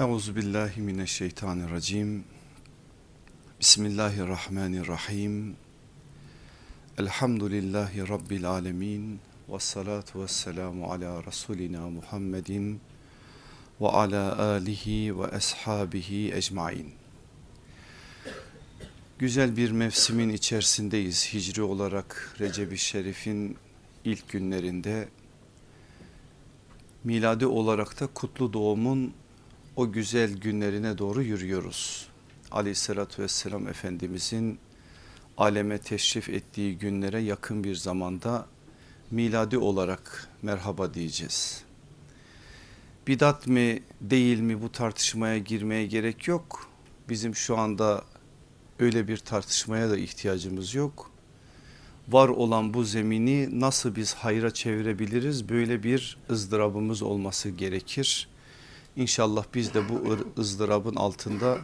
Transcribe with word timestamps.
Euzu 0.00 0.36
billahi 0.36 0.80
mineşşeytanirracim. 0.80 2.24
Bismillahirrahmanirrahim. 3.60 5.56
Elhamdülillahi 6.98 8.08
rabbil 8.08 8.50
alamin. 8.50 9.20
Ves 9.48 9.62
salatu 9.62 10.22
vesselamu 10.22 10.92
ala 10.92 11.24
rasulina 11.24 11.90
Muhammedin 11.90 12.80
ve 13.80 13.88
ala 13.88 14.38
alihi 14.38 15.18
ve 15.18 15.26
ashabihi 15.26 16.34
ecmaîn. 16.34 16.92
Güzel 19.18 19.56
bir 19.56 19.70
mevsimin 19.70 20.28
içerisindeyiz. 20.28 21.34
Hicri 21.34 21.62
olarak 21.62 22.36
Recep-i 22.40 22.78
Şerif'in 22.78 23.56
ilk 24.04 24.28
günlerinde 24.28 25.08
miladi 27.04 27.46
olarak 27.46 28.00
da 28.00 28.06
kutlu 28.06 28.52
doğumun 28.52 29.14
o 29.76 29.92
güzel 29.92 30.36
günlerine 30.36 30.98
doğru 30.98 31.22
yürüyoruz. 31.22 32.08
Aleyhissalatü 32.50 33.22
vesselam 33.22 33.68
Efendimizin 33.68 34.58
aleme 35.38 35.78
teşrif 35.78 36.28
ettiği 36.28 36.78
günlere 36.78 37.20
yakın 37.20 37.64
bir 37.64 37.74
zamanda 37.74 38.46
miladi 39.10 39.58
olarak 39.58 40.28
merhaba 40.42 40.94
diyeceğiz. 40.94 41.64
Bidat 43.06 43.46
mi 43.46 43.82
değil 44.00 44.40
mi 44.40 44.62
bu 44.62 44.72
tartışmaya 44.72 45.38
girmeye 45.38 45.86
gerek 45.86 46.28
yok. 46.28 46.70
Bizim 47.08 47.34
şu 47.34 47.58
anda 47.58 48.04
öyle 48.78 49.08
bir 49.08 49.16
tartışmaya 49.16 49.90
da 49.90 49.96
ihtiyacımız 49.96 50.74
yok. 50.74 51.10
Var 52.08 52.28
olan 52.28 52.74
bu 52.74 52.84
zemini 52.84 53.60
nasıl 53.60 53.96
biz 53.96 54.14
hayra 54.14 54.54
çevirebiliriz 54.54 55.48
böyle 55.48 55.82
bir 55.82 56.18
ızdırabımız 56.30 57.02
olması 57.02 57.48
gerekir. 57.48 58.28
İnşallah 58.96 59.44
biz 59.54 59.74
de 59.74 59.88
bu 59.88 60.16
ızdırabın 60.38 60.96
altında 60.96 61.58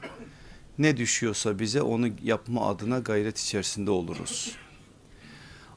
ne 0.79 0.97
düşüyorsa 0.97 1.59
bize 1.59 1.83
onu 1.83 2.09
yapma 2.23 2.69
adına 2.69 2.99
gayret 2.99 3.39
içerisinde 3.39 3.91
oluruz. 3.91 4.57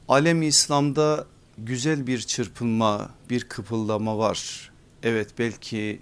Alem 0.08 0.42
İslam'da 0.42 1.26
güzel 1.58 2.06
bir 2.06 2.20
çırpınma, 2.20 3.10
bir 3.30 3.44
kıpıldama 3.44 4.18
var. 4.18 4.70
Evet 5.02 5.30
belki 5.38 6.00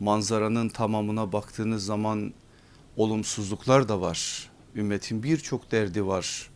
manzaranın 0.00 0.68
tamamına 0.68 1.32
baktığınız 1.32 1.84
zaman 1.84 2.32
olumsuzluklar 2.96 3.88
da 3.88 4.00
var. 4.00 4.50
Ümmetin 4.74 5.22
birçok 5.22 5.72
derdi 5.72 6.06
var, 6.06 6.50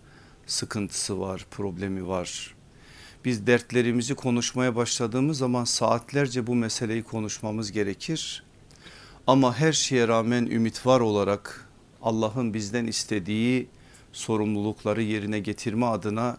sıkıntısı 0.47 1.21
var, 1.21 1.47
problemi 1.51 2.09
var. 2.09 2.55
Biz 3.25 3.47
dertlerimizi 3.47 4.15
konuşmaya 4.15 4.77
başladığımız 4.77 5.39
zaman 5.39 5.65
saatlerce 5.65 6.47
bu 6.47 6.55
meseleyi 6.55 7.03
konuşmamız 7.03 7.73
gerekir. 7.73 8.45
Ama 9.27 9.59
her 9.59 9.73
şeye 9.73 10.09
rağmen 10.09 10.47
ümit 10.47 10.87
var 10.87 11.01
olarak 11.01 11.69
Allah'ın 12.03 12.55
bizden 12.55 12.87
istediği 12.87 13.69
sorumlulukları 14.13 15.03
yerine 15.03 15.39
getirme 15.39 15.87
adına 15.87 16.37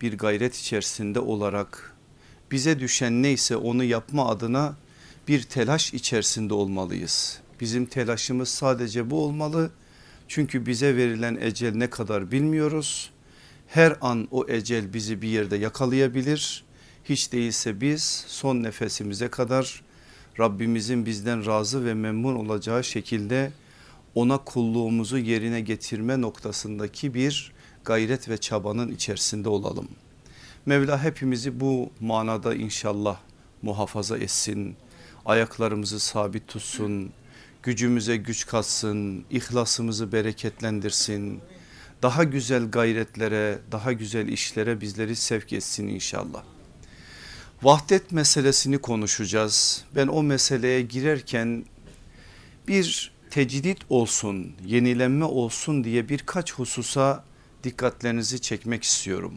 bir 0.00 0.18
gayret 0.18 0.56
içerisinde 0.56 1.20
olarak 1.20 1.96
bize 2.50 2.80
düşen 2.80 3.22
neyse 3.22 3.56
onu 3.56 3.84
yapma 3.84 4.28
adına 4.28 4.76
bir 5.28 5.42
telaş 5.42 5.94
içerisinde 5.94 6.54
olmalıyız. 6.54 7.40
Bizim 7.60 7.86
telaşımız 7.86 8.48
sadece 8.48 9.10
bu 9.10 9.24
olmalı. 9.24 9.70
Çünkü 10.28 10.66
bize 10.66 10.96
verilen 10.96 11.38
ecel 11.40 11.74
ne 11.74 11.90
kadar 11.90 12.30
bilmiyoruz 12.30 13.10
her 13.74 13.96
an 14.00 14.28
o 14.30 14.46
ecel 14.48 14.92
bizi 14.92 15.22
bir 15.22 15.28
yerde 15.28 15.56
yakalayabilir. 15.56 16.64
Hiç 17.04 17.32
değilse 17.32 17.80
biz 17.80 18.24
son 18.28 18.62
nefesimize 18.62 19.28
kadar 19.28 19.82
Rabbimizin 20.40 21.06
bizden 21.06 21.46
razı 21.46 21.84
ve 21.84 21.94
memnun 21.94 22.34
olacağı 22.34 22.84
şekilde 22.84 23.52
ona 24.14 24.38
kulluğumuzu 24.38 25.18
yerine 25.18 25.60
getirme 25.60 26.20
noktasındaki 26.20 27.14
bir 27.14 27.52
gayret 27.84 28.28
ve 28.28 28.36
çabanın 28.36 28.92
içerisinde 28.92 29.48
olalım. 29.48 29.88
Mevla 30.66 31.02
hepimizi 31.02 31.60
bu 31.60 31.90
manada 32.00 32.54
inşallah 32.54 33.18
muhafaza 33.62 34.18
etsin. 34.18 34.76
Ayaklarımızı 35.26 36.00
sabit 36.00 36.48
tutsun. 36.48 37.10
Gücümüze 37.62 38.16
güç 38.16 38.46
katsın. 38.46 39.24
ihlasımızı 39.30 40.12
bereketlendirsin 40.12 41.40
daha 42.04 42.24
güzel 42.24 42.70
gayretlere, 42.70 43.58
daha 43.72 43.92
güzel 43.92 44.28
işlere 44.28 44.80
bizleri 44.80 45.16
sevk 45.16 45.52
etsin 45.52 45.88
inşallah. 45.88 46.42
Vahdet 47.62 48.12
meselesini 48.12 48.78
konuşacağız. 48.78 49.84
Ben 49.96 50.06
o 50.06 50.22
meseleye 50.22 50.82
girerken 50.82 51.64
bir 52.68 53.12
tecdit 53.30 53.78
olsun, 53.88 54.52
yenilenme 54.66 55.24
olsun 55.24 55.84
diye 55.84 56.08
birkaç 56.08 56.52
hususa 56.52 57.24
dikkatlerinizi 57.62 58.40
çekmek 58.40 58.84
istiyorum. 58.84 59.34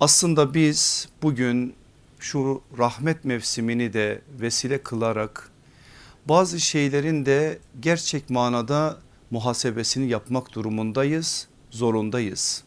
Aslında 0.00 0.54
biz 0.54 1.08
bugün 1.22 1.74
şu 2.18 2.62
rahmet 2.78 3.24
mevsimini 3.24 3.92
de 3.92 4.22
vesile 4.40 4.82
kılarak 4.82 5.50
bazı 6.28 6.60
şeylerin 6.60 7.26
de 7.26 7.58
gerçek 7.80 8.30
manada 8.30 8.98
muhasebesini 9.30 10.08
yapmak 10.08 10.52
durumundayız 10.52 11.48
zorundayız. 11.74 12.64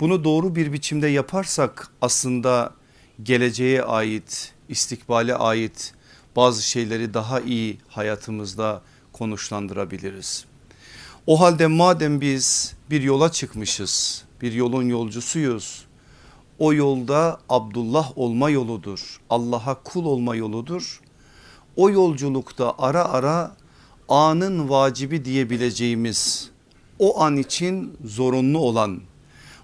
Bunu 0.00 0.24
doğru 0.24 0.56
bir 0.56 0.72
biçimde 0.72 1.08
yaparsak 1.08 1.88
aslında 2.02 2.74
geleceğe 3.22 3.82
ait, 3.82 4.52
istikbale 4.68 5.34
ait 5.34 5.94
bazı 6.36 6.62
şeyleri 6.62 7.14
daha 7.14 7.40
iyi 7.40 7.78
hayatımızda 7.88 8.82
konuşlandırabiliriz. 9.12 10.44
O 11.26 11.40
halde 11.40 11.66
madem 11.66 12.20
biz 12.20 12.74
bir 12.90 13.02
yola 13.02 13.32
çıkmışız, 13.32 14.24
bir 14.42 14.52
yolun 14.52 14.88
yolcusuyuz. 14.88 15.84
O 16.58 16.72
yolda 16.72 17.40
Abdullah 17.48 18.18
olma 18.18 18.50
yoludur. 18.50 19.20
Allah'a 19.30 19.74
kul 19.74 20.04
olma 20.04 20.36
yoludur. 20.36 21.00
O 21.76 21.90
yolculukta 21.90 22.74
ara 22.78 23.04
ara 23.04 23.56
anın 24.08 24.68
vacibi 24.68 25.24
diyebileceğimiz 25.24 26.49
o 27.00 27.20
an 27.20 27.36
için 27.36 27.96
zorunlu 28.04 28.58
olan 28.58 29.00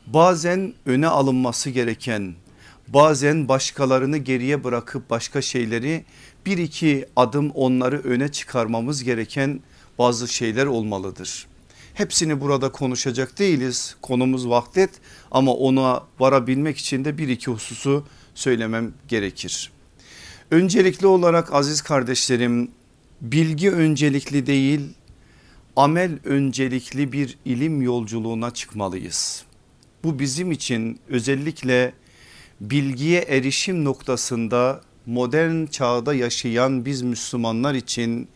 bazen 0.07 0.75
öne 0.87 1.07
alınması 1.09 1.71
gereken 1.71 2.35
bazen 2.89 3.49
başkalarını 3.49 4.17
geriye 4.19 4.65
bırakıp 4.65 5.11
başka 5.11 5.43
şeyleri 5.43 6.05
bir 6.47 6.59
iki 6.59 7.07
adım 7.17 7.51
onları 7.51 8.01
öne 8.01 8.33
çıkarmamız 8.33 9.05
gereken 9.05 9.61
bazı 9.99 10.29
şeyler 10.29 10.67
olmalıdır. 10.67 11.47
Hepsini 11.95 12.41
burada 12.41 12.73
konuşacak 12.73 13.39
değiliz 13.39 13.97
konumuz 14.03 14.49
vahdet 14.49 14.91
ama 15.31 15.55
ona 15.55 16.03
varabilmek 16.19 16.79
için 16.79 17.05
de 17.05 17.19
bir 17.19 17.29
iki 17.29 17.51
hususu 17.51 18.05
söylemem 18.35 18.93
gerekir. 19.09 19.73
Öncelikli 20.51 21.07
olarak 21.07 21.55
aziz 21.55 21.83
kardeşlerim 21.83 22.71
bilgi 23.21 23.71
öncelikli 23.71 24.47
değil 24.47 24.81
amel 25.77 26.19
öncelikli 26.25 27.13
bir 27.13 27.39
ilim 27.45 27.83
yolculuğuna 27.83 28.51
çıkmalıyız. 28.51 29.45
Bu 30.05 30.19
bizim 30.19 30.53
için 30.53 31.01
özellikle 31.09 31.93
bilgiye 32.61 33.21
erişim 33.21 33.85
noktasında 33.85 34.81
modern 35.07 35.67
çağda 35.67 36.15
yaşayan 36.15 36.85
biz 36.85 37.03
Müslümanlar 37.03 37.75
için 37.75 38.29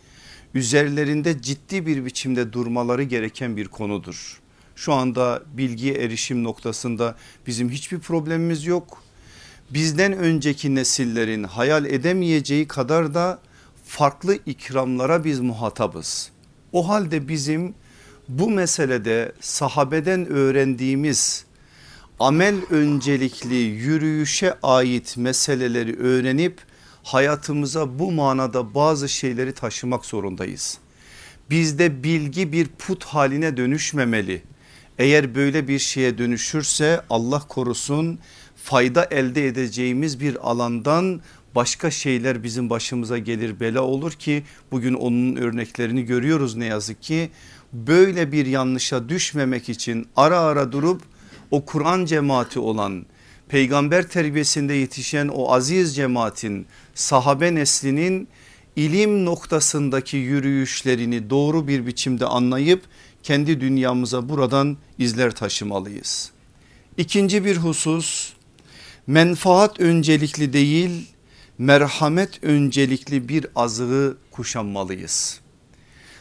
üzerlerinde 0.54 1.42
ciddi 1.42 1.86
bir 1.86 2.04
biçimde 2.04 2.52
durmaları 2.52 3.02
gereken 3.02 3.56
bir 3.56 3.68
konudur. 3.68 4.40
Şu 4.76 4.92
anda 4.92 5.42
bilgiye 5.52 5.94
erişim 5.94 6.44
noktasında 6.44 7.16
bizim 7.46 7.70
hiçbir 7.70 7.98
problemimiz 7.98 8.66
yok. 8.66 9.02
Bizden 9.70 10.12
önceki 10.12 10.74
nesillerin 10.74 11.44
hayal 11.44 11.84
edemeyeceği 11.84 12.68
kadar 12.68 13.14
da 13.14 13.40
farklı 13.84 14.38
ikramlara 14.46 15.24
biz 15.24 15.40
muhatabız. 15.40 16.30
O 16.72 16.88
halde 16.88 17.28
bizim 17.28 17.74
bu 18.28 18.50
meselede 18.50 19.32
sahabeden 19.40 20.26
öğrendiğimiz 20.26 21.44
amel 22.20 22.54
öncelikli 22.70 23.54
yürüyüşe 23.54 24.54
ait 24.62 25.16
meseleleri 25.16 25.98
öğrenip 25.98 26.60
hayatımıza 27.02 27.98
bu 27.98 28.12
manada 28.12 28.74
bazı 28.74 29.08
şeyleri 29.08 29.52
taşımak 29.52 30.06
zorundayız. 30.06 30.78
Bizde 31.50 32.02
bilgi 32.02 32.52
bir 32.52 32.66
put 32.68 33.04
haline 33.04 33.56
dönüşmemeli. 33.56 34.42
Eğer 34.98 35.34
böyle 35.34 35.68
bir 35.68 35.78
şeye 35.78 36.18
dönüşürse 36.18 37.00
Allah 37.10 37.42
korusun 37.48 38.18
fayda 38.56 39.04
elde 39.04 39.46
edeceğimiz 39.46 40.20
bir 40.20 40.50
alandan 40.50 41.20
başka 41.54 41.90
şeyler 41.90 42.42
bizim 42.42 42.70
başımıza 42.70 43.18
gelir 43.18 43.60
bela 43.60 43.82
olur 43.82 44.12
ki 44.12 44.42
bugün 44.72 44.94
onun 44.94 45.36
örneklerini 45.36 46.04
görüyoruz 46.04 46.56
ne 46.56 46.64
yazık 46.64 47.02
ki. 47.02 47.30
Böyle 47.72 48.32
bir 48.32 48.46
yanlışa 48.46 49.08
düşmemek 49.08 49.68
için 49.68 50.06
ara 50.16 50.40
ara 50.40 50.72
durup 50.72 51.02
o 51.50 51.64
Kur'an 51.64 52.04
cemaati 52.04 52.58
olan 52.58 53.06
peygamber 53.48 54.08
terbiyesinde 54.08 54.74
yetişen 54.74 55.28
o 55.28 55.52
aziz 55.52 55.96
cemaatin 55.96 56.66
sahabe 56.94 57.54
neslinin 57.54 58.28
ilim 58.76 59.24
noktasındaki 59.24 60.16
yürüyüşlerini 60.16 61.30
doğru 61.30 61.68
bir 61.68 61.86
biçimde 61.86 62.26
anlayıp 62.26 62.82
kendi 63.22 63.60
dünyamıza 63.60 64.28
buradan 64.28 64.76
izler 64.98 65.30
taşımalıyız. 65.30 66.30
İkinci 66.96 67.44
bir 67.44 67.56
husus 67.56 68.32
menfaat 69.06 69.80
öncelikli 69.80 70.52
değil 70.52 71.06
merhamet 71.60 72.44
öncelikli 72.44 73.28
bir 73.28 73.46
azığı 73.56 74.16
kuşanmalıyız. 74.30 75.40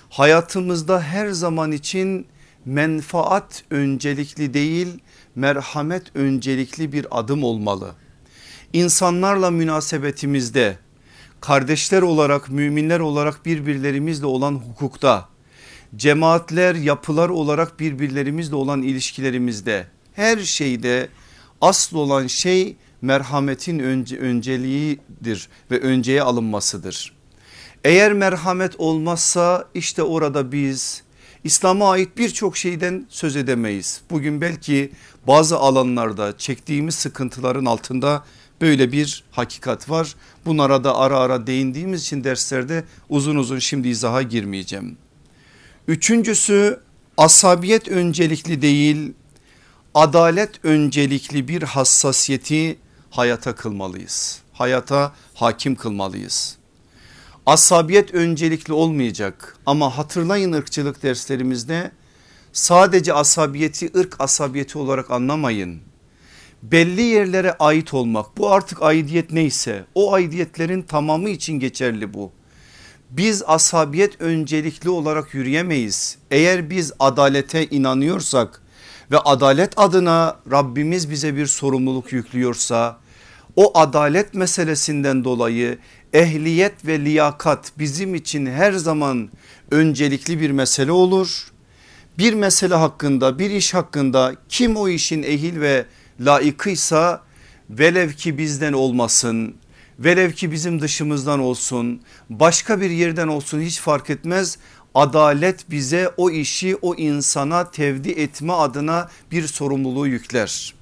Hayatımızda 0.10 1.02
her 1.02 1.30
zaman 1.30 1.72
için 1.72 2.28
menfaat 2.66 3.64
öncelikli 3.70 4.54
değil 4.54 4.88
merhamet 5.36 6.16
öncelikli 6.16 6.94
bir 6.94 7.08
adım 7.12 7.44
olmalı. 7.44 7.96
İnsanlarla 8.74 9.52
münasebetimizde 9.52 10.78
kardeşler 11.42 12.02
olarak 12.02 12.50
müminler 12.50 13.00
olarak 13.00 13.46
birbirlerimizle 13.46 14.26
olan 14.26 14.54
hukukta 14.54 15.30
cemaatler 15.96 16.76
yapılar 16.76 17.30
olarak 17.30 17.80
birbirlerimizle 17.80 18.56
olan 18.56 18.82
ilişkilerimizde 18.82 19.88
her 20.14 20.38
şeyde 20.38 21.10
asıl 21.62 21.98
olan 21.98 22.28
şey 22.28 22.78
merhametin 23.02 23.80
önce, 23.80 24.18
önceliğidir 24.18 25.50
ve 25.72 25.80
önceye 25.80 26.22
alınmasıdır. 26.22 27.14
Eğer 27.84 28.14
merhamet 28.14 28.76
olmazsa 28.78 29.68
işte 29.74 30.04
orada 30.04 30.52
biz 30.52 31.04
İslam'a 31.44 31.92
ait 31.92 32.18
birçok 32.18 32.58
şeyden 32.58 33.06
söz 33.10 33.36
edemeyiz. 33.36 34.02
Bugün 34.10 34.42
belki 34.42 34.92
bazı 35.28 35.58
alanlarda 35.58 36.38
çektiğimiz 36.38 36.96
sıkıntıların 36.96 37.66
altında 37.66 38.24
böyle 38.62 38.92
bir 38.92 39.24
hakikat 39.32 39.90
var. 39.90 40.16
Bunlara 40.46 40.84
da 40.84 40.98
ara 40.98 41.20
ara 41.20 41.48
değindiğimiz 41.48 42.02
için 42.02 42.24
derslerde 42.24 42.84
uzun 43.10 43.36
uzun 43.36 43.60
şimdi 43.60 43.88
izaha 43.88 44.22
girmeyeceğim. 44.22 44.98
Üçüncüsü 45.88 46.80
asabiyet 47.18 47.88
öncelikli 47.88 48.62
değil 48.62 49.14
adalet 49.94 50.66
öncelikli 50.66 51.48
bir 51.48 51.64
hassasiyeti 51.64 52.78
hayata 53.10 53.56
kılmalıyız. 53.56 54.42
Hayata 54.54 55.14
hakim 55.34 55.76
kılmalıyız. 55.76 56.58
Asabiyet 57.46 58.14
öncelikli 58.14 58.74
olmayacak 58.74 59.58
ama 59.66 59.98
hatırlayın 59.98 60.54
ırkçılık 60.54 61.04
derslerimizde 61.04 61.92
sadece 62.54 63.14
asabiyeti 63.14 63.92
ırk 63.98 64.16
asabiyeti 64.22 64.78
olarak 64.78 65.12
anlamayın. 65.12 65.80
Belli 66.64 67.02
yerlere 67.02 67.54
ait 67.54 67.94
olmak 67.94 68.38
bu 68.38 68.52
artık 68.52 68.82
aidiyet 68.82 69.32
neyse 69.32 69.86
o 69.96 70.14
aidiyetlerin 70.14 70.82
tamamı 70.82 71.30
için 71.30 71.60
geçerli 71.60 72.14
bu. 72.14 72.32
Biz 73.10 73.44
asabiyet 73.48 74.22
öncelikli 74.22 74.90
olarak 74.90 75.34
yürüyemeyiz. 75.34 76.18
Eğer 76.32 76.70
biz 76.70 76.92
adalete 77.00 77.66
inanıyorsak 77.66 78.62
ve 79.12 79.18
adalet 79.18 79.74
adına 79.78 80.38
Rabbimiz 80.52 81.12
bize 81.12 81.36
bir 81.36 81.46
sorumluluk 81.46 82.14
yüklüyorsa 82.14 82.98
o 83.56 83.78
adalet 83.80 84.34
meselesinden 84.34 85.24
dolayı 85.24 85.78
ehliyet 86.14 86.86
ve 86.86 87.06
liyakat 87.06 87.72
bizim 87.80 88.16
için 88.16 88.46
her 88.46 88.72
zaman 88.72 89.30
öncelikli 89.72 90.40
bir 90.40 90.52
mesele 90.52 90.92
olur. 90.92 91.52
Bir 92.18 92.34
mesele 92.34 92.76
hakkında 92.76 93.40
bir 93.40 93.50
iş 93.50 93.74
hakkında 93.74 94.36
kim 94.50 94.76
o 94.76 94.88
işin 94.88 95.24
ehil 95.24 95.60
ve 95.60 95.86
layıkıysa 96.20 97.22
velev 97.70 98.12
ki 98.12 98.38
bizden 98.38 98.74
olmasın 98.74 99.56
velev 100.00 100.32
ki 100.32 100.52
bizim 100.52 100.82
dışımızdan 100.82 101.40
olsun 101.40 102.02
başka 102.30 102.82
bir 102.82 102.90
yerden 102.90 103.28
olsun 103.28 103.62
hiç 103.62 103.80
fark 103.80 104.10
etmez 104.10 104.58
adalet 104.96 105.72
bize 105.72 106.12
o 106.18 106.30
işi 106.30 106.78
o 106.82 106.96
insana 106.96 107.72
tevdi 107.72 108.10
etme 108.10 108.54
adına 108.54 109.10
bir 109.32 109.48
sorumluluğu 109.48 110.08
yükler. 110.08 110.74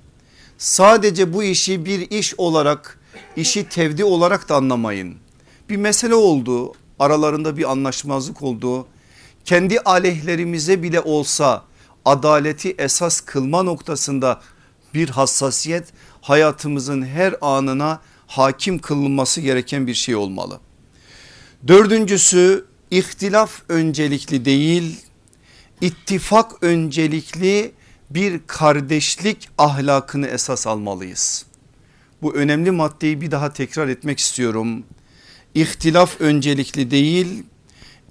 Sadece 0.58 1.34
bu 1.34 1.44
işi 1.44 1.86
bir 1.86 2.12
iş 2.12 2.36
olarak 2.38 3.00
işi 3.36 3.70
tevdi 3.70 4.04
olarak 4.04 4.50
da 4.50 4.56
anlamayın. 4.56 5.16
Bir 5.70 5.78
mesele 5.78 6.16
oldu 6.16 6.74
aralarında 7.00 7.58
bir 7.58 7.72
anlaşmazlık 7.72 8.42
oldu. 8.44 8.88
Kendi 9.46 9.80
aleyhlerimize 9.80 10.84
bile 10.84 11.02
olsa 11.02 11.64
adaleti 12.06 12.76
esas 12.78 13.22
kılma 13.22 13.64
noktasında 13.64 14.42
bir 14.94 15.10
hassasiyet 15.10 15.88
hayatımızın 16.22 17.06
her 17.06 17.36
anına 17.42 18.02
hakim 18.28 18.80
kılınması 18.80 19.42
gereken 19.42 19.88
bir 19.88 19.94
şey 19.94 20.16
olmalı. 20.16 20.60
Dördüncüsü 21.68 22.66
ihtilaf 22.92 23.62
öncelikli 23.70 24.46
değil 24.46 24.98
ittifak 25.82 26.64
öncelikli 26.64 27.72
bir 28.10 28.40
kardeşlik 28.48 29.50
ahlakını 29.58 30.28
esas 30.28 30.68
almalıyız. 30.68 31.46
Bu 32.22 32.36
önemli 32.36 32.72
maddeyi 32.72 33.22
bir 33.22 33.32
daha 33.32 33.54
tekrar 33.54 33.88
etmek 33.88 34.20
istiyorum. 34.20 34.84
İhtilaf 35.56 36.22
öncelikli 36.22 36.92
değil 36.92 37.44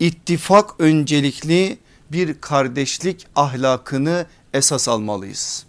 ittifak 0.01 0.81
öncelikli 0.81 1.79
bir 2.13 2.41
kardeşlik 2.41 3.27
ahlakını 3.37 4.27
esas 4.55 4.89
almalıyız. 4.89 5.67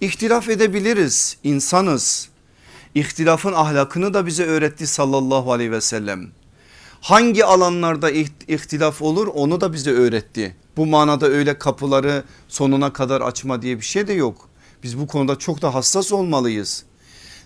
İhtilaf 0.00 0.48
edebiliriz 0.48 1.36
insanız. 1.44 2.28
İhtilafın 2.94 3.52
ahlakını 3.52 4.14
da 4.14 4.26
bize 4.26 4.44
öğretti 4.44 4.86
sallallahu 4.86 5.52
aleyhi 5.52 5.72
ve 5.72 5.80
sellem. 5.80 6.30
Hangi 7.06 7.44
alanlarda 7.44 8.10
ihtilaf 8.48 9.02
olur 9.02 9.26
onu 9.34 9.60
da 9.60 9.72
bize 9.72 9.90
öğretti. 9.90 10.56
Bu 10.76 10.86
manada 10.86 11.26
öyle 11.26 11.58
kapıları 11.58 12.24
sonuna 12.48 12.92
kadar 12.92 13.20
açma 13.20 13.62
diye 13.62 13.76
bir 13.76 13.84
şey 13.84 14.08
de 14.08 14.12
yok. 14.12 14.48
Biz 14.82 14.98
bu 14.98 15.06
konuda 15.06 15.38
çok 15.38 15.62
da 15.62 15.74
hassas 15.74 16.12
olmalıyız. 16.12 16.84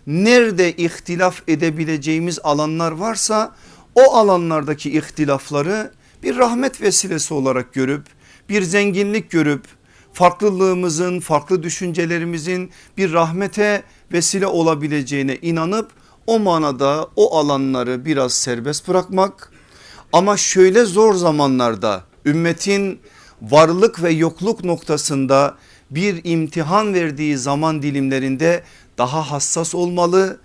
Nerede 0.07 0.77
ihtilaf 0.77 1.49
edebileceğimiz 1.49 2.39
alanlar 2.43 2.93
varsa 2.93 3.55
o 3.95 4.15
alanlardaki 4.15 4.99
ihtilafları 4.99 5.93
bir 6.23 6.37
rahmet 6.37 6.81
vesilesi 6.81 7.35
olarak 7.35 7.73
görüp 7.73 8.07
bir 8.49 8.63
zenginlik 8.63 9.31
görüp 9.31 9.65
farklılığımızın 10.13 11.21
farklı 11.21 11.63
düşüncelerimizin 11.63 12.71
bir 12.97 13.13
rahmete 13.13 13.83
vesile 14.13 14.47
olabileceğine 14.47 15.37
inanıp 15.37 16.00
o 16.27 16.39
manada 16.39 17.09
o 17.17 17.39
alanları 17.39 18.05
biraz 18.05 18.35
serbest 18.35 18.89
bırakmak 18.89 19.53
ama 20.13 20.37
şöyle 20.37 20.85
zor 20.85 21.15
zamanlarda 21.15 22.05
ümmetin 22.27 23.01
varlık 23.43 24.03
ve 24.03 24.11
yokluk 24.11 24.65
noktasında 24.65 25.57
bir 25.91 26.21
imtihan 26.25 26.95
verdiği 26.95 27.39
zaman 27.39 27.83
dilimlerinde 27.83 28.63
daha 28.99 29.31
hassas 29.31 29.75
olmalı. 29.75 30.41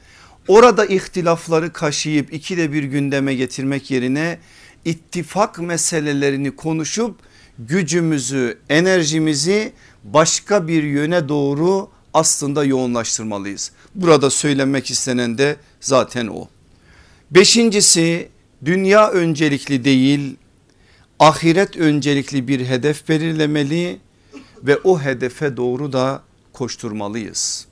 Orada 0.48 0.86
ihtilafları 0.86 1.74
kaşıyıp 1.74 2.34
ikide 2.34 2.74
bir 2.74 2.84
gündeme 2.84 3.36
getirmek 3.36 3.92
yerine 3.92 4.40
ittifak 4.86 5.60
meselelerini 5.60 6.56
konuşup 6.56 7.16
gücümüzü 7.60 8.58
enerjimizi 8.70 9.74
başka 10.04 10.68
bir 10.68 10.84
yöne 10.84 11.30
doğru 11.30 11.90
aslında 12.16 12.64
yoğunlaştırmalıyız. 12.66 13.72
Burada 13.96 14.30
söylenmek 14.30 14.92
istenen 14.92 15.38
de 15.38 15.56
zaten 15.82 16.28
o. 16.28 16.48
Beşincisi 17.32 18.30
dünya 18.66 19.10
öncelikli 19.10 19.86
değil 19.86 20.36
ahiret 21.20 21.78
öncelikli 21.78 22.48
bir 22.48 22.66
hedef 22.66 23.10
belirlemeli 23.10 24.00
ve 24.64 24.78
o 24.84 25.02
hedefe 25.02 25.58
doğru 25.58 25.94
da 25.94 26.22
koşturmalıyız. 26.54 27.68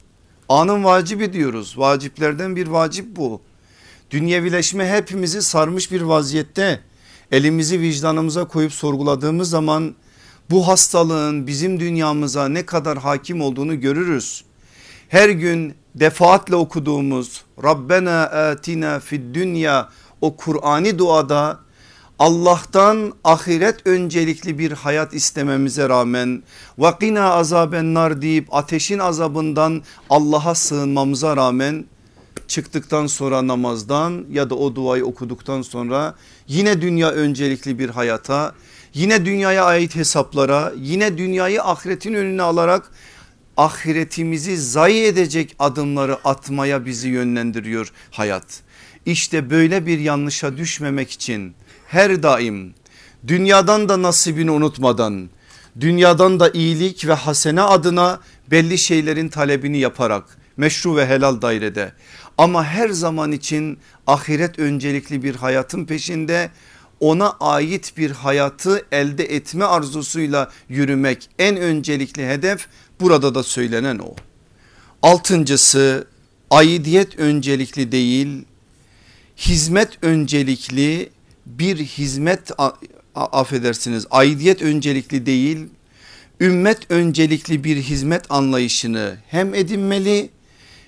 Anın 0.50 0.84
vacibi 0.84 1.34
diyoruz 1.34 1.78
vaciplerden 1.78 2.56
bir 2.56 2.68
vacip 2.68 3.16
bu. 3.16 3.42
Dünyevileşme 4.12 4.90
hepimizi 4.90 5.42
sarmış 5.42 5.92
bir 5.92 6.02
vaziyette 6.02 6.80
elimizi 7.32 7.80
vicdanımıza 7.80 8.46
koyup 8.46 8.74
sorguladığımız 8.74 9.50
zaman 9.50 9.96
bu 10.52 10.68
hastalığın 10.68 11.48
bizim 11.48 11.80
dünyamıza 11.80 12.48
ne 12.48 12.66
kadar 12.66 12.98
hakim 12.98 13.42
olduğunu 13.42 13.80
görürüz. 13.80 14.44
Her 15.10 15.30
gün 15.30 15.76
defaatle 15.96 16.56
okuduğumuz 16.56 17.44
Rabbena 17.64 18.22
atina 18.24 19.00
fid 19.00 19.36
dünya 19.36 19.90
o 20.22 20.36
Kur'ani 20.36 21.00
duada 21.00 21.60
Allah'tan 22.20 23.14
ahiret 23.24 23.88
öncelikli 23.88 24.60
bir 24.60 24.72
hayat 24.72 25.14
istememize 25.14 25.90
rağmen 25.90 26.44
vakina 26.78 27.32
azaben 27.32 27.94
nar 27.94 28.22
deyip 28.22 28.54
ateşin 28.56 29.00
azabından 29.00 29.82
Allah'a 30.10 30.56
sığınmamıza 30.56 31.38
rağmen 31.38 31.86
çıktıktan 32.48 33.08
sonra 33.08 33.48
namazdan 33.48 34.26
ya 34.32 34.50
da 34.50 34.56
o 34.56 34.76
duayı 34.76 35.06
okuduktan 35.06 35.62
sonra 35.62 36.16
yine 36.48 36.82
dünya 36.82 37.12
öncelikli 37.12 37.80
bir 37.80 37.90
hayata 37.90 38.54
yine 38.94 39.26
dünyaya 39.26 39.66
ait 39.66 39.96
hesaplara 39.96 40.74
yine 40.78 41.18
dünyayı 41.18 41.64
ahiretin 41.64 42.14
önüne 42.14 42.42
alarak 42.42 42.92
ahiretimizi 43.58 44.58
zayi 44.58 45.04
edecek 45.06 45.56
adımları 45.60 46.18
atmaya 46.24 46.86
bizi 46.86 47.10
yönlendiriyor 47.10 47.92
hayat. 48.12 48.62
İşte 49.06 49.50
böyle 49.50 49.86
bir 49.86 50.00
yanlışa 50.00 50.58
düşmemek 50.58 51.12
için 51.12 51.54
her 51.88 52.24
daim 52.24 52.74
dünyadan 53.28 53.90
da 53.90 54.02
nasibini 54.02 54.52
unutmadan 54.52 55.30
dünyadan 55.80 56.40
da 56.40 56.50
iyilik 56.50 57.08
ve 57.08 57.14
hasene 57.14 57.62
adına 57.62 58.20
belli 58.52 58.78
şeylerin 58.78 59.30
talebini 59.30 59.78
yaparak 59.78 60.38
meşru 60.58 60.96
ve 60.96 61.08
helal 61.08 61.42
dairede 61.42 61.94
ama 62.38 62.66
her 62.66 62.90
zaman 62.90 63.32
için 63.32 63.80
ahiret 64.08 64.60
öncelikli 64.60 65.24
bir 65.24 65.36
hayatın 65.36 65.86
peşinde 65.86 66.50
ona 67.04 67.32
ait 67.40 67.94
bir 67.98 68.12
hayatı 68.12 68.86
elde 68.92 69.24
etme 69.24 69.66
arzusuyla 69.66 70.52
yürümek 70.70 71.30
en 71.40 71.58
öncelikli 71.58 72.28
hedef 72.28 72.68
burada 73.00 73.36
da 73.36 73.44
söylenen 73.44 74.00
o. 74.00 74.16
Altıncısı 75.02 76.08
aidiyet 76.52 77.20
öncelikli 77.20 77.92
değil 77.92 78.46
hizmet 79.38 80.04
öncelikli 80.04 81.10
bir 81.46 81.78
hizmet 81.78 82.52
affedersiniz 83.16 84.06
aidiyet 84.12 84.62
öncelikli 84.62 85.26
değil 85.26 85.68
ümmet 86.40 86.92
öncelikli 86.92 87.64
bir 87.64 87.78
hizmet 87.78 88.32
anlayışını 88.32 89.18
hem 89.28 89.54
edinmeli 89.56 90.30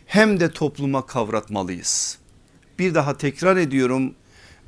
hem 0.06 0.40
de 0.40 0.52
topluma 0.52 1.06
kavratmalıyız. 1.06 2.18
Bir 2.80 2.96
daha 2.96 3.18
tekrar 3.18 3.58
ediyorum 3.58 4.14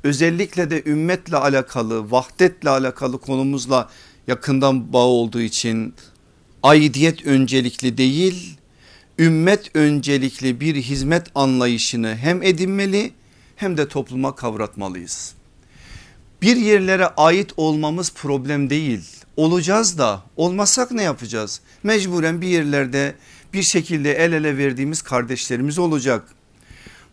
özellikle 0.04 0.70
de 0.70 0.82
ümmetle 0.86 1.36
alakalı 1.36 2.10
vahdetle 2.10 2.70
alakalı 2.70 3.20
konumuzla 3.20 3.88
yakından 4.26 4.92
bağ 4.92 5.06
olduğu 5.06 5.40
için 5.40 5.94
aidiyet 6.62 7.26
öncelikli 7.26 7.98
değil 7.98 8.58
ümmet 9.18 9.76
öncelikli 9.76 10.60
bir 10.60 10.74
hizmet 10.74 11.26
anlayışını 11.34 12.16
hem 12.16 12.42
edinmeli 12.42 13.12
hem 13.56 13.76
de 13.76 13.88
topluma 13.88 14.34
kavratmalıyız. 14.34 15.34
Bir 16.42 16.56
yerlere 16.56 17.06
ait 17.06 17.52
olmamız 17.56 18.12
problem 18.12 18.70
değil. 18.70 19.00
Olacağız 19.36 19.98
da 19.98 20.22
olmasak 20.36 20.90
ne 20.90 21.02
yapacağız? 21.02 21.60
Mecburen 21.82 22.40
bir 22.40 22.48
yerlerde 22.48 23.14
bir 23.52 23.62
şekilde 23.62 24.12
el 24.12 24.32
ele 24.32 24.56
verdiğimiz 24.58 25.02
kardeşlerimiz 25.02 25.78
olacak. 25.78 26.28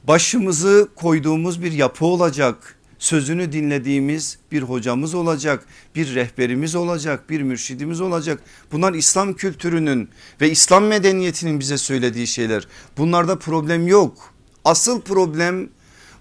Başımızı 0.04 0.90
koyduğumuz 0.96 1.64
bir 1.64 1.72
yapı 1.72 2.06
olacak. 2.06 2.75
Sözünü 3.06 3.52
dinlediğimiz 3.52 4.38
bir 4.52 4.62
hocamız 4.62 5.14
olacak, 5.14 5.66
bir 5.96 6.16
rehberimiz 6.16 6.76
olacak, 6.76 7.30
bir 7.30 7.42
mürşidimiz 7.42 8.02
olacak. 8.02 8.40
Bunlar 8.72 8.94
İslam 8.94 9.34
kültürünün 9.34 10.10
ve 10.42 10.52
İslam 10.52 10.86
medeniyetinin 10.86 11.60
bize 11.60 11.78
söylediği 11.78 12.28
şeyler. 12.28 12.68
Bunlarda 12.98 13.40
problem 13.40 13.88
yok. 13.88 14.34
Asıl 14.64 15.02
problem 15.02 15.70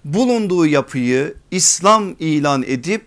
bulunduğu 0.04 0.66
yapıyı 0.66 1.34
İslam 1.50 2.16
ilan 2.18 2.62
edip 2.62 3.06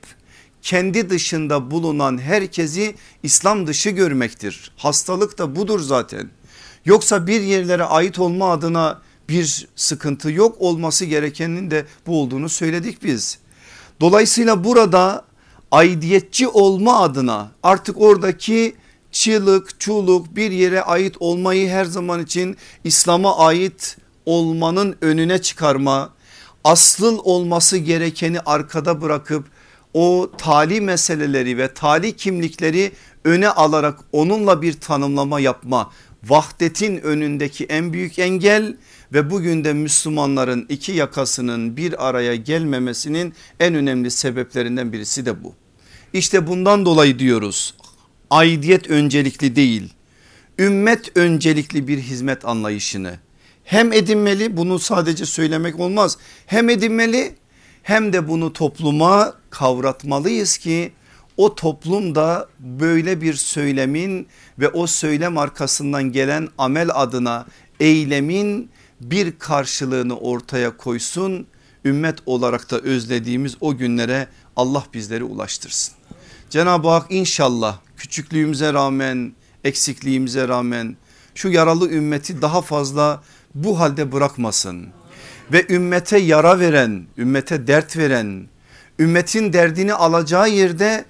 kendi 0.61 1.09
dışında 1.09 1.71
bulunan 1.71 2.17
herkesi 2.17 2.95
İslam 3.23 3.67
dışı 3.67 3.89
görmektir. 3.89 4.71
Hastalık 4.77 5.37
da 5.37 5.55
budur 5.55 5.79
zaten. 5.79 6.29
Yoksa 6.85 7.27
bir 7.27 7.41
yerlere 7.41 7.83
ait 7.83 8.19
olma 8.19 8.51
adına 8.51 9.01
bir 9.29 9.67
sıkıntı 9.75 10.31
yok 10.31 10.55
olması 10.59 11.05
gerekenin 11.05 11.71
de 11.71 11.85
bu 12.07 12.21
olduğunu 12.21 12.49
söyledik 12.49 13.03
biz. 13.03 13.39
Dolayısıyla 14.01 14.63
burada 14.63 15.25
aidiyetçi 15.71 16.47
olma 16.47 16.99
adına 16.99 17.51
artık 17.63 18.01
oradaki 18.01 18.75
çığlık 19.11 19.79
çuluk 19.79 20.35
bir 20.35 20.51
yere 20.51 20.81
ait 20.81 21.15
olmayı 21.19 21.69
her 21.69 21.85
zaman 21.85 22.23
için 22.23 22.57
İslam'a 22.83 23.37
ait 23.37 23.97
olmanın 24.25 24.95
önüne 25.01 25.41
çıkarma 25.41 26.09
asıl 26.63 27.19
olması 27.23 27.77
gerekeni 27.77 28.39
arkada 28.39 29.01
bırakıp 29.01 29.45
o 29.93 30.29
tali 30.37 30.81
meseleleri 30.81 31.57
ve 31.57 31.73
tali 31.73 32.15
kimlikleri 32.15 32.91
öne 33.27 33.49
alarak 33.49 33.99
onunla 34.11 34.61
bir 34.61 34.73
tanımlama 34.73 35.39
yapma 35.39 35.91
vahdetin 36.23 36.97
önündeki 36.97 37.65
en 37.65 37.93
büyük 37.93 38.19
engel 38.19 38.77
ve 39.13 39.29
bugün 39.29 39.63
de 39.63 39.73
Müslümanların 39.73 40.65
iki 40.69 40.91
yakasının 40.91 41.77
bir 41.77 42.07
araya 42.07 42.35
gelmemesinin 42.35 43.33
en 43.59 43.75
önemli 43.75 44.11
sebeplerinden 44.11 44.93
birisi 44.93 45.25
de 45.25 45.43
bu. 45.43 45.53
İşte 46.13 46.47
bundan 46.47 46.85
dolayı 46.85 47.19
diyoruz 47.19 47.73
aidiyet 48.29 48.89
öncelikli 48.89 49.55
değil 49.55 49.93
ümmet 50.59 51.17
öncelikli 51.17 51.87
bir 51.87 51.97
hizmet 51.97 52.45
anlayışını 52.45 53.19
hem 53.63 53.93
edinmeli 53.93 54.57
bunu 54.57 54.79
sadece 54.79 55.25
söylemek 55.25 55.79
olmaz 55.79 56.17
hem 56.45 56.69
edinmeli 56.69 57.35
hem 57.83 58.13
de 58.13 58.27
bunu 58.27 58.53
topluma 58.53 59.33
kavratmalıyız 59.49 60.57
ki 60.57 60.91
o 61.37 61.55
toplumda 61.55 62.47
böyle 62.59 63.21
bir 63.21 63.33
söylemin 63.33 64.27
ve 64.59 64.69
o 64.69 64.87
söylem 64.87 65.37
arkasından 65.37 66.03
gelen 66.03 66.47
amel 66.57 66.89
adına 66.93 67.45
eylemin 67.79 68.69
bir 69.01 69.39
karşılığını 69.39 70.17
ortaya 70.17 70.77
koysun. 70.77 71.47
Ümmet 71.85 72.19
olarak 72.25 72.71
da 72.71 72.79
özlediğimiz 72.79 73.57
o 73.61 73.77
günlere 73.77 74.27
Allah 74.55 74.83
bizleri 74.93 75.23
ulaştırsın. 75.23 75.93
Cenab-ı 76.49 76.87
Hak 76.87 77.11
inşallah 77.11 77.79
küçüklüğümüze 77.97 78.73
rağmen 78.73 79.33
eksikliğimize 79.63 80.47
rağmen 80.47 80.97
şu 81.35 81.49
yaralı 81.49 81.89
ümmeti 81.89 82.41
daha 82.41 82.61
fazla 82.61 83.23
bu 83.55 83.79
halde 83.79 84.11
bırakmasın. 84.11 84.87
Ve 85.51 85.65
ümmete 85.69 86.17
yara 86.17 86.59
veren, 86.59 87.05
ümmete 87.17 87.67
dert 87.67 87.97
veren, 87.97 88.47
ümmetin 88.99 89.53
derdini 89.53 89.93
alacağı 89.93 90.49
yerde 90.49 91.05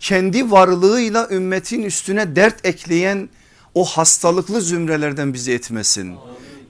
kendi 0.00 0.50
varlığıyla 0.50 1.28
ümmetin 1.30 1.82
üstüne 1.82 2.36
dert 2.36 2.66
ekleyen 2.66 3.28
o 3.74 3.84
hastalıklı 3.84 4.60
zümrelerden 4.60 5.34
bizi 5.34 5.52
etmesin. 5.52 6.14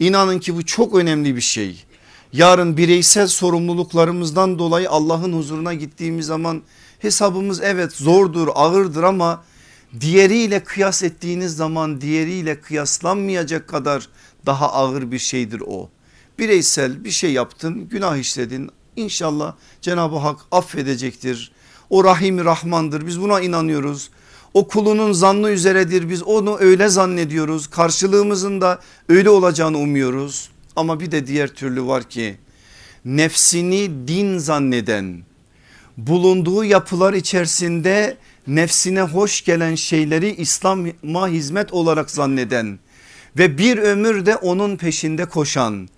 İnanın 0.01 0.39
ki 0.39 0.57
bu 0.57 0.67
çok 0.67 0.95
önemli 0.95 1.37
bir 1.37 1.41
şey. 1.41 1.85
Yarın 2.33 2.77
bireysel 2.77 3.27
sorumluluklarımızdan 3.27 4.59
dolayı 4.59 4.91
Allah'ın 4.91 5.33
huzuruna 5.33 5.75
gittiğimiz 5.75 6.27
zaman 6.27 6.63
hesabımız 6.99 7.61
evet 7.63 7.93
zordur 7.93 8.49
ağırdır 8.55 9.03
ama 9.03 9.45
diğeriyle 10.01 10.65
kıyas 10.65 11.03
ettiğiniz 11.03 11.57
zaman 11.57 12.01
diğeriyle 12.01 12.61
kıyaslanmayacak 12.61 13.69
kadar 13.69 14.09
daha 14.47 14.73
ağır 14.73 15.13
bir 15.13 15.19
şeydir 15.19 15.63
o. 15.67 15.89
Bireysel 16.39 17.05
bir 17.05 17.11
şey 17.11 17.33
yaptın 17.33 17.89
günah 17.89 18.17
işledin 18.17 18.71
İnşallah 18.99 19.55
Cenab-ı 19.81 20.17
Hak 20.17 20.41
affedecektir. 20.51 21.53
O 21.91 22.05
rahim 22.05 22.45
rahmandır 22.45 23.07
biz 23.07 23.21
buna 23.21 23.41
inanıyoruz. 23.41 24.11
O 24.55 24.69
kulunun 24.69 25.13
zannı 25.13 25.51
üzeredir 25.51 26.11
biz 26.11 26.23
onu 26.23 26.57
öyle 26.61 26.89
zannediyoruz. 26.89 27.67
Karşılığımızın 27.67 28.61
da 28.61 28.81
öyle 29.09 29.31
olacağını 29.31 29.79
umuyoruz. 29.79 30.51
Ama 30.77 31.01
bir 31.01 31.11
de 31.11 31.27
diğer 31.27 31.49
türlü 31.49 31.87
var 31.87 32.05
ki 32.05 32.37
nefsini 33.05 34.09
din 34.09 34.39
zanneden 34.39 35.23
bulunduğu 35.97 36.65
yapılar 36.65 37.15
içerisinde 37.15 38.17
nefsine 38.47 39.03
hoş 39.03 39.45
gelen 39.45 39.75
şeyleri 39.75 40.35
İslam'a 40.35 41.29
hizmet 41.29 41.73
olarak 41.73 42.11
zanneden 42.11 42.79
ve 43.39 43.59
bir 43.59 43.79
ömür 43.79 44.27
de 44.27 44.37
onun 44.37 44.77
peşinde 44.77 45.25
koşan 45.25 45.89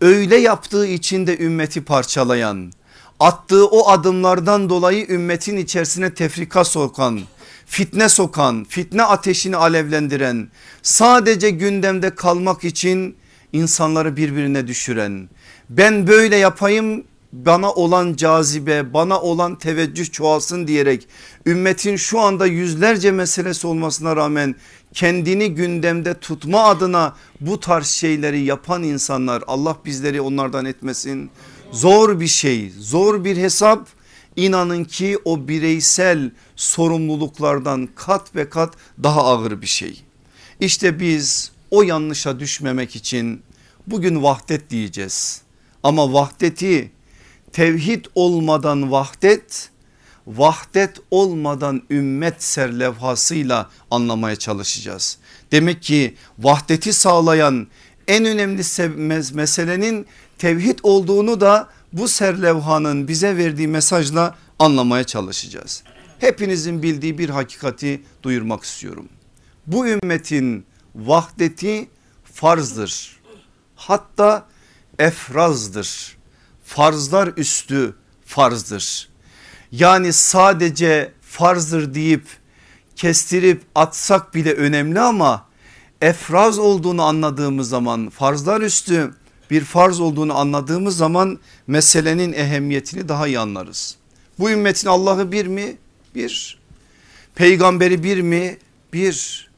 öyle 0.00 0.36
yaptığı 0.36 0.86
için 0.86 1.26
de 1.26 1.38
ümmeti 1.38 1.84
parçalayan 1.84 2.72
attığı 3.20 3.66
o 3.66 3.88
adımlardan 3.88 4.68
dolayı 4.68 5.06
ümmetin 5.08 5.56
içerisine 5.56 6.14
tefrika 6.14 6.64
sokan 6.64 7.20
fitne 7.66 8.08
sokan 8.08 8.64
fitne 8.64 9.02
ateşini 9.02 9.56
alevlendiren 9.56 10.48
sadece 10.82 11.50
gündemde 11.50 12.14
kalmak 12.14 12.64
için 12.64 13.16
insanları 13.52 14.16
birbirine 14.16 14.66
düşüren 14.66 15.28
ben 15.70 16.06
böyle 16.06 16.36
yapayım 16.36 17.04
bana 17.32 17.72
olan 17.72 18.14
cazibe 18.14 18.94
bana 18.94 19.20
olan 19.20 19.58
teveccüh 19.58 20.12
çoğalsın 20.12 20.66
diyerek 20.66 21.08
ümmetin 21.46 21.96
şu 21.96 22.20
anda 22.20 22.46
yüzlerce 22.46 23.10
meselesi 23.10 23.66
olmasına 23.66 24.16
rağmen 24.16 24.54
kendini 24.94 25.54
gündemde 25.54 26.14
tutma 26.14 26.64
adına 26.64 27.16
bu 27.40 27.60
tarz 27.60 27.86
şeyleri 27.86 28.40
yapan 28.40 28.82
insanlar 28.82 29.42
Allah 29.46 29.76
bizleri 29.84 30.20
onlardan 30.20 30.64
etmesin. 30.64 31.30
Zor 31.72 32.20
bir 32.20 32.26
şey 32.26 32.72
zor 32.78 33.24
bir 33.24 33.36
hesap 33.36 33.88
inanın 34.36 34.84
ki 34.84 35.18
o 35.24 35.48
bireysel 35.48 36.30
sorumluluklardan 36.56 37.88
kat 37.94 38.36
ve 38.36 38.48
kat 38.50 38.74
daha 39.02 39.24
ağır 39.24 39.62
bir 39.62 39.66
şey. 39.66 40.02
İşte 40.60 41.00
biz 41.00 41.52
o 41.70 41.82
yanlışa 41.82 42.40
düşmemek 42.40 42.96
için 42.96 43.42
bugün 43.86 44.22
vahdet 44.22 44.70
diyeceğiz. 44.70 45.42
Ama 45.82 46.12
vahdeti 46.12 46.90
tevhid 47.52 48.04
olmadan 48.14 48.90
vahdet 48.90 49.70
vahdet 50.26 50.96
olmadan 51.10 51.82
ümmet 51.90 52.42
serlevhasıyla 52.42 53.70
anlamaya 53.90 54.36
çalışacağız. 54.36 55.18
Demek 55.52 55.82
ki 55.82 56.14
vahdeti 56.38 56.92
sağlayan 56.92 57.66
en 58.08 58.24
önemli 58.24 58.62
meselenin 59.34 60.06
tevhid 60.38 60.78
olduğunu 60.82 61.40
da 61.40 61.68
bu 61.92 62.08
serlevhanın 62.08 63.08
bize 63.08 63.36
verdiği 63.36 63.68
mesajla 63.68 64.34
anlamaya 64.58 65.04
çalışacağız. 65.04 65.82
Hepinizin 66.18 66.82
bildiği 66.82 67.18
bir 67.18 67.28
hakikati 67.28 68.02
duyurmak 68.22 68.64
istiyorum. 68.64 69.08
Bu 69.66 69.86
ümmetin 69.86 70.66
vahdeti 70.94 71.88
farzdır. 72.24 73.16
Hatta 73.76 74.46
efrazdır. 74.98 76.16
Farzlar 76.64 77.32
üstü 77.36 77.94
farzdır. 78.26 79.08
Yani 79.72 80.12
sadece 80.12 81.12
farzdır 81.20 81.94
deyip 81.94 82.26
kestirip 82.96 83.62
atsak 83.74 84.34
bile 84.34 84.52
önemli 84.52 85.00
ama 85.00 85.46
efraz 86.00 86.58
olduğunu 86.58 87.02
anladığımız 87.02 87.68
zaman 87.68 88.10
farzlar 88.10 88.60
üstü 88.60 89.14
bir 89.50 89.64
farz 89.64 90.00
olduğunu 90.00 90.38
anladığımız 90.38 90.96
zaman 90.96 91.38
meselenin 91.66 92.32
ehemmiyetini 92.32 93.08
daha 93.08 93.26
iyi 93.26 93.38
anlarız. 93.38 93.96
Bu 94.38 94.50
ümmetin 94.50 94.88
Allah'ı 94.88 95.32
bir 95.32 95.46
mi? 95.46 95.76
Bir. 96.14 96.58
Peygamberi 97.34 98.02
bir 98.02 98.20
mi? 98.20 98.58
Bir. 98.92 99.48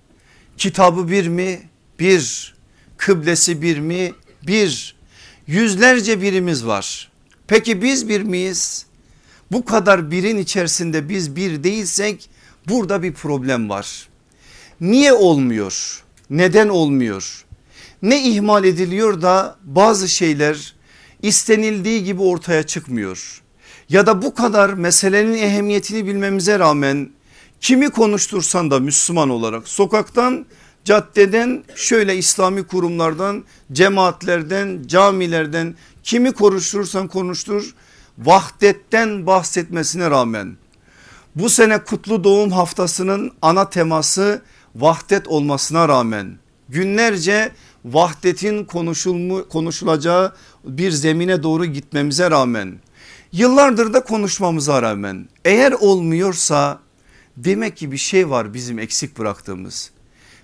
Kitabı 0.56 1.08
bir 1.08 1.28
mi? 1.28 1.60
Bir. 1.98 2.54
Kıblesi 2.96 3.62
bir 3.62 3.78
mi? 3.78 4.12
Bir. 4.46 4.96
Yüzlerce 5.46 6.22
birimiz 6.22 6.66
var. 6.66 7.10
Peki 7.46 7.82
biz 7.82 8.08
bir 8.08 8.22
miyiz? 8.22 8.86
Bu 9.52 9.64
kadar 9.64 10.10
birin 10.10 10.38
içerisinde 10.38 11.08
biz 11.08 11.36
bir 11.36 11.64
değilsek 11.64 12.30
burada 12.68 13.02
bir 13.02 13.12
problem 13.12 13.68
var. 13.68 14.08
Niye 14.80 15.12
olmuyor? 15.12 16.04
Neden 16.30 16.68
olmuyor? 16.68 17.44
Ne 18.02 18.22
ihmal 18.22 18.64
ediliyor 18.64 19.22
da 19.22 19.56
bazı 19.64 20.08
şeyler 20.08 20.74
istenildiği 21.22 22.04
gibi 22.04 22.22
ortaya 22.22 22.62
çıkmıyor. 22.62 23.42
Ya 23.88 24.06
da 24.06 24.22
bu 24.22 24.34
kadar 24.34 24.72
meselenin 24.72 25.34
ehemmiyetini 25.34 26.06
bilmemize 26.06 26.58
rağmen 26.58 27.10
kimi 27.60 27.90
konuştursan 27.90 28.70
da 28.70 28.80
Müslüman 28.80 29.30
olarak 29.30 29.68
sokaktan 29.68 30.46
caddeden 30.84 31.64
şöyle 31.74 32.16
İslami 32.16 32.66
kurumlardan 32.66 33.44
cemaatlerden 33.72 34.82
camilerden 34.86 35.74
kimi 36.02 36.32
konuşturursan 36.32 37.08
konuştur 37.08 37.74
vahdetten 38.18 39.26
bahsetmesine 39.26 40.10
rağmen 40.10 40.56
bu 41.36 41.48
sene 41.48 41.78
kutlu 41.84 42.24
doğum 42.24 42.50
haftasının 42.50 43.32
ana 43.42 43.70
teması 43.70 44.42
vahdet 44.74 45.28
olmasına 45.28 45.88
rağmen 45.88 46.38
günlerce 46.68 47.52
vahdetin 47.84 48.64
konuşulmu, 48.64 49.48
konuşulacağı 49.48 50.34
bir 50.64 50.90
zemine 50.90 51.42
doğru 51.42 51.66
gitmemize 51.66 52.30
rağmen 52.30 52.78
yıllardır 53.32 53.92
da 53.92 54.04
konuşmamıza 54.04 54.82
rağmen 54.82 55.28
eğer 55.44 55.72
olmuyorsa 55.72 56.78
demek 57.36 57.76
ki 57.76 57.92
bir 57.92 57.96
şey 57.96 58.30
var 58.30 58.54
bizim 58.54 58.78
eksik 58.78 59.18
bıraktığımız. 59.18 59.90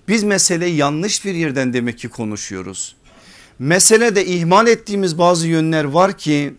Biz 0.07 0.23
meseleyi 0.23 0.75
yanlış 0.75 1.25
bir 1.25 1.33
yerden 1.33 1.73
demek 1.73 1.97
ki 1.97 2.09
konuşuyoruz. 2.09 2.95
Meselede 3.59 4.25
ihmal 4.25 4.67
ettiğimiz 4.67 5.17
bazı 5.17 5.47
yönler 5.47 5.83
var 5.83 6.17
ki 6.17 6.55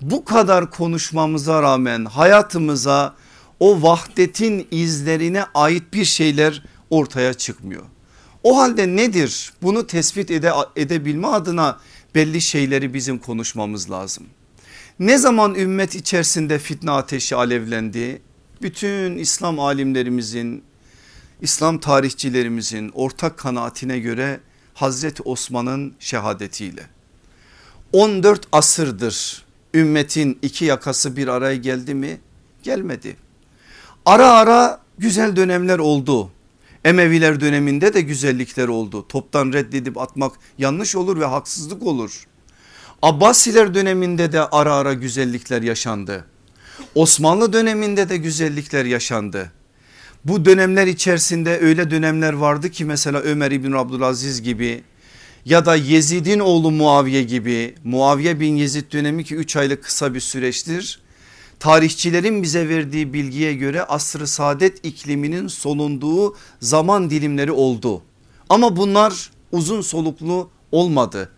bu 0.00 0.24
kadar 0.24 0.70
konuşmamıza 0.70 1.62
rağmen 1.62 2.04
hayatımıza 2.04 3.14
o 3.60 3.82
vahdetin 3.82 4.68
izlerine 4.70 5.44
ait 5.54 5.92
bir 5.92 6.04
şeyler 6.04 6.62
ortaya 6.90 7.34
çıkmıyor. 7.34 7.82
O 8.44 8.58
halde 8.58 8.96
nedir 8.96 9.52
bunu 9.62 9.86
tespit 9.86 10.30
ede, 10.30 10.52
edebilme 10.76 11.26
adına 11.26 11.78
belli 12.14 12.40
şeyleri 12.40 12.94
bizim 12.94 13.18
konuşmamız 13.18 13.90
lazım. 13.90 14.26
Ne 14.98 15.18
zaman 15.18 15.54
ümmet 15.54 15.94
içerisinde 15.94 16.58
fitne 16.58 16.90
ateşi 16.90 17.36
alevlendi 17.36 18.22
bütün 18.62 19.18
İslam 19.18 19.60
alimlerimizin 19.60 20.64
İslam 21.40 21.78
tarihçilerimizin 21.78 22.90
ortak 22.94 23.38
kanaatine 23.38 23.98
göre 23.98 24.40
Hazreti 24.74 25.22
Osman'ın 25.22 25.94
şehadetiyle 25.98 26.82
14 27.92 28.46
asırdır 28.52 29.44
ümmetin 29.74 30.38
iki 30.42 30.64
yakası 30.64 31.16
bir 31.16 31.28
araya 31.28 31.56
geldi 31.56 31.94
mi? 31.94 32.20
Gelmedi. 32.62 33.16
Ara 34.06 34.32
ara 34.32 34.80
güzel 34.98 35.36
dönemler 35.36 35.78
oldu. 35.78 36.30
Emeviler 36.84 37.40
döneminde 37.40 37.94
de 37.94 38.00
güzellikler 38.00 38.68
oldu. 38.68 39.08
Toptan 39.08 39.52
reddedip 39.52 39.98
atmak 39.98 40.32
yanlış 40.58 40.96
olur 40.96 41.20
ve 41.20 41.24
haksızlık 41.24 41.82
olur. 41.82 42.26
Abbasiler 43.02 43.74
döneminde 43.74 44.32
de 44.32 44.40
ara 44.40 44.74
ara 44.74 44.92
güzellikler 44.92 45.62
yaşandı. 45.62 46.24
Osmanlı 46.94 47.52
döneminde 47.52 48.08
de 48.08 48.16
güzellikler 48.16 48.84
yaşandı. 48.84 49.52
Bu 50.24 50.44
dönemler 50.44 50.86
içerisinde 50.86 51.58
öyle 51.58 51.90
dönemler 51.90 52.32
vardı 52.32 52.70
ki 52.70 52.84
mesela 52.84 53.20
Ömer 53.20 53.50
İbn 53.50 53.72
Abdülaziz 53.72 54.42
gibi 54.42 54.82
ya 55.44 55.66
da 55.66 55.76
Yezid'in 55.76 56.40
oğlu 56.40 56.70
Muaviye 56.70 57.22
gibi 57.22 57.74
Muaviye 57.84 58.40
bin 58.40 58.56
Yezid 58.56 58.92
dönemi 58.92 59.24
ki 59.24 59.34
3 59.34 59.56
aylık 59.56 59.84
kısa 59.84 60.14
bir 60.14 60.20
süreçtir. 60.20 61.03
Tarihçilerin 61.64 62.42
bize 62.42 62.68
verdiği 62.68 63.12
bilgiye 63.12 63.54
göre 63.54 63.82
asr-ı 63.82 64.26
saadet 64.26 64.84
ikliminin 64.84 65.48
solunduğu 65.48 66.36
zaman 66.60 67.10
dilimleri 67.10 67.52
oldu. 67.52 68.02
Ama 68.48 68.76
bunlar 68.76 69.30
uzun 69.52 69.80
soluklu 69.80 70.50
olmadı. 70.72 71.30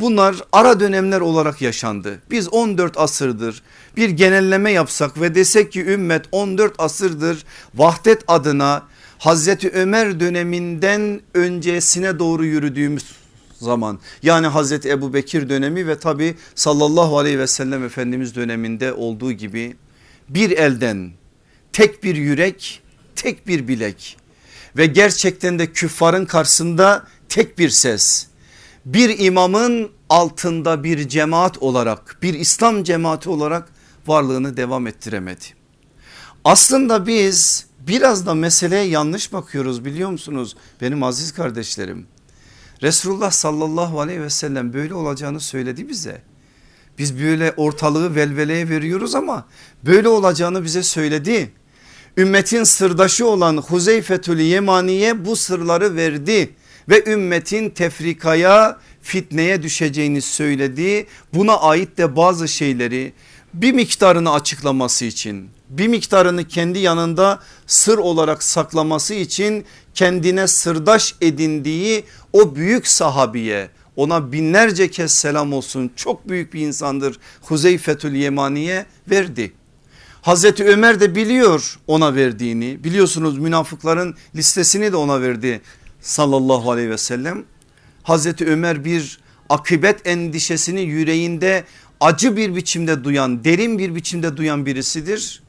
Bunlar 0.00 0.36
ara 0.52 0.80
dönemler 0.80 1.20
olarak 1.20 1.62
yaşandı. 1.62 2.22
Biz 2.30 2.48
14 2.48 2.98
asırdır 2.98 3.62
bir 3.96 4.10
genelleme 4.10 4.70
yapsak 4.72 5.20
ve 5.20 5.34
desek 5.34 5.72
ki 5.72 5.84
ümmet 5.84 6.24
14 6.32 6.74
asırdır 6.78 7.44
vahdet 7.74 8.24
adına 8.28 8.82
Hazreti 9.18 9.70
Ömer 9.70 10.20
döneminden 10.20 11.20
öncesine 11.34 12.18
doğru 12.18 12.44
yürüdüğümüz 12.44 13.04
zaman 13.58 13.98
yani 14.22 14.46
Hazreti 14.46 14.88
Ebu 14.88 15.14
Bekir 15.14 15.48
dönemi 15.48 15.86
ve 15.86 15.98
tabi 15.98 16.34
sallallahu 16.54 17.18
aleyhi 17.18 17.38
ve 17.38 17.46
sellem 17.46 17.84
Efendimiz 17.84 18.34
döneminde 18.34 18.92
olduğu 18.92 19.32
gibi 19.32 19.76
bir 20.28 20.50
elden 20.50 21.10
tek 21.72 22.04
bir 22.04 22.16
yürek 22.16 22.82
tek 23.16 23.46
bir 23.46 23.68
bilek 23.68 24.16
ve 24.76 24.86
gerçekten 24.86 25.58
de 25.58 25.72
küffarın 25.72 26.26
karşısında 26.26 27.06
tek 27.28 27.58
bir 27.58 27.70
ses 27.70 28.26
bir 28.86 29.18
imamın 29.18 29.90
altında 30.08 30.84
bir 30.84 31.08
cemaat 31.08 31.62
olarak 31.62 32.18
bir 32.22 32.34
İslam 32.34 32.84
cemaati 32.84 33.30
olarak 33.30 33.68
varlığını 34.06 34.56
devam 34.56 34.86
ettiremedi. 34.86 35.44
Aslında 36.44 37.06
biz 37.06 37.66
biraz 37.80 38.26
da 38.26 38.34
meseleye 38.34 38.84
yanlış 38.84 39.32
bakıyoruz 39.32 39.84
biliyor 39.84 40.10
musunuz 40.10 40.56
benim 40.80 41.02
aziz 41.02 41.32
kardeşlerim. 41.32 42.06
Resulullah 42.82 43.30
sallallahu 43.30 44.00
aleyhi 44.00 44.22
ve 44.22 44.30
sellem 44.30 44.72
böyle 44.72 44.94
olacağını 44.94 45.40
söyledi 45.40 45.88
bize. 45.88 46.22
Biz 46.98 47.20
böyle 47.20 47.54
ortalığı 47.56 48.14
velveleye 48.14 48.68
veriyoruz 48.68 49.14
ama 49.14 49.46
böyle 49.86 50.08
olacağını 50.08 50.64
bize 50.64 50.82
söyledi. 50.82 51.50
Ümmetin 52.16 52.64
sırdaşı 52.64 53.26
olan 53.26 53.56
Huzeyfetül 53.56 54.38
Yemaniye 54.38 55.24
bu 55.24 55.36
sırları 55.36 55.96
verdi 55.96 56.54
ve 56.88 57.12
ümmetin 57.12 57.70
tefrikaya 57.70 58.78
fitneye 59.02 59.62
düşeceğini 59.62 60.22
söyledi. 60.22 61.06
Buna 61.34 61.56
ait 61.56 61.98
de 61.98 62.16
bazı 62.16 62.48
şeyleri 62.48 63.12
bir 63.54 63.72
miktarını 63.72 64.32
açıklaması 64.32 65.04
için 65.04 65.50
bir 65.68 65.88
miktarını 65.88 66.48
kendi 66.48 66.78
yanında 66.78 67.40
sır 67.66 67.98
olarak 67.98 68.42
saklaması 68.42 69.14
için 69.14 69.64
kendine 69.94 70.46
sırdaş 70.46 71.14
edindiği 71.20 72.04
o 72.32 72.56
büyük 72.56 72.86
sahabiye 72.86 73.70
ona 73.96 74.32
binlerce 74.32 74.90
kez 74.90 75.12
selam 75.12 75.52
olsun 75.52 75.90
çok 75.96 76.28
büyük 76.28 76.54
bir 76.54 76.60
insandır 76.60 77.18
Huzeyfetül 77.42 78.14
Yemaniye 78.14 78.86
verdi. 79.10 79.52
Hazreti 80.22 80.64
Ömer 80.64 81.00
de 81.00 81.14
biliyor 81.14 81.78
ona 81.86 82.14
verdiğini 82.14 82.84
biliyorsunuz 82.84 83.38
münafıkların 83.38 84.14
listesini 84.36 84.92
de 84.92 84.96
ona 84.96 85.22
verdi 85.22 85.60
sallallahu 86.00 86.70
aleyhi 86.70 86.90
ve 86.90 86.98
sellem. 86.98 87.44
Hazreti 88.02 88.46
Ömer 88.46 88.84
bir 88.84 89.20
akıbet 89.48 90.06
endişesini 90.06 90.80
yüreğinde 90.80 91.64
acı 92.00 92.36
bir 92.36 92.56
biçimde 92.56 93.04
duyan 93.04 93.44
derin 93.44 93.78
bir 93.78 93.94
biçimde 93.94 94.36
duyan 94.36 94.66
birisidir. 94.66 95.42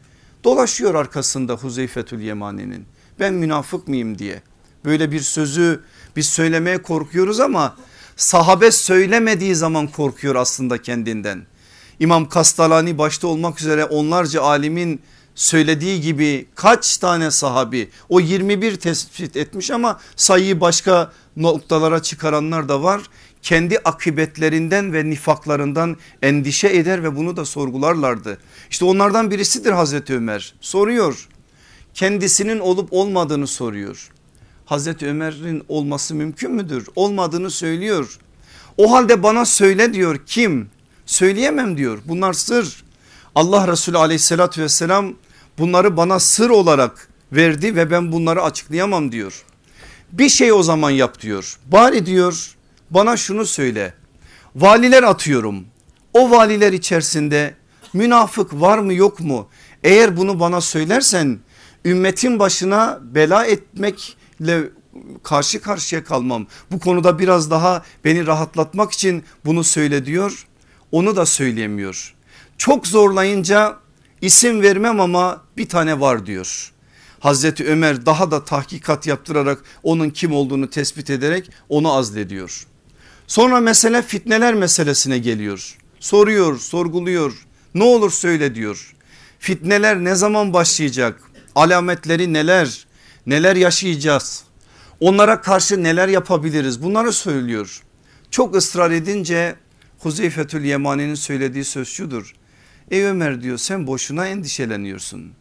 Dolaşıyor 0.43 0.95
arkasında 0.95 1.53
Huzeyfetül 1.53 2.19
Yemani'nin 2.19 2.85
ben 3.19 3.33
münafık 3.33 3.87
mıyım 3.87 4.19
diye 4.19 4.41
böyle 4.85 5.11
bir 5.11 5.19
sözü 5.19 5.81
biz 6.19 6.29
söylemeye 6.29 6.81
korkuyoruz 6.81 7.39
ama 7.39 7.75
sahabe 8.15 8.71
söylemediği 8.71 9.55
zaman 9.55 9.87
korkuyor 9.87 10.35
aslında 10.35 10.81
kendinden. 10.81 11.45
İmam 11.99 12.29
Kastalani 12.29 12.97
başta 12.97 13.27
olmak 13.27 13.61
üzere 13.61 13.85
onlarca 13.85 14.41
alimin 14.41 15.01
söylediği 15.35 16.01
gibi 16.01 16.45
kaç 16.55 16.97
tane 16.97 17.31
sahabi 17.31 17.89
o 18.09 18.19
21 18.19 18.75
tespit 18.75 19.37
etmiş 19.37 19.71
ama 19.71 19.99
sayıyı 20.15 20.61
başka 20.61 21.11
noktalara 21.37 22.01
çıkaranlar 22.03 22.69
da 22.69 22.83
var. 22.83 23.01
kendi 23.41 23.77
akıbetlerinden 23.79 24.93
ve 24.93 25.09
nifaklarından 25.09 25.97
endişe 26.21 26.67
eder 26.67 27.03
ve 27.03 27.15
bunu 27.15 27.37
da 27.37 27.45
sorgularlardı. 27.45 28.37
İşte 28.69 28.85
onlardan 28.85 29.31
birisidir 29.31 29.71
Hazreti 29.71 30.15
Ömer 30.15 30.53
soruyor 30.61 31.27
kendisinin 31.93 32.59
olup 32.59 32.93
olmadığını 32.93 33.47
soruyor. 33.47 34.09
Hazreti 34.69 35.07
Ömer'in 35.07 35.63
olması 35.67 36.15
mümkün 36.15 36.51
müdür? 36.51 36.87
Olmadığını 36.95 37.51
söylüyor. 37.51 38.19
O 38.77 38.91
halde 38.91 39.23
bana 39.23 39.45
söyle 39.45 39.93
diyor 39.93 40.19
kim? 40.25 40.69
Söyleyemem 41.05 41.77
diyor 41.77 41.99
bunlar 42.05 42.33
sır. 42.33 42.83
Allah 43.35 43.67
Resulü 43.67 43.97
aleyhissalatü 43.97 44.61
vesselam 44.61 45.13
bunları 45.57 45.97
bana 45.97 46.19
sır 46.19 46.49
olarak 46.49 47.09
verdi 47.31 47.75
ve 47.75 47.91
ben 47.91 48.11
bunları 48.11 48.43
açıklayamam 48.43 49.11
diyor. 49.11 49.43
Bir 50.11 50.29
şey 50.29 50.53
o 50.53 50.63
zaman 50.63 50.89
yap 50.89 51.21
diyor. 51.21 51.59
Bari 51.65 52.05
diyor 52.05 52.55
bana 52.89 53.17
şunu 53.17 53.45
söyle. 53.45 53.93
Valiler 54.55 55.03
atıyorum. 55.03 55.65
O 56.13 56.31
valiler 56.31 56.73
içerisinde 56.73 57.53
münafık 57.93 58.53
var 58.53 58.77
mı 58.77 58.93
yok 58.93 59.19
mu? 59.19 59.49
Eğer 59.83 60.17
bunu 60.17 60.39
bana 60.39 60.61
söylersen 60.61 61.39
ümmetin 61.85 62.39
başına 62.39 62.99
bela 63.01 63.45
etmekle 64.39 64.69
karşı 65.23 65.61
karşıya 65.61 66.03
kalmam. 66.03 66.47
Bu 66.71 66.79
konuda 66.79 67.19
biraz 67.19 67.51
daha 67.51 67.83
beni 68.05 68.27
rahatlatmak 68.27 68.91
için 68.91 69.23
bunu 69.45 69.63
söyle 69.63 70.05
diyor. 70.05 70.47
Onu 70.91 71.15
da 71.15 71.25
söyleyemiyor. 71.25 72.15
Çok 72.57 72.87
zorlayınca 72.87 73.77
isim 74.21 74.61
vermem 74.61 74.99
ama 74.99 75.41
bir 75.57 75.69
tane 75.69 75.99
var 75.99 76.25
diyor. 76.25 76.71
Hazreti 77.19 77.65
Ömer 77.67 78.05
daha 78.05 78.31
da 78.31 78.45
tahkikat 78.45 79.07
yaptırarak 79.07 79.63
onun 79.83 80.09
kim 80.09 80.33
olduğunu 80.33 80.69
tespit 80.69 81.09
ederek 81.09 81.51
onu 81.69 81.93
azlediyor. 81.93 82.65
Sonra 83.27 83.59
mesele 83.59 84.01
fitneler 84.01 84.53
meselesine 84.53 85.17
geliyor. 85.17 85.77
Soruyor, 85.99 86.59
sorguluyor. 86.59 87.33
Ne 87.75 87.83
olur 87.83 88.11
söyle 88.11 88.55
diyor. 88.55 88.95
Fitneler 89.39 90.03
ne 90.03 90.15
zaman 90.15 90.53
başlayacak? 90.53 91.21
Alametleri 91.55 92.33
neler? 92.33 92.88
Neler 93.29 93.55
yaşayacağız? 93.55 94.43
Onlara 94.99 95.41
karşı 95.41 95.83
neler 95.83 96.07
yapabiliriz? 96.07 96.83
Bunları 96.83 97.13
söylüyor. 97.13 97.81
Çok 98.31 98.55
ısrar 98.55 98.91
edince 98.91 99.55
Huzeyfetül 99.99 100.63
Yemani'nin 100.63 101.15
söylediği 101.15 101.63
söz 101.63 101.87
şudur. 101.87 102.33
Ey 102.91 103.03
Ömer 103.03 103.41
diyor 103.41 103.57
sen 103.57 103.87
boşuna 103.87 104.27
endişeleniyorsun. 104.27 105.31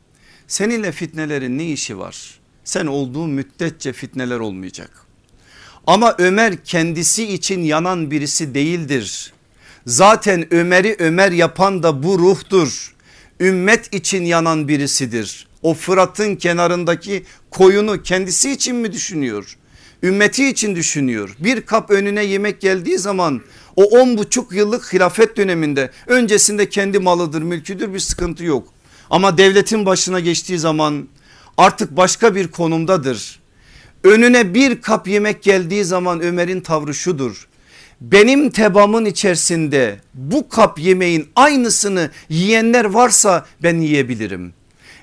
Seninle 0.47 0.93
fitnelerin 0.93 1.59
ne 1.59 1.65
işi 1.65 1.99
var? 1.99 2.41
Sen 2.65 2.87
olduğun 2.87 3.31
müddetçe 3.31 3.93
fitneler 3.93 4.39
olmayacak. 4.39 4.91
Ama 5.87 6.15
Ömer 6.19 6.65
kendisi 6.65 7.33
için 7.33 7.63
yanan 7.63 8.11
birisi 8.11 8.55
değildir. 8.55 9.33
Zaten 9.87 10.55
Ömer'i 10.55 10.97
Ömer 10.99 11.33
yapan 11.33 11.83
da 11.83 12.03
bu 12.03 12.19
ruhtur. 12.19 12.95
Ümmet 13.41 13.95
için 13.95 14.25
yanan 14.25 14.69
birisidir. 14.69 15.48
O 15.63 15.75
Fırat'ın 15.75 16.37
kenarındaki 16.37 17.25
koyunu 17.51 18.03
kendisi 18.03 18.51
için 18.51 18.77
mi 18.77 18.93
düşünüyor? 18.93 19.57
Ümmeti 20.03 20.49
için 20.49 20.77
düşünüyor. 20.77 21.37
Bir 21.39 21.61
kap 21.61 21.91
önüne 21.91 22.25
yemek 22.25 22.61
geldiği 22.61 22.99
zaman 22.99 23.41
o 23.77 23.85
on 23.85 24.19
buçuk 24.19 24.53
yıllık 24.53 24.93
hilafet 24.93 25.37
döneminde 25.37 25.91
öncesinde 26.07 26.69
kendi 26.69 26.99
malıdır 26.99 27.43
mülküdür 27.43 27.95
bir 27.95 27.99
sıkıntı 27.99 28.45
yok. 28.45 28.69
Ama 29.11 29.39
devletin 29.39 29.87
başına 29.87 30.21
geçtiği 30.21 30.59
zaman 30.59 31.09
artık 31.57 31.97
başka 31.97 32.35
bir 32.35 32.49
konumdadır. 32.49 33.41
Önüne 34.05 34.55
bir 34.55 34.83
kap 34.83 35.09
yemek 35.09 35.43
geldiği 35.43 35.85
zaman 35.85 36.21
Ömer'in 36.21 36.61
tavrı 36.61 36.95
şudur. 36.95 37.49
Benim 38.01 38.51
tebamın 38.51 39.05
içerisinde 39.05 40.01
bu 40.15 40.49
kap 40.49 40.79
yemeğin 40.79 41.29
aynısını 41.37 42.11
yiyenler 42.29 42.85
varsa 42.85 43.47
ben 43.63 43.81
yiyebilirim. 43.81 44.58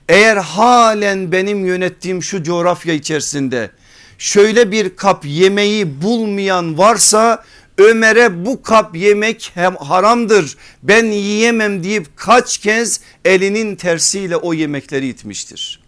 Eğer 0.10 0.38
halen 0.38 1.32
benim 1.32 1.65
yönettiğim 1.65 2.24
şu 2.24 2.44
coğrafya 2.44 2.94
içerisinde 2.94 3.72
şöyle 4.18 4.72
bir 4.72 4.96
kap 4.96 5.26
yemeği 5.26 6.02
bulmayan 6.02 6.78
varsa 6.78 7.44
Ömer'e 7.78 8.46
bu 8.46 8.62
kap 8.62 8.96
yemek 8.96 9.52
hem 9.54 9.76
haramdır 9.76 10.58
ben 10.84 11.06
yiyemem 11.06 11.84
deyip 11.84 12.08
kaç 12.15 12.58
kez 12.58 13.00
elinin 13.26 13.76
tersiyle 13.76 14.36
o 14.36 14.54
yemekleri 14.54 15.08
itmiştir. 15.08 15.80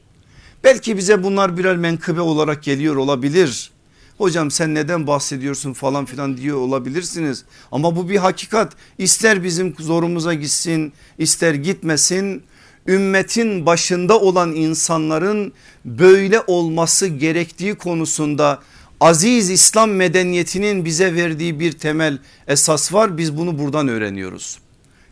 Belki 0.63 0.97
bize 0.97 1.23
bunlar 1.23 1.58
birer 1.58 1.77
menkıbe 1.77 2.21
olarak 2.21 2.63
geliyor 2.63 2.95
olabilir. 2.95 3.71
Hocam 4.17 4.51
sen 4.51 4.75
neden 4.75 5.08
bahsediyorsun 5.08 5.73
falan 5.73 6.06
filan 6.06 6.38
diyor 6.38 6.58
olabilirsiniz. 6.58 7.43
Ama 7.71 7.95
bu 7.95 8.10
bir 8.10 8.17
hakikat 8.17 8.73
ister 8.97 9.43
bizim 9.43 9.75
zorumuza 9.80 10.34
gitsin 10.34 10.93
ister 11.17 11.53
gitmesin 11.53 12.43
ümmetin 12.88 13.65
başında 13.65 14.19
olan 14.19 14.56
insanların 14.56 15.54
böyle 15.86 16.41
olması 16.47 17.08
gerektiği 17.08 17.76
konusunda 17.76 18.60
aziz 19.00 19.50
İslam 19.50 19.91
medeniyetinin 19.91 20.86
bize 20.86 21.15
verdiği 21.15 21.60
bir 21.60 21.71
temel 21.71 22.19
esas 22.47 22.93
var 22.93 23.17
biz 23.17 23.38
bunu 23.38 23.60
buradan 23.60 23.88
öğreniyoruz. 23.88 24.60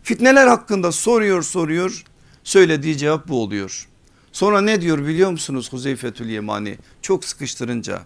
Fitneler 0.02 0.46
hakkında 0.46 0.92
soruyor 0.92 1.42
soruyor 1.42 2.04
söylediği 2.44 2.96
cevap 2.96 3.28
bu 3.28 3.42
oluyor. 3.42 3.88
Sonra 4.32 4.60
ne 4.60 4.80
diyor 4.80 5.06
biliyor 5.06 5.30
musunuz 5.30 5.72
Huzeyfetül 5.72 6.28
Yemani 6.28 6.78
çok 7.02 7.24
sıkıştırınca 7.24 8.02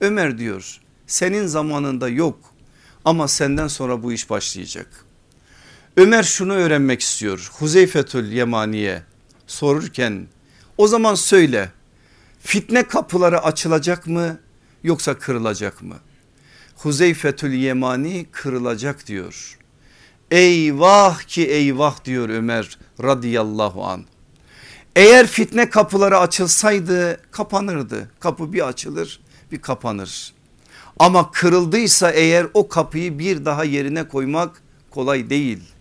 Ömer 0.00 0.38
diyor 0.38 0.80
senin 1.06 1.46
zamanında 1.46 2.08
yok 2.08 2.38
ama 3.04 3.28
senden 3.28 3.68
sonra 3.68 4.02
bu 4.02 4.12
iş 4.12 4.30
başlayacak. 4.30 5.07
Ömer 5.98 6.22
şunu 6.22 6.52
öğrenmek 6.52 7.00
istiyor 7.00 7.50
Huzeyfetül 7.58 8.32
Yemani'ye 8.32 9.02
sorurken 9.46 10.26
o 10.76 10.88
zaman 10.88 11.14
söyle 11.14 11.72
fitne 12.40 12.82
kapıları 12.82 13.42
açılacak 13.42 14.06
mı 14.06 14.38
yoksa 14.82 15.18
kırılacak 15.18 15.82
mı? 15.82 15.94
Huzeyfetül 16.76 17.52
Yemani 17.52 18.26
kırılacak 18.32 19.06
diyor. 19.06 19.58
Eyvah 20.30 21.22
ki 21.22 21.46
eyvah 21.46 22.04
diyor 22.04 22.28
Ömer 22.28 22.78
radıyallahu 23.02 23.84
an. 23.84 24.04
Eğer 24.96 25.26
fitne 25.26 25.70
kapıları 25.70 26.18
açılsaydı 26.18 27.20
kapanırdı. 27.30 28.10
Kapı 28.20 28.52
bir 28.52 28.68
açılır 28.68 29.20
bir 29.52 29.60
kapanır. 29.60 30.32
Ama 30.98 31.30
kırıldıysa 31.30 32.10
eğer 32.10 32.46
o 32.54 32.68
kapıyı 32.68 33.18
bir 33.18 33.44
daha 33.44 33.64
yerine 33.64 34.08
koymak 34.08 34.62
kolay 34.90 35.30
değil. 35.30 35.77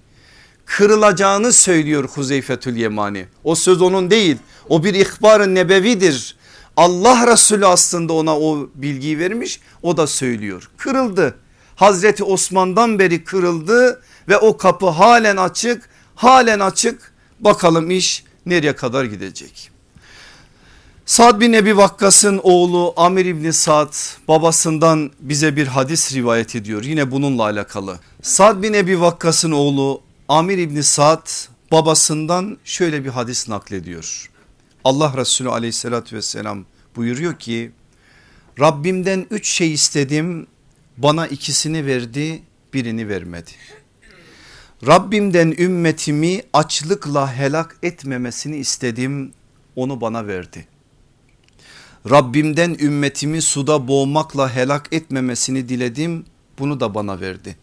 Kırılacağını 0.67 1.53
söylüyor 1.53 2.09
Huzeyfetül 2.15 2.75
Yemani. 2.75 3.25
O 3.43 3.55
söz 3.55 3.81
onun 3.81 4.11
değil. 4.11 4.37
O 4.69 4.83
bir 4.83 4.93
ihbar-ı 4.93 5.55
nebevidir. 5.55 6.35
Allah 6.77 7.27
Resulü 7.31 7.65
aslında 7.65 8.13
ona 8.13 8.39
o 8.39 8.69
bilgiyi 8.75 9.19
vermiş 9.19 9.59
o 9.81 9.97
da 9.97 10.07
söylüyor. 10.07 10.69
Kırıldı. 10.77 11.35
Hazreti 11.75 12.23
Osman'dan 12.23 12.99
beri 12.99 13.23
kırıldı 13.23 14.01
ve 14.27 14.37
o 14.37 14.57
kapı 14.57 14.89
halen 14.89 15.37
açık 15.37 15.89
halen 16.15 16.59
açık 16.59 17.13
bakalım 17.39 17.91
iş 17.91 18.23
nereye 18.45 18.75
kadar 18.75 19.05
gidecek. 19.05 19.71
Sad 21.05 21.41
bin 21.41 21.53
Ebi 21.53 21.77
Vakkas'ın 21.77 22.39
oğlu 22.43 22.93
Amir 22.97 23.25
İbni 23.25 23.53
Sad 23.53 23.93
babasından 24.27 25.11
bize 25.19 25.55
bir 25.55 25.67
hadis 25.67 26.13
rivayet 26.13 26.55
ediyor 26.55 26.83
yine 26.83 27.11
bununla 27.11 27.43
alakalı. 27.43 27.99
Sad 28.21 28.63
bin 28.63 28.73
Ebi 28.73 29.01
Vakkas'ın 29.01 29.51
oğlu 29.51 30.06
Amir 30.29 30.57
İbni 30.57 30.83
Sad 30.83 31.27
babasından 31.71 32.57
şöyle 32.63 33.03
bir 33.03 33.09
hadis 33.09 33.49
naklediyor. 33.49 34.31
Allah 34.83 35.13
Resulü 35.17 35.49
aleyhissalatü 35.49 36.15
vesselam 36.15 36.65
buyuruyor 36.95 37.39
ki 37.39 37.71
Rabbimden 38.59 39.27
üç 39.31 39.49
şey 39.49 39.73
istedim 39.73 40.47
bana 40.97 41.27
ikisini 41.27 41.85
verdi 41.85 42.41
birini 42.73 43.09
vermedi. 43.09 43.51
Rabbimden 44.87 45.55
ümmetimi 45.59 46.41
açlıkla 46.53 47.33
helak 47.33 47.77
etmemesini 47.83 48.57
istedim 48.57 49.33
onu 49.75 50.01
bana 50.01 50.27
verdi. 50.27 50.67
Rabbimden 52.09 52.77
ümmetimi 52.79 53.41
suda 53.41 53.87
boğmakla 53.87 54.55
helak 54.55 54.87
etmemesini 54.91 55.69
diledim 55.69 56.25
bunu 56.59 56.79
da 56.79 56.95
bana 56.95 57.19
verdi. 57.21 57.57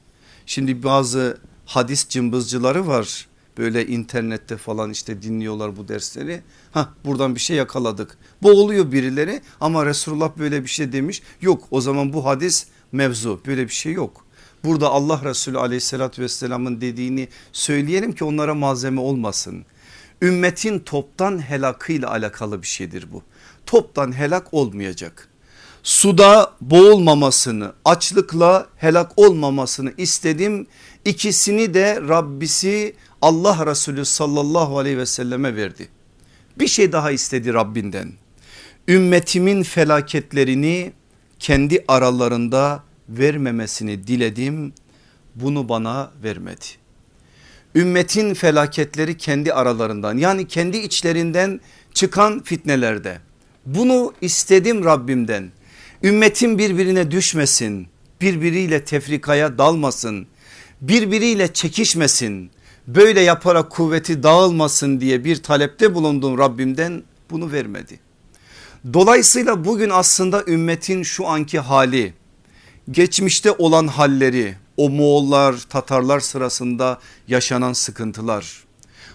Şimdi 0.47 0.83
bazı 0.83 1.39
hadis 1.65 2.09
cımbızcıları 2.09 2.87
var 2.87 3.29
böyle 3.59 3.87
internette 3.87 4.57
falan 4.57 4.91
işte 4.91 5.23
dinliyorlar 5.23 5.77
bu 5.77 5.89
dersleri. 5.89 6.43
Ha 6.73 6.89
buradan 7.05 7.35
bir 7.35 7.41
şey 7.41 7.57
yakaladık. 7.57 8.19
Boğuluyor 8.43 8.93
birileri 8.93 9.43
ama 9.61 9.87
Resulullah 9.87 10.39
böyle 10.39 10.63
bir 10.63 10.69
şey 10.69 10.93
demiş. 10.93 11.23
Yok 11.41 11.65
o 11.71 11.81
zaman 11.81 12.13
bu 12.13 12.25
hadis 12.25 12.67
mevzu 12.93 13.41
böyle 13.47 13.65
bir 13.69 13.73
şey 13.73 13.93
yok. 13.93 14.25
Burada 14.65 14.89
Allah 14.89 15.21
Resulü 15.25 15.59
aleyhissalatü 15.59 16.23
vesselamın 16.23 16.81
dediğini 16.81 17.29
söyleyelim 17.53 18.13
ki 18.13 18.25
onlara 18.25 18.55
malzeme 18.55 19.01
olmasın. 19.01 19.65
Ümmetin 20.23 20.79
toptan 20.79 21.39
helakıyla 21.43 22.11
alakalı 22.11 22.63
bir 22.63 22.67
şeydir 22.67 23.13
bu. 23.13 23.23
Toptan 23.67 24.13
helak 24.19 24.55
olmayacak. 24.55 25.29
suda 25.83 26.53
boğulmamasını 26.61 27.73
açlıkla 27.85 28.67
helak 28.77 29.13
olmamasını 29.17 29.93
istedim. 29.97 30.67
İkisini 31.05 31.75
de 31.75 32.01
Rabbisi 32.09 32.95
Allah 33.23 33.67
Resulü 33.67 34.05
sallallahu 34.05 34.79
aleyhi 34.79 34.99
ve 34.99 35.07
selleme 35.07 35.57
verdi. 35.57 35.89
Bir 36.59 36.67
şey 36.67 36.93
daha 36.93 37.11
istedi 37.11 37.55
Rabbinden. 37.55 38.13
Ümmetimin 38.89 39.63
felaketlerini 39.63 40.93
kendi 41.39 41.85
aralarında 41.89 42.83
vermemesini 43.09 44.07
diledim. 44.07 44.73
Bunu 45.35 45.69
bana 45.69 46.11
vermedi. 46.25 46.65
Ümmetin 47.75 48.35
felaketleri 48.35 49.17
kendi 49.17 49.53
aralarından 49.53 50.19
yani 50.19 50.49
kendi 50.49 50.77
içlerinden 50.77 51.61
çıkan 51.95 52.43
fitnelerde. 52.43 53.19
Bunu 53.67 54.15
istedim 54.21 54.85
Rabbimden. 54.85 55.51
Ümmetin 56.03 56.59
birbirine 56.59 57.11
düşmesin, 57.11 57.87
birbiriyle 58.21 58.85
tefrikaya 58.85 59.59
dalmasın, 59.59 60.27
birbiriyle 60.89 61.53
çekişmesin. 61.53 62.51
Böyle 62.87 63.21
yaparak 63.21 63.71
kuvveti 63.71 64.23
dağılmasın 64.23 65.01
diye 65.01 65.25
bir 65.25 65.43
talepte 65.43 65.95
bulundum 65.95 66.39
Rabbimden 66.39 67.03
bunu 67.31 67.53
vermedi. 67.53 68.01
Dolayısıyla 68.93 69.65
bugün 69.65 69.91
aslında 69.91 70.45
ümmetin 70.47 71.03
şu 71.03 71.27
anki 71.27 71.59
hali 71.59 72.15
geçmişte 72.91 73.51
olan 73.51 73.87
halleri 73.87 74.55
o 74.77 74.91
Moğollar 74.91 75.55
Tatarlar 75.59 76.21
sırasında 76.21 76.99
yaşanan 77.29 77.73
sıkıntılar 77.73 78.65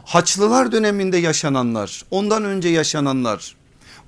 Haçlılar 0.04 0.72
döneminde 0.72 1.18
yaşananlar 1.18 2.04
ondan 2.12 2.44
önce 2.44 2.70
yaşananlar 2.70 3.56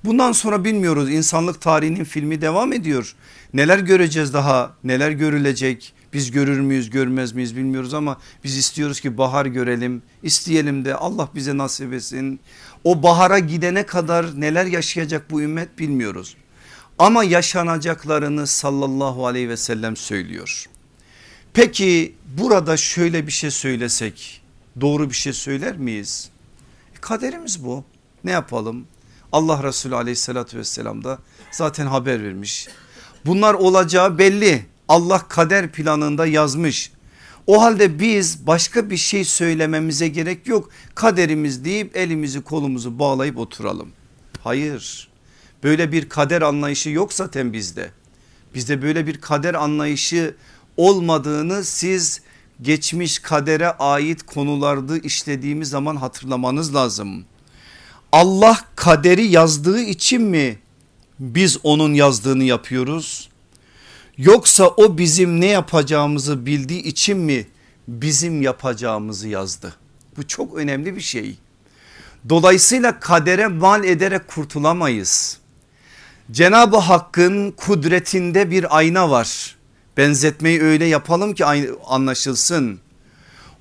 bundan 0.04 0.32
sonra 0.32 0.64
bilmiyoruz 0.64 1.10
insanlık 1.10 1.60
tarihinin 1.60 2.04
filmi 2.04 2.40
devam 2.40 2.72
ediyor 2.72 3.14
neler 3.54 3.78
göreceğiz 3.78 4.34
daha 4.34 4.72
neler 4.84 5.10
görülecek 5.10 5.94
biz 6.12 6.30
görür 6.30 6.60
müyüz 6.60 6.90
görmez 6.90 7.32
miyiz 7.32 7.56
bilmiyoruz 7.56 7.94
ama 7.94 8.20
biz 8.44 8.56
istiyoruz 8.56 9.00
ki 9.00 9.18
bahar 9.18 9.46
görelim 9.46 10.02
isteyelim 10.22 10.84
de 10.84 10.94
Allah 10.94 11.28
bize 11.34 11.56
nasip 11.56 11.92
etsin 11.92 12.40
o 12.84 13.02
bahara 13.02 13.38
gidene 13.38 13.86
kadar 13.86 14.40
neler 14.40 14.66
yaşayacak 14.66 15.30
bu 15.30 15.42
ümmet 15.42 15.78
bilmiyoruz 15.78 16.36
ama 16.98 17.24
yaşanacaklarını 17.24 18.46
sallallahu 18.46 19.26
aleyhi 19.26 19.48
ve 19.48 19.56
sellem 19.56 19.96
söylüyor. 19.96 20.66
Peki 21.54 22.14
burada 22.38 22.76
şöyle 22.76 23.26
bir 23.26 23.32
şey 23.32 23.50
söylesek 23.50 24.42
doğru 24.80 25.10
bir 25.10 25.14
şey 25.14 25.32
söyler 25.32 25.76
miyiz? 25.76 26.30
E, 26.96 27.00
kaderimiz 27.00 27.64
bu 27.64 27.84
ne 28.24 28.30
yapalım? 28.30 28.86
Allah 29.32 29.62
Resulü 29.62 29.94
aleyhissalatü 29.94 30.58
vesselam 30.58 31.04
da 31.04 31.18
zaten 31.50 31.86
haber 31.86 32.24
vermiş. 32.24 32.68
Bunlar 33.26 33.54
olacağı 33.54 34.18
belli 34.18 34.66
Allah 34.92 35.28
kader 35.28 35.72
planında 35.72 36.26
yazmış. 36.26 36.92
O 37.46 37.62
halde 37.62 37.98
biz 37.98 38.46
başka 38.46 38.90
bir 38.90 38.96
şey 38.96 39.24
söylememize 39.24 40.08
gerek 40.08 40.46
yok. 40.46 40.70
Kaderimiz 40.94 41.64
deyip 41.64 41.96
elimizi 41.96 42.40
kolumuzu 42.40 42.98
bağlayıp 42.98 43.38
oturalım. 43.38 43.88
Hayır 44.44 45.08
böyle 45.62 45.92
bir 45.92 46.08
kader 46.08 46.42
anlayışı 46.42 46.90
yok 46.90 47.12
zaten 47.12 47.52
bizde. 47.52 47.90
Bizde 48.54 48.82
böyle 48.82 49.06
bir 49.06 49.20
kader 49.20 49.54
anlayışı 49.54 50.34
olmadığını 50.76 51.64
siz 51.64 52.20
geçmiş 52.62 53.18
kadere 53.18 53.70
ait 53.70 54.22
konularda 54.22 54.98
işlediğimiz 54.98 55.68
zaman 55.68 55.96
hatırlamanız 55.96 56.74
lazım. 56.74 57.24
Allah 58.12 58.58
kaderi 58.76 59.26
yazdığı 59.26 59.80
için 59.80 60.22
mi 60.22 60.58
biz 61.18 61.58
onun 61.62 61.94
yazdığını 61.94 62.44
yapıyoruz? 62.44 63.31
Yoksa 64.18 64.68
o 64.68 64.98
bizim 64.98 65.40
ne 65.40 65.46
yapacağımızı 65.46 66.46
bildiği 66.46 66.82
için 66.82 67.18
mi 67.18 67.46
bizim 67.88 68.42
yapacağımızı 68.42 69.28
yazdı? 69.28 69.74
Bu 70.16 70.26
çok 70.28 70.56
önemli 70.56 70.96
bir 70.96 71.00
şey. 71.00 71.36
Dolayısıyla 72.28 73.00
kadere 73.00 73.46
mal 73.46 73.84
ederek 73.84 74.28
kurtulamayız. 74.28 75.38
Cenab-ı 76.30 76.76
Hakk'ın 76.76 77.50
kudretinde 77.50 78.50
bir 78.50 78.76
ayna 78.76 79.10
var. 79.10 79.56
Benzetmeyi 79.96 80.62
öyle 80.62 80.84
yapalım 80.84 81.34
ki 81.34 81.44
anlaşılsın. 81.86 82.80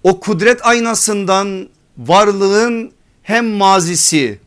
O 0.03 0.19
kudret 0.19 0.65
aynasından 0.65 1.69
varlığın 1.97 2.91
hem 3.23 3.47
mazisi 3.47 4.39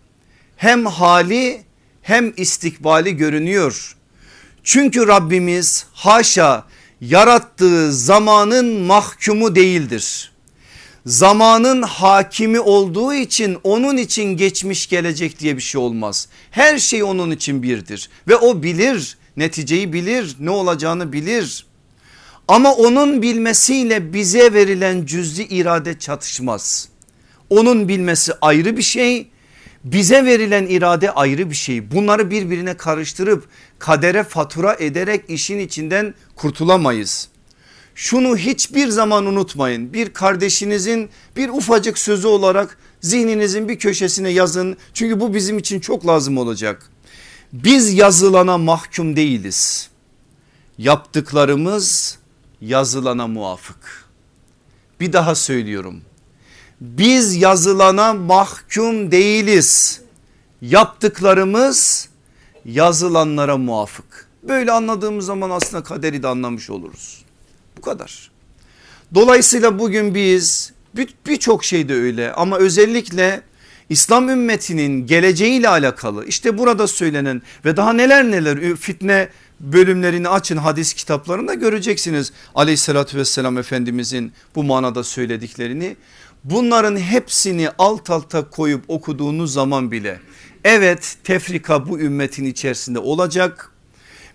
hem 0.57 0.87
hali 0.87 1.62
hem 2.03 2.33
istikbali 2.37 3.17
görünüyor. 3.17 3.94
Çünkü 4.64 5.07
Rabbimiz 5.07 5.87
haşa 5.92 6.64
yarattığı 7.00 7.92
zamanın 7.92 8.81
mahkumu 8.81 9.55
değildir. 9.55 10.33
Zamanın 11.07 11.83
hakimi 11.83 12.61
olduğu 12.61 13.14
için 13.14 13.59
onun 13.64 13.96
için 13.96 14.24
geçmiş 14.24 14.88
gelecek 14.88 15.40
diye 15.40 15.57
bir 15.57 15.62
şey 15.62 15.81
olmaz. 15.81 16.29
Her 16.50 16.79
şey 16.79 17.03
onun 17.03 17.31
için 17.31 17.62
birdir 17.62 18.11
ve 18.29 18.37
o 18.37 18.62
bilir 18.62 19.18
neticeyi 19.37 19.92
bilir 19.92 20.37
ne 20.40 20.50
olacağını 20.50 21.12
bilir. 21.12 21.66
Ama 22.48 22.74
onun 22.74 23.22
bilmesiyle 23.22 24.12
bize 24.12 24.53
verilen 24.53 25.07
cüz'i 25.07 25.44
irade 25.44 25.98
çatışmaz. 25.98 26.88
Onun 27.50 27.88
bilmesi 27.88 28.33
ayrı 28.40 28.77
bir 28.77 28.83
şey 28.83 29.29
bize 29.85 30.25
verilen 30.25 30.66
irade 30.66 31.11
ayrı 31.11 31.51
bir 31.51 31.55
şey. 31.55 31.90
Bunları 31.90 32.31
birbirine 32.31 32.77
karıştırıp 32.77 33.49
kadere 33.79 34.25
fatura 34.25 34.75
ederek 34.75 35.25
işin 35.29 35.59
içinden 35.59 36.14
kurtulamayız. 36.37 37.29
Şunu 37.94 38.37
hiçbir 38.37 38.88
zaman 38.88 39.27
unutmayın. 39.27 39.92
Bir 39.92 40.12
kardeşinizin 40.12 41.11
bir 41.37 41.49
ufacık 41.49 41.99
sözü 41.99 42.27
olarak 42.27 42.79
zihninizin 43.01 43.68
bir 43.68 43.79
köşesine 43.79 44.31
yazın. 44.31 44.77
Çünkü 44.94 45.20
bu 45.20 45.35
bizim 45.35 45.59
için 45.59 45.81
çok 45.81 46.07
lazım 46.07 46.38
olacak. 46.38 46.90
Biz 47.53 47.94
yazılana 47.94 48.59
mahkum 48.59 49.16
değiliz. 49.16 49.90
Yaptıklarımız 50.79 52.18
yazılana 52.61 53.27
muvafık. 53.27 54.05
Bir 55.01 55.12
daha 55.12 55.35
söylüyorum 55.35 56.01
biz 56.81 57.37
yazılana 57.37 58.15
mahkum 58.15 59.11
değiliz. 59.11 60.01
Yaptıklarımız 60.63 62.09
yazılanlara 62.65 63.57
muafık. 63.57 64.29
Böyle 64.43 64.73
anladığımız 64.73 65.27
zaman 65.27 65.51
aslında 65.51 65.83
kaderi 65.83 66.23
de 66.23 66.29
anlamış 66.29 66.71
oluruz. 66.71 67.25
Bu 67.77 67.81
kadar. 67.81 68.31
Dolayısıyla 69.15 69.79
bugün 69.79 70.15
biz 70.15 70.73
birçok 71.27 71.61
bir 71.61 71.67
şeyde 71.67 71.95
öyle 71.95 72.33
ama 72.33 72.59
özellikle 72.59 73.43
İslam 73.89 74.29
ümmetinin 74.29 75.07
geleceğiyle 75.07 75.69
alakalı 75.69 76.27
işte 76.27 76.59
burada 76.59 76.87
söylenen 76.87 77.43
ve 77.65 77.77
daha 77.77 77.93
neler 77.93 78.31
neler 78.31 78.77
fitne 78.77 79.29
bölümlerini 79.61 80.29
açın 80.29 80.57
hadis 80.57 80.95
kitaplarında 80.95 81.55
göreceksiniz. 81.55 82.33
Aleyhissalatü 82.55 83.19
vesselam 83.19 83.59
Efendimizin 83.59 84.33
bu 84.55 84.65
manada 84.65 85.05
söylediklerini 85.05 85.97
Bunların 86.45 86.97
hepsini 86.97 87.69
alt 87.79 88.11
alta 88.11 88.51
koyup 88.51 88.85
okuduğunuz 88.89 89.53
zaman 89.53 89.91
bile 89.91 90.21
evet 90.65 91.17
tefrika 91.25 91.89
bu 91.89 92.01
ümmetin 92.01 92.45
içerisinde 92.45 92.99
olacak. 92.99 93.71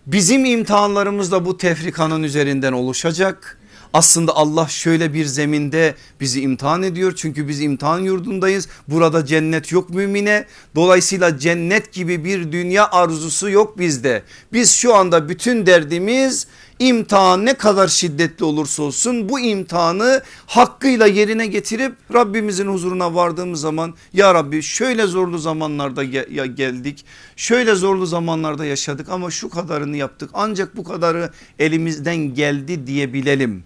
Bizim 0.08 0.45
imtihanlarımız 0.45 1.32
da 1.32 1.45
bu 1.45 1.58
tefrikanın 1.58 2.24
üzerinden 2.24 2.74
oluşacak. 2.74 3.60
Aslında 3.93 4.36
Allah 4.36 4.67
şöyle 4.67 5.13
bir 5.13 5.26
zeminde 5.26 5.95
bizi 6.19 6.41
imtihan 6.41 6.84
ediyor. 6.84 7.13
Çünkü 7.15 7.48
biz 7.48 7.62
imtihan 7.62 8.00
yurdundayız. 8.00 8.67
Burada 8.88 9.26
cennet 9.26 9.72
yok 9.72 9.89
mümine. 9.89 10.45
Dolayısıyla 10.76 11.38
cennet 11.39 11.93
gibi 11.93 12.24
bir 12.26 12.52
dünya 12.52 12.91
arzusu 12.91 13.50
yok 13.50 13.80
bizde. 13.80 14.24
Biz 14.54 14.72
şu 14.72 14.95
anda 14.95 15.30
bütün 15.30 15.65
derdimiz 15.65 16.48
imtihan 16.79 17.45
ne 17.45 17.53
kadar 17.53 17.87
şiddetli 17.87 18.45
olursa 18.45 18.83
olsun 18.83 19.29
bu 19.29 19.39
imtihanı 19.39 20.23
hakkıyla 20.45 21.07
yerine 21.07 21.47
getirip 21.47 21.95
Rabbimizin 22.13 22.67
huzuruna 22.67 23.15
vardığımız 23.15 23.61
zaman 23.61 23.93
ya 24.13 24.33
Rabbi 24.33 24.61
şöyle 24.61 25.05
zorlu 25.07 25.37
zamanlarda 25.37 26.03
geldik 26.45 27.05
şöyle 27.35 27.75
zorlu 27.75 28.05
zamanlarda 28.05 28.65
yaşadık 28.65 29.09
ama 29.09 29.31
şu 29.31 29.49
kadarını 29.49 29.97
yaptık 29.97 30.29
ancak 30.33 30.77
bu 30.77 30.83
kadarı 30.83 31.31
elimizden 31.59 32.15
geldi 32.15 32.87
diyebilelim. 32.87 33.63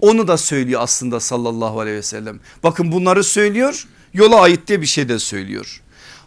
Onu 0.00 0.28
da 0.28 0.36
söylüyor 0.36 0.80
aslında 0.82 1.20
sallallahu 1.20 1.80
aleyhi 1.80 1.96
ve 1.96 2.02
sellem. 2.02 2.40
Bakın 2.62 2.92
bunları 2.92 3.24
söylüyor 3.24 3.86
yola 4.14 4.40
ait 4.40 4.68
de 4.68 4.80
bir 4.80 4.86
şey 4.86 5.08
de 5.08 5.18
söylüyor. 5.18 5.80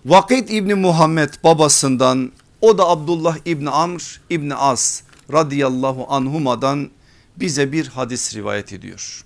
Vakit 0.06 0.52
İbni 0.52 0.74
Muhammed 0.74 1.30
babasından 1.44 2.32
o 2.62 2.78
da 2.78 2.90
Abdullah 2.90 3.38
İbni 3.46 3.70
Amr 3.70 4.22
İbni 4.30 4.56
As 4.56 5.02
radıyallahu 5.34 6.06
anhumadan 6.10 6.90
bize 7.38 7.72
bir 7.72 7.88
hadis 7.88 8.36
rivayet 8.36 8.74
ediyor. 8.74 9.24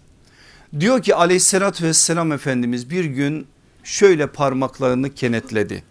Diyor 0.79 1.01
ki 1.01 1.15
aleyhissalatü 1.15 1.83
vesselam 1.83 2.31
Efendimiz 2.31 2.89
bir 2.89 3.05
gün 3.05 3.47
şöyle 3.83 4.27
parmaklarını 4.27 5.13
kenetledi. 5.13 5.83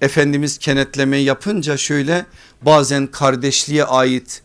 Efendimiz 0.00 0.58
kenetleme 0.58 1.16
yapınca 1.16 1.76
şöyle 1.76 2.26
bazen 2.62 3.06
kardeşliğe 3.06 3.84
ait 3.84 4.42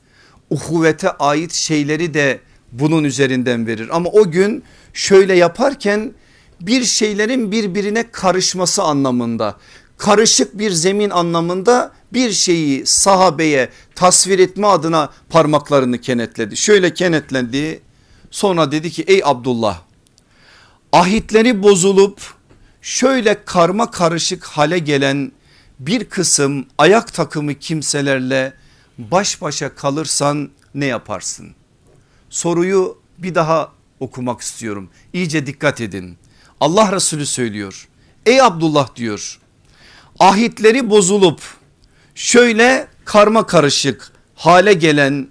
uhuvete 0.49 1.11
ait 1.11 1.53
şeyleri 1.53 2.13
de 2.13 2.39
bunun 2.71 3.03
üzerinden 3.03 3.67
verir. 3.67 3.89
Ama 3.91 4.09
o 4.09 4.31
gün 4.31 4.63
şöyle 4.93 5.33
yaparken 5.33 6.13
bir 6.61 6.83
şeylerin 6.83 7.51
birbirine 7.51 8.11
karışması 8.11 8.83
anlamında 8.83 9.57
karışık 10.01 10.57
bir 10.57 10.71
zemin 10.71 11.09
anlamında 11.09 11.91
bir 12.13 12.31
şeyi 12.31 12.85
sahabeye 12.85 13.69
tasvir 13.95 14.39
etme 14.39 14.67
adına 14.67 15.09
parmaklarını 15.29 16.01
kenetledi. 16.01 16.57
Şöyle 16.57 16.93
kenetlendi 16.93 17.81
sonra 18.31 18.71
dedi 18.71 18.91
ki 18.91 19.03
ey 19.07 19.21
Abdullah 19.25 19.81
ahitleri 20.91 21.63
bozulup 21.63 22.33
şöyle 22.81 23.45
karma 23.45 23.91
karışık 23.91 24.43
hale 24.43 24.79
gelen 24.79 25.31
bir 25.79 26.03
kısım 26.05 26.65
ayak 26.77 27.13
takımı 27.13 27.53
kimselerle 27.53 28.53
baş 28.97 29.41
başa 29.41 29.75
kalırsan 29.75 30.49
ne 30.75 30.85
yaparsın? 30.85 31.55
Soruyu 32.29 32.97
bir 33.17 33.35
daha 33.35 33.71
okumak 33.99 34.41
istiyorum. 34.41 34.89
İyice 35.13 35.45
dikkat 35.45 35.81
edin. 35.81 36.17
Allah 36.59 36.91
Resulü 36.91 37.25
söylüyor. 37.25 37.87
Ey 38.25 38.41
Abdullah 38.41 38.95
diyor. 38.95 39.40
Ahitleri 40.21 40.89
bozulup 40.89 41.41
şöyle 42.15 42.87
karma 43.05 43.45
karışık 43.45 44.11
hale 44.35 44.73
gelen 44.73 45.27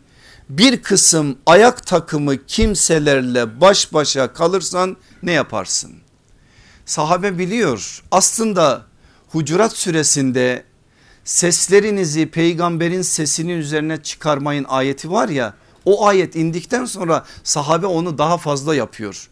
bir 0.49 0.83
kısım 0.83 1.39
ayak 1.47 1.87
takımı 1.87 2.47
kimselerle 2.47 3.61
baş 3.61 3.93
başa 3.93 4.33
kalırsan 4.33 4.97
ne 5.23 5.33
yaparsın? 5.33 5.93
Sahabe 6.87 7.39
biliyor 7.39 8.03
aslında 8.11 8.87
Hucurat 9.29 9.77
suresinde 9.77 10.65
seslerinizi 11.25 12.31
peygamberin 12.31 13.03
sesinin 13.03 13.59
üzerine 13.59 14.03
çıkarmayın 14.03 14.65
ayeti 14.69 15.11
var 15.11 15.29
ya 15.29 15.55
o 15.85 16.07
ayet 16.07 16.37
indikten 16.37 16.85
sonra 16.85 17.25
sahabe 17.45 17.87
onu 17.87 18.19
daha 18.19 18.39
fazla 18.39 18.75
yapıyor. 18.75 19.29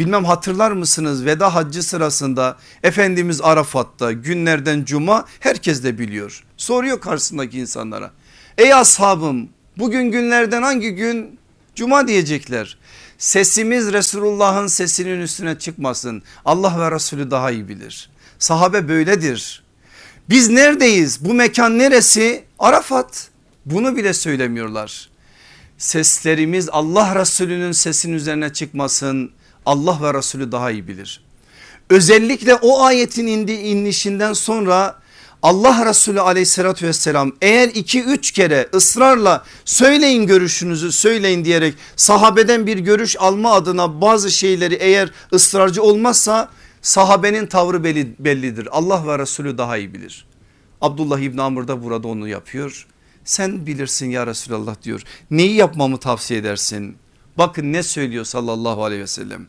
Bilmem 0.00 0.24
hatırlar 0.24 0.72
mısınız 0.72 1.24
veda 1.24 1.54
haccı 1.54 1.82
sırasında 1.82 2.56
Efendimiz 2.82 3.40
Arafat'ta 3.40 4.12
günlerden 4.12 4.84
cuma 4.84 5.24
herkes 5.40 5.84
de 5.84 5.98
biliyor. 5.98 6.44
Soruyor 6.56 7.00
karşısındaki 7.00 7.58
insanlara. 7.58 8.10
Ey 8.58 8.74
ashabım 8.74 9.48
bugün 9.78 10.10
günlerden 10.10 10.62
hangi 10.62 10.90
gün? 10.90 11.38
Cuma 11.74 12.08
diyecekler. 12.08 12.78
Sesimiz 13.18 13.92
Resulullah'ın 13.92 14.66
sesinin 14.66 15.20
üstüne 15.20 15.58
çıkmasın. 15.58 16.22
Allah 16.44 16.80
ve 16.80 16.94
Resulü 16.94 17.30
daha 17.30 17.50
iyi 17.50 17.68
bilir. 17.68 18.10
Sahabe 18.38 18.88
böyledir. 18.88 19.62
Biz 20.28 20.48
neredeyiz? 20.48 21.24
Bu 21.24 21.34
mekan 21.34 21.78
neresi? 21.78 22.44
Arafat. 22.58 23.28
Bunu 23.66 23.96
bile 23.96 24.12
söylemiyorlar. 24.12 25.10
Seslerimiz 25.78 26.68
Allah 26.68 27.20
Resulü'nün 27.20 27.72
sesinin 27.72 28.14
üzerine 28.14 28.52
çıkmasın. 28.52 29.32
Allah 29.66 29.98
ve 30.02 30.14
Resulü 30.14 30.52
daha 30.52 30.70
iyi 30.70 30.88
bilir. 30.88 31.20
Özellikle 31.90 32.54
o 32.54 32.82
ayetin 32.82 33.26
indi, 33.26 33.52
inişinden 33.52 34.32
sonra 34.32 35.00
Allah 35.42 35.86
Resulü 35.86 36.20
aleyhissalatü 36.20 36.86
vesselam 36.86 37.32
eğer 37.42 37.68
iki 37.68 38.02
üç 38.02 38.30
kere 38.30 38.68
ısrarla 38.74 39.44
söyleyin 39.64 40.26
görüşünüzü 40.26 40.92
söyleyin 40.92 41.44
diyerek 41.44 41.74
sahabeden 41.96 42.66
bir 42.66 42.78
görüş 42.78 43.16
alma 43.18 43.52
adına 43.52 44.00
bazı 44.00 44.30
şeyleri 44.30 44.74
eğer 44.74 45.10
ısrarcı 45.32 45.82
olmazsa 45.82 46.48
sahabenin 46.82 47.46
tavrı 47.46 47.84
belli, 47.84 48.14
bellidir. 48.18 48.68
Allah 48.70 49.06
ve 49.06 49.18
Resulü 49.18 49.58
daha 49.58 49.76
iyi 49.76 49.94
bilir. 49.94 50.26
Abdullah 50.80 51.18
İbni 51.18 51.42
Amr 51.42 51.68
da 51.68 51.84
burada 51.84 52.08
onu 52.08 52.28
yapıyor. 52.28 52.86
Sen 53.24 53.66
bilirsin 53.66 54.10
ya 54.10 54.26
Resulallah 54.26 54.82
diyor. 54.82 55.02
Neyi 55.30 55.54
yapmamı 55.54 55.98
tavsiye 55.98 56.40
edersin? 56.40 56.96
Bakın 57.38 57.72
ne 57.72 57.82
söylüyor 57.82 58.24
sallallahu 58.24 58.84
aleyhi 58.84 59.02
ve 59.02 59.06
sellem. 59.06 59.46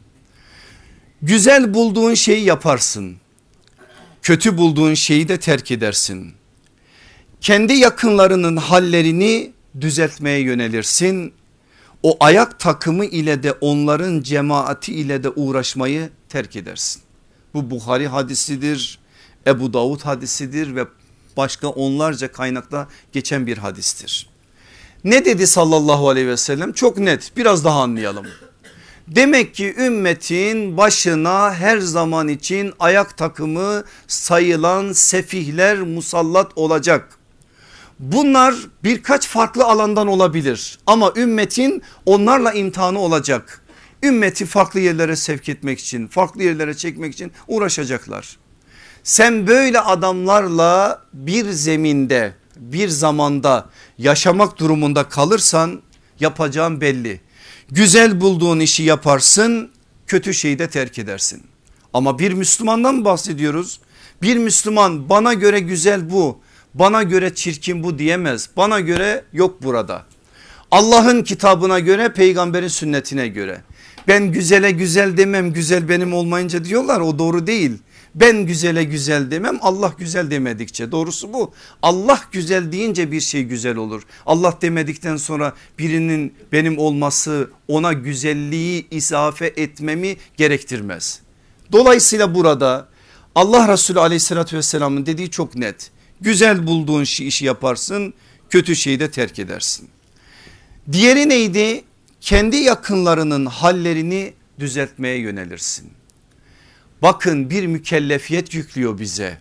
Güzel 1.21 1.73
bulduğun 1.73 2.13
şeyi 2.13 2.45
yaparsın. 2.45 3.17
Kötü 4.21 4.57
bulduğun 4.57 4.93
şeyi 4.93 5.27
de 5.27 5.39
terk 5.39 5.71
edersin. 5.71 6.33
Kendi 7.41 7.73
yakınlarının 7.73 8.57
hallerini 8.57 9.53
düzeltmeye 9.81 10.39
yönelirsin. 10.39 11.33
O 12.03 12.17
ayak 12.19 12.59
takımı 12.59 13.05
ile 13.05 13.43
de 13.43 13.51
onların 13.51 14.21
cemaati 14.21 14.93
ile 14.93 15.23
de 15.23 15.29
uğraşmayı 15.29 16.09
terk 16.29 16.55
edersin. 16.55 17.01
Bu 17.53 17.71
Bukhari 17.71 18.07
hadisidir, 18.07 18.99
Ebu 19.47 19.73
Davud 19.73 20.01
hadisidir 20.01 20.75
ve 20.75 20.85
başka 21.37 21.67
onlarca 21.67 22.31
kaynakta 22.31 22.87
geçen 23.11 23.47
bir 23.47 23.57
hadistir. 23.57 24.30
Ne 25.03 25.25
dedi 25.25 25.47
sallallahu 25.47 26.09
aleyhi 26.09 26.27
ve 26.27 26.37
sellem 26.37 26.73
çok 26.73 26.97
net 26.97 27.31
biraz 27.37 27.65
daha 27.65 27.81
anlayalım. 27.81 28.25
Demek 29.07 29.55
ki 29.55 29.75
ümmetin 29.77 30.77
başına 30.77 31.53
her 31.53 31.77
zaman 31.77 32.27
için 32.27 32.73
ayak 32.79 33.17
takımı 33.17 33.83
sayılan 34.07 34.91
sefihler 34.93 35.81
musallat 35.81 36.51
olacak. 36.55 37.09
Bunlar 37.99 38.55
birkaç 38.83 39.27
farklı 39.27 39.65
alandan 39.65 40.07
olabilir 40.07 40.79
ama 40.87 41.13
ümmetin 41.15 41.81
onlarla 42.05 42.51
imtihanı 42.51 42.99
olacak. 42.99 43.61
Ümmeti 44.03 44.45
farklı 44.45 44.79
yerlere 44.79 45.15
sevk 45.15 45.49
etmek 45.49 45.79
için 45.79 46.07
farklı 46.07 46.43
yerlere 46.43 46.73
çekmek 46.73 47.13
için 47.13 47.31
uğraşacaklar. 47.47 48.37
Sen 49.03 49.47
böyle 49.47 49.79
adamlarla 49.79 51.01
bir 51.13 51.49
zeminde 51.49 52.33
bir 52.61 52.89
zamanda 52.89 53.69
yaşamak 53.97 54.59
durumunda 54.59 55.09
kalırsan 55.09 55.81
yapacağın 56.19 56.81
belli. 56.81 57.21
Güzel 57.71 58.21
bulduğun 58.21 58.59
işi 58.59 58.83
yaparsın 58.83 59.71
kötü 60.07 60.33
şeyi 60.33 60.59
de 60.59 60.69
terk 60.69 60.99
edersin. 60.99 61.43
Ama 61.93 62.19
bir 62.19 62.31
Müslümandan 62.33 63.05
bahsediyoruz. 63.05 63.79
Bir 64.21 64.37
Müslüman 64.37 65.09
bana 65.09 65.33
göre 65.33 65.59
güzel 65.59 66.11
bu 66.11 66.39
bana 66.73 67.03
göre 67.03 67.35
çirkin 67.35 67.83
bu 67.83 67.99
diyemez. 67.99 68.49
Bana 68.57 68.79
göre 68.79 69.23
yok 69.33 69.63
burada. 69.63 70.05
Allah'ın 70.71 71.23
kitabına 71.23 71.79
göre 71.79 72.13
peygamberin 72.13 72.67
sünnetine 72.67 73.27
göre. 73.27 73.61
Ben 74.07 74.31
güzele 74.31 74.71
güzel 74.71 75.17
demem 75.17 75.53
güzel 75.53 75.89
benim 75.89 76.13
olmayınca 76.13 76.65
diyorlar 76.65 76.99
o 76.99 77.19
doğru 77.19 77.47
değil. 77.47 77.77
Ben 78.15 78.45
güzele 78.45 78.83
güzel 78.83 79.31
demem 79.31 79.57
Allah 79.61 79.93
güzel 79.97 80.31
demedikçe 80.31 80.91
doğrusu 80.91 81.33
bu. 81.33 81.53
Allah 81.81 82.21
güzel 82.31 82.71
deyince 82.71 83.11
bir 83.11 83.21
şey 83.21 83.43
güzel 83.43 83.75
olur. 83.75 84.01
Allah 84.25 84.57
demedikten 84.61 85.17
sonra 85.17 85.53
birinin 85.79 86.33
benim 86.51 86.77
olması 86.77 87.49
ona 87.67 87.93
güzelliği 87.93 88.87
isafe 88.91 89.45
etmemi 89.45 90.17
gerektirmez. 90.37 91.19
Dolayısıyla 91.71 92.35
burada 92.35 92.87
Allah 93.35 93.73
Resulü 93.73 93.99
aleyhissalatü 93.99 94.57
vesselamın 94.57 95.05
dediği 95.05 95.31
çok 95.31 95.55
net. 95.55 95.91
Güzel 96.21 96.67
bulduğun 96.67 97.01
işi 97.01 97.45
yaparsın 97.45 98.13
kötü 98.49 98.75
şeyi 98.75 98.99
de 98.99 99.11
terk 99.11 99.39
edersin. 99.39 99.89
Diğeri 100.91 101.29
neydi? 101.29 101.83
Kendi 102.21 102.55
yakınlarının 102.57 103.45
hallerini 103.45 104.33
düzeltmeye 104.59 105.17
yönelirsin. 105.17 105.91
Bakın 107.01 107.49
bir 107.49 107.67
mükellefiyet 107.67 108.53
yüklüyor 108.53 108.99
bize. 108.99 109.37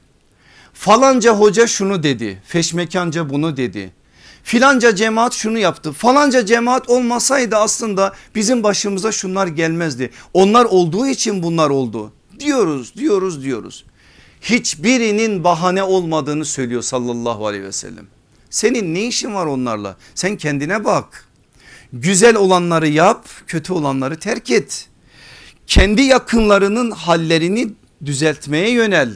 Falanca 0.73 1.35
hoca 1.35 1.67
şunu 1.67 2.03
dedi, 2.03 2.43
feşmekanca 2.47 3.31
bunu 3.31 3.57
dedi. 3.57 3.93
Filanca 4.43 4.95
cemaat 4.95 5.33
şunu 5.33 5.59
yaptı. 5.59 5.93
Falanca 5.93 6.47
cemaat 6.47 6.91
olmasaydı 6.91 7.57
aslında 7.57 8.15
bizim 8.35 8.63
başımıza 8.63 9.13
şunlar 9.13 9.47
gelmezdi. 9.47 10.11
Onlar 10.35 10.65
olduğu 10.65 11.07
için 11.07 11.43
bunlar 11.43 11.71
oldu. 11.71 12.13
Diyoruz, 12.41 12.95
diyoruz, 12.95 13.43
diyoruz. 13.43 13.85
Hiçbirinin 14.41 15.45
bahane 15.45 15.83
olmadığını 15.83 16.45
söylüyor 16.45 16.83
sallallahu 16.83 17.47
aleyhi 17.47 17.65
ve 17.65 17.73
sellem. 17.73 18.07
Senin 18.51 18.95
ne 18.95 19.07
işin 19.07 19.35
var 19.35 19.47
onlarla? 19.47 19.97
Sen 20.15 20.37
kendine 20.37 20.85
bak. 20.85 21.27
Güzel 21.93 22.37
olanları 22.37 22.89
yap, 22.89 23.29
kötü 23.47 23.73
olanları 23.73 24.19
terk 24.19 24.51
et 24.51 24.90
kendi 25.71 26.03
yakınlarının 26.03 26.91
hallerini 26.91 27.69
düzeltmeye 28.05 28.71
yönel. 28.71 29.13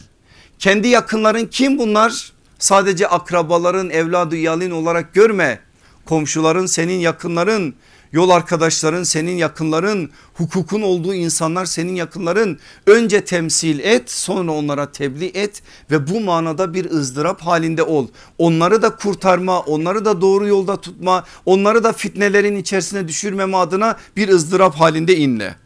Kendi 0.59 0.89
yakınların 0.89 1.47
kim 1.47 1.79
bunlar? 1.79 2.33
Sadece 2.59 3.09
akrabaların 3.09 3.91
evladı 3.91 4.37
yalin 4.37 4.71
olarak 4.71 5.15
görme. 5.15 5.61
Komşuların 6.05 6.67
senin 6.67 6.99
yakınların 6.99 7.75
yol 8.13 8.31
arkadaşların 8.31 9.03
senin 9.03 9.37
yakınların 9.37 10.11
hukukun 10.35 10.83
olduğu 10.83 11.15
insanlar 11.15 11.65
senin 11.65 11.95
yakınların 11.95 12.59
önce 12.87 13.25
temsil 13.25 13.79
et 13.79 14.11
sonra 14.11 14.53
onlara 14.53 14.93
tebliğ 14.93 15.31
et 15.35 15.63
ve 15.91 16.09
bu 16.09 16.21
manada 16.21 16.75
bir 16.75 16.91
ızdırap 16.91 17.41
halinde 17.41 17.83
ol. 17.83 18.09
Onları 18.39 18.83
da 18.83 18.97
kurtarma 18.97 19.61
onları 19.61 20.05
da 20.05 20.21
doğru 20.21 20.47
yolda 20.47 20.81
tutma 20.81 21.25
onları 21.47 21.85
da 21.85 21.93
fitnelerin 21.93 22.57
içerisine 22.57 23.09
düşürmeme 23.09 23.57
adına 23.57 23.97
bir 24.17 24.29
ızdırap 24.29 24.75
halinde 24.75 25.17
inle. 25.17 25.64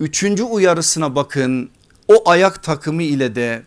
Üçüncü 0.00 0.42
uyarısına 0.42 1.14
bakın 1.14 1.70
o 2.08 2.30
ayak 2.30 2.62
takımı 2.62 3.02
ile 3.02 3.34
de 3.34 3.62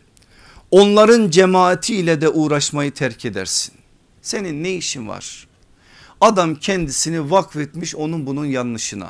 onların 0.72 1.30
cemaatiyle 1.30 2.22
de 2.22 2.30
uğraşmayı 2.30 2.92
terk 2.92 3.26
edersin. 3.26 3.74
Senin 4.22 4.64
ne 4.64 4.74
işin 4.74 5.08
var? 5.08 5.48
Adam 6.22 6.56
kendisini 6.56 7.32
vakfetmiş 7.32 7.96
onun 7.96 8.26
bunun 8.26 8.46
yanlışına. 8.46 9.10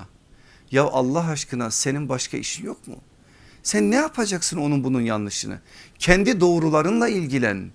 Ya 0.72 0.84
Allah 0.84 1.28
aşkına 1.30 1.72
senin 1.72 2.10
başka 2.10 2.38
işin 2.38 2.66
yok 2.66 2.88
mu? 2.88 2.96
Sen 3.64 3.92
ne 3.92 3.96
yapacaksın 3.96 4.58
onun 4.58 4.84
bunun 4.84 5.02
yanlışını? 5.02 5.60
Kendi 6.00 6.40
doğrularınla 6.42 7.10
ilgilen. 7.10 7.72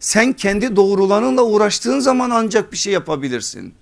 Sen 0.00 0.32
kendi 0.32 0.76
doğrularınla 0.76 1.42
uğraştığın 1.42 2.00
zaman 2.00 2.30
ancak 2.30 2.72
bir 2.72 2.76
şey 2.76 2.92
yapabilirsin. 2.92 3.74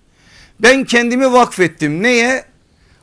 Ben 0.61 0.85
kendimi 0.85 1.33
vakfettim 1.33 2.03
neye? 2.03 2.54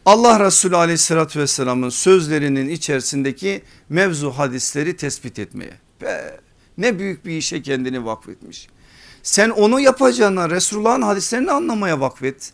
Allah 0.06 0.46
Resulü 0.46 0.76
aleyhissalatü 0.76 1.40
vesselamın 1.40 1.90
sözlerinin 1.90 2.70
içerisindeki 2.70 3.62
mevzu 3.90 4.32
hadisleri 4.32 4.98
tespit 4.98 5.40
etmeye. 5.40 5.74
Be, 6.02 6.40
ne 6.78 7.00
büyük 7.00 7.26
bir 7.26 7.32
işe 7.32 7.62
kendini 7.62 8.06
vakfetmiş. 8.06 8.68
Sen 9.24 9.50
onu 9.50 9.80
yapacağına 9.80 10.50
Resulullah'ın 10.50 11.02
hadislerini 11.02 11.52
anlamaya 11.52 12.00
vakfet. 12.00 12.54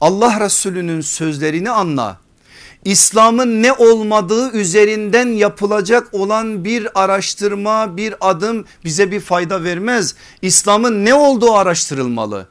Allah 0.00 0.40
Resulü'nün 0.40 1.00
sözlerini 1.00 1.70
anla. 1.70 2.20
İslam'ın 2.84 3.62
ne 3.62 3.72
olmadığı 3.72 4.52
üzerinden 4.52 5.28
yapılacak 5.28 6.14
olan 6.14 6.64
bir 6.64 7.02
araştırma 7.02 7.96
bir 7.96 8.14
adım 8.20 8.64
bize 8.84 9.10
bir 9.10 9.20
fayda 9.20 9.64
vermez. 9.64 10.14
İslam'ın 10.42 11.04
ne 11.04 11.14
olduğu 11.14 11.52
araştırılmalı. 11.52 12.48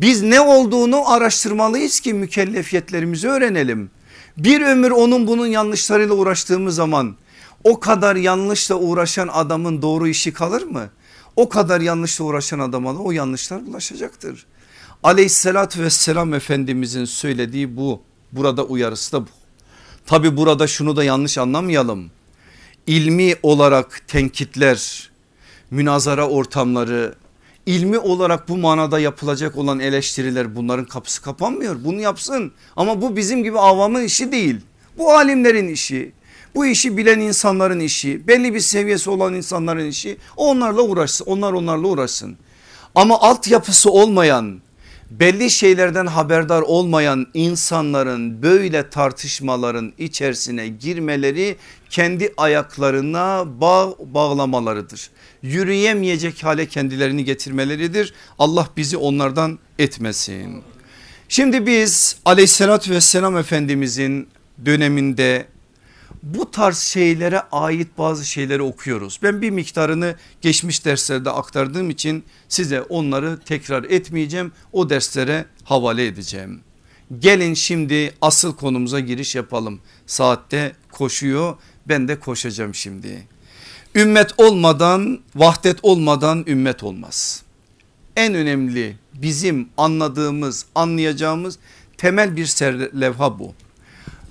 Biz 0.00 0.22
ne 0.22 0.40
olduğunu 0.40 1.10
araştırmalıyız 1.10 2.00
ki 2.00 2.14
mükellefiyetlerimizi 2.14 3.28
öğrenelim. 3.28 3.90
Bir 4.36 4.60
ömür 4.60 4.90
onun 4.90 5.26
bunun 5.26 5.46
yanlışlarıyla 5.46 6.14
uğraştığımız 6.14 6.74
zaman 6.74 7.16
o 7.64 7.80
kadar 7.80 8.16
yanlışla 8.16 8.74
uğraşan 8.74 9.28
adamın 9.32 9.82
doğru 9.82 10.08
işi 10.08 10.32
kalır 10.32 10.62
mı? 10.62 10.90
O 11.36 11.48
kadar 11.48 11.80
yanlışla 11.80 12.24
uğraşan 12.24 12.58
adama 12.58 12.94
da 12.94 12.98
o 12.98 13.12
yanlışlar 13.12 13.66
bulaşacaktır. 13.66 14.46
Aleyhissalatü 15.02 15.82
vesselam 15.82 16.34
Efendimizin 16.34 17.04
söylediği 17.04 17.76
bu. 17.76 18.00
Burada 18.32 18.64
uyarısı 18.64 19.12
da 19.12 19.22
bu. 19.22 19.28
Tabi 20.06 20.36
burada 20.36 20.66
şunu 20.66 20.96
da 20.96 21.04
yanlış 21.04 21.38
anlamayalım. 21.38 22.10
İlmi 22.86 23.34
olarak 23.42 24.02
tenkitler, 24.08 25.10
münazara 25.70 26.28
ortamları, 26.28 27.14
ilmi 27.66 27.98
olarak 27.98 28.48
bu 28.48 28.56
manada 28.56 28.98
yapılacak 28.98 29.58
olan 29.58 29.80
eleştiriler 29.80 30.56
bunların 30.56 30.84
kapısı 30.84 31.22
kapanmıyor. 31.22 31.84
Bunu 31.84 32.00
yapsın 32.00 32.52
ama 32.76 33.02
bu 33.02 33.16
bizim 33.16 33.44
gibi 33.44 33.58
avamın 33.58 34.04
işi 34.04 34.32
değil. 34.32 34.56
Bu 34.98 35.12
alimlerin 35.12 35.68
işi. 35.68 36.12
Bu 36.54 36.66
işi 36.66 36.96
bilen 36.96 37.20
insanların 37.20 37.80
işi, 37.80 38.28
belli 38.28 38.54
bir 38.54 38.60
seviyesi 38.60 39.10
olan 39.10 39.34
insanların 39.34 39.86
işi. 39.86 40.16
Onlarla 40.36 40.82
uğraşsın, 40.82 41.24
onlar 41.24 41.52
onlarla 41.52 41.88
uğraşsın. 41.88 42.36
Ama 42.94 43.20
altyapısı 43.20 43.90
olmayan, 43.90 44.60
belli 45.10 45.50
şeylerden 45.50 46.06
haberdar 46.06 46.62
olmayan 46.62 47.26
insanların 47.34 48.42
böyle 48.42 48.90
tartışmaların 48.90 49.92
içerisine 49.98 50.68
girmeleri 50.68 51.56
kendi 51.90 52.32
ayaklarına 52.36 53.44
bağ 53.60 53.94
bağlamalarıdır. 53.98 55.10
Yürüyemeyecek 55.42 56.44
hale 56.44 56.66
kendilerini 56.66 57.24
getirmeleridir. 57.24 58.14
Allah 58.38 58.68
bizi 58.76 58.96
onlardan 58.96 59.58
etmesin. 59.78 60.62
Şimdi 61.28 61.66
biz 61.66 62.16
aleyhissalatü 62.24 62.90
vesselam 62.90 63.36
efendimizin 63.36 64.28
döneminde 64.64 65.46
bu 66.34 66.50
tarz 66.50 66.78
şeylere 66.78 67.40
ait 67.52 67.88
bazı 67.98 68.26
şeyleri 68.26 68.62
okuyoruz. 68.62 69.20
Ben 69.22 69.42
bir 69.42 69.50
miktarını 69.50 70.14
geçmiş 70.40 70.84
derslerde 70.84 71.30
aktardığım 71.30 71.90
için 71.90 72.24
size 72.48 72.82
onları 72.82 73.38
tekrar 73.44 73.84
etmeyeceğim. 73.84 74.52
O 74.72 74.90
derslere 74.90 75.44
havale 75.64 76.06
edeceğim. 76.06 76.60
Gelin 77.18 77.54
şimdi 77.54 78.14
asıl 78.20 78.56
konumuza 78.56 79.00
giriş 79.00 79.34
yapalım. 79.34 79.80
Saatte 80.06 80.72
koşuyor 80.92 81.56
ben 81.88 82.08
de 82.08 82.20
koşacağım 82.20 82.74
şimdi. 82.74 83.26
Ümmet 83.94 84.40
olmadan 84.40 85.20
vahdet 85.34 85.78
olmadan 85.82 86.44
ümmet 86.46 86.82
olmaz. 86.82 87.42
En 88.16 88.34
önemli 88.34 88.96
bizim 89.14 89.68
anladığımız 89.76 90.66
anlayacağımız 90.74 91.58
temel 91.98 92.36
bir 92.36 92.46
levha 93.00 93.38
bu. 93.38 93.54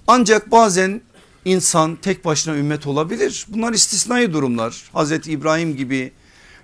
Ancak 0.08 0.52
bazen 0.52 1.02
insan 1.46 1.96
tek 1.96 2.26
başına 2.26 2.56
ümmet 2.56 2.88
olabilir. 2.88 3.46
Bunlar 3.50 3.74
istisnai 3.74 4.34
durumlar. 4.34 4.84
Hazreti 4.93 5.32
İbrahim 5.32 5.76
gibi 5.76 6.12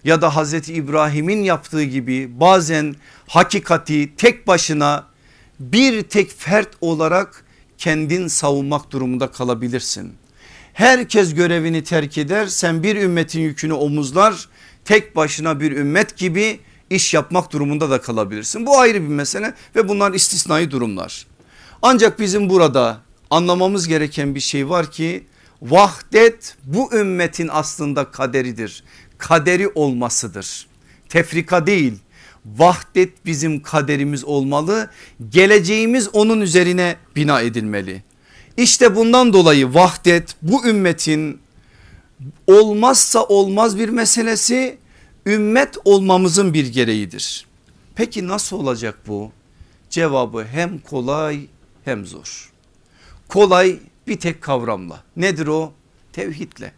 ya 0.03 0.21
da 0.21 0.35
Hazreti 0.35 0.73
İbrahim'in 0.73 1.43
yaptığı 1.43 1.83
gibi 1.83 2.39
bazen 2.39 2.95
hakikati 3.27 4.15
tek 4.17 4.47
başına 4.47 5.05
bir 5.59 6.03
tek 6.03 6.31
fert 6.37 6.69
olarak 6.81 7.45
kendin 7.77 8.27
savunmak 8.27 8.91
durumunda 8.91 9.31
kalabilirsin. 9.31 10.13
Herkes 10.73 11.33
görevini 11.33 11.83
terk 11.83 12.17
eder 12.17 12.47
sen 12.47 12.83
bir 12.83 12.95
ümmetin 12.95 13.41
yükünü 13.41 13.73
omuzlar 13.73 14.49
tek 14.85 15.15
başına 15.15 15.59
bir 15.59 15.71
ümmet 15.71 16.17
gibi 16.17 16.59
iş 16.89 17.13
yapmak 17.13 17.53
durumunda 17.53 17.89
da 17.89 18.01
kalabilirsin. 18.01 18.65
Bu 18.65 18.79
ayrı 18.79 19.01
bir 19.01 19.07
mesele 19.07 19.53
ve 19.75 19.87
bunlar 19.87 20.13
istisnai 20.13 20.71
durumlar. 20.71 21.27
Ancak 21.81 22.19
bizim 22.19 22.49
burada 22.49 23.01
anlamamız 23.31 23.87
gereken 23.87 24.35
bir 24.35 24.39
şey 24.39 24.69
var 24.69 24.91
ki 24.91 25.23
vahdet 25.61 26.55
bu 26.63 26.93
ümmetin 26.93 27.49
aslında 27.51 28.11
kaderidir. 28.11 28.83
Kaderi 29.17 29.67
olmasıdır. 29.67 30.67
Tefrika 31.09 31.67
değil 31.67 31.93
vahdet 32.45 33.25
bizim 33.25 33.61
kaderimiz 33.61 34.23
olmalı. 34.23 34.89
Geleceğimiz 35.29 36.09
onun 36.13 36.41
üzerine 36.41 36.95
bina 37.15 37.41
edilmeli. 37.41 38.03
İşte 38.57 38.95
bundan 38.95 39.33
dolayı 39.33 39.73
vahdet 39.73 40.35
bu 40.41 40.67
ümmetin 40.67 41.39
olmazsa 42.47 43.23
olmaz 43.23 43.79
bir 43.79 43.89
meselesi 43.89 44.77
ümmet 45.25 45.77
olmamızın 45.85 46.53
bir 46.53 46.67
gereğidir. 46.67 47.45
Peki 47.95 48.27
nasıl 48.27 48.57
olacak 48.57 48.97
bu? 49.07 49.31
Cevabı 49.89 50.45
hem 50.51 50.79
kolay 50.79 51.39
hem 51.85 52.05
zor. 52.05 52.50
Kolay 53.31 53.79
bir 54.07 54.19
tek 54.19 54.41
kavramla. 54.41 55.03
Nedir 55.15 55.47
o? 55.47 55.73
Tevhidle. 56.13 56.73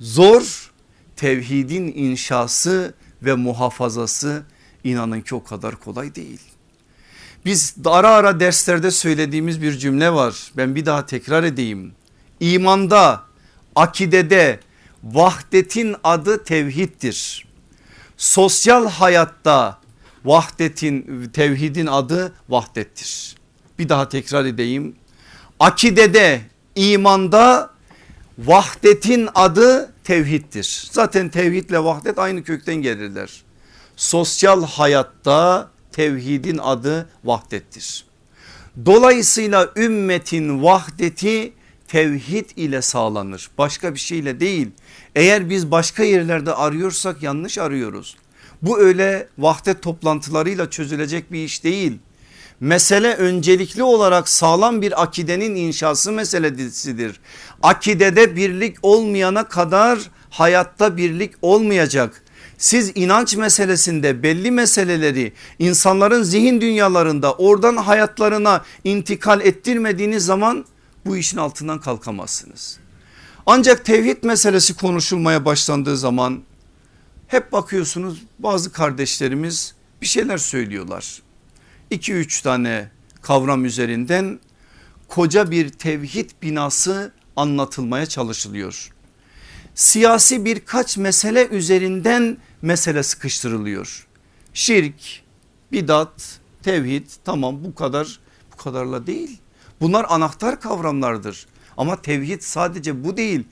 Zor 0.00 0.72
tevhidin 1.16 1.92
inşası 1.96 2.94
ve 3.22 3.34
muhafazası 3.34 4.42
inanın 4.84 5.20
ki 5.20 5.34
o 5.34 5.44
kadar 5.44 5.76
kolay 5.76 6.14
değil. 6.14 6.40
Biz 7.44 7.74
ara 7.84 8.08
ara 8.08 8.40
derslerde 8.40 8.90
söylediğimiz 8.90 9.62
bir 9.62 9.78
cümle 9.78 10.12
var. 10.12 10.52
Ben 10.56 10.74
bir 10.74 10.86
daha 10.86 11.06
tekrar 11.06 11.44
edeyim. 11.44 11.92
İmanda, 12.40 13.22
akidede 13.76 14.60
vahdetin 15.04 15.96
adı 16.04 16.44
tevhiddir. 16.44 17.48
Sosyal 18.16 18.88
hayatta 18.88 19.78
vahdetin 20.24 21.24
tevhidin 21.32 21.86
adı 21.86 22.32
vahdettir. 22.48 23.36
Bir 23.78 23.88
daha 23.88 24.08
tekrar 24.08 24.44
edeyim 24.44 24.96
akidede 25.60 26.40
imanda 26.74 27.70
vahdetin 28.38 29.28
adı 29.34 29.92
tevhiddir. 30.04 30.88
Zaten 30.92 31.28
tevhidle 31.28 31.84
vahdet 31.84 32.18
aynı 32.18 32.44
kökten 32.44 32.74
gelirler. 32.74 33.42
Sosyal 33.96 34.64
hayatta 34.64 35.70
tevhidin 35.92 36.58
adı 36.58 37.08
vahdettir. 37.24 38.04
Dolayısıyla 38.86 39.68
ümmetin 39.76 40.62
vahdeti 40.62 41.52
tevhid 41.88 42.50
ile 42.56 42.82
sağlanır. 42.82 43.50
Başka 43.58 43.94
bir 43.94 43.98
şeyle 43.98 44.40
değil. 44.40 44.68
Eğer 45.14 45.50
biz 45.50 45.70
başka 45.70 46.04
yerlerde 46.04 46.54
arıyorsak 46.54 47.22
yanlış 47.22 47.58
arıyoruz. 47.58 48.16
Bu 48.62 48.80
öyle 48.80 49.28
vahdet 49.38 49.82
toplantılarıyla 49.82 50.70
çözülecek 50.70 51.32
bir 51.32 51.44
iş 51.44 51.64
değil 51.64 51.98
mesele 52.60 53.14
öncelikli 53.14 53.82
olarak 53.82 54.28
sağlam 54.28 54.82
bir 54.82 55.02
akidenin 55.02 55.54
inşası 55.54 56.12
meselesidir. 56.12 57.20
Akidede 57.62 58.36
birlik 58.36 58.76
olmayana 58.82 59.48
kadar 59.48 59.98
hayatta 60.30 60.96
birlik 60.96 61.34
olmayacak. 61.42 62.22
Siz 62.58 62.92
inanç 62.94 63.36
meselesinde 63.36 64.22
belli 64.22 64.50
meseleleri 64.50 65.32
insanların 65.58 66.22
zihin 66.22 66.60
dünyalarında 66.60 67.32
oradan 67.32 67.76
hayatlarına 67.76 68.64
intikal 68.84 69.40
ettirmediğiniz 69.40 70.24
zaman 70.24 70.64
bu 71.06 71.16
işin 71.16 71.38
altından 71.38 71.80
kalkamazsınız. 71.80 72.78
Ancak 73.46 73.84
tevhid 73.84 74.24
meselesi 74.24 74.74
konuşulmaya 74.74 75.44
başlandığı 75.44 75.96
zaman 75.96 76.42
hep 77.26 77.52
bakıyorsunuz 77.52 78.22
bazı 78.38 78.72
kardeşlerimiz 78.72 79.74
bir 80.02 80.06
şeyler 80.06 80.38
söylüyorlar. 80.38 81.22
2-3 81.90 82.42
tane 82.42 82.90
kavram 83.22 83.64
üzerinden 83.64 84.40
koca 85.08 85.50
bir 85.50 85.68
tevhid 85.68 86.30
binası 86.42 87.12
anlatılmaya 87.36 88.06
çalışılıyor. 88.06 88.90
siyasi 89.74 90.44
birkaç 90.44 90.96
mesele 90.96 91.46
üzerinden 91.46 92.36
mesele 92.62 93.02
sıkıştırılıyor. 93.02 94.06
Şirk, 94.54 95.22
bidat, 95.72 96.40
tevhid 96.62 97.06
tamam 97.24 97.64
bu 97.64 97.74
kadar 97.74 98.20
bu 98.52 98.56
kadarla 98.56 99.06
değil. 99.06 99.38
Bunlar 99.80 100.06
anahtar 100.08 100.60
kavramlardır. 100.60 101.46
Ama 101.76 102.02
tevhid 102.02 102.40
sadece 102.40 103.04
bu 103.04 103.16
değil. 103.16 103.44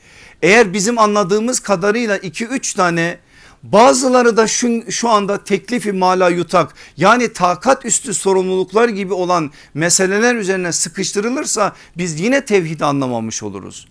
Eğer 0.43 0.73
bizim 0.73 0.99
anladığımız 0.99 1.61
kadarıyla 1.61 2.17
2-3 2.17 2.77
tane 2.77 3.19
bazıları 3.63 4.37
da 4.37 4.47
şu, 4.47 4.93
şu 4.93 5.09
anda 5.09 5.45
teklifi 5.45 5.93
mala 5.93 6.29
yutak 6.29 6.75
yani 6.97 7.33
takat 7.33 7.85
üstü 7.85 8.15
sorumluluklar 8.15 8.89
gibi 8.89 9.13
olan 9.13 9.51
meseleler 9.75 10.35
üzerine 10.35 10.73
sıkıştırılırsa 10.73 11.73
biz 11.97 12.21
yine 12.21 12.45
tevhid 12.45 12.81
anlamamış 12.81 13.43
oluruz. 13.43 13.89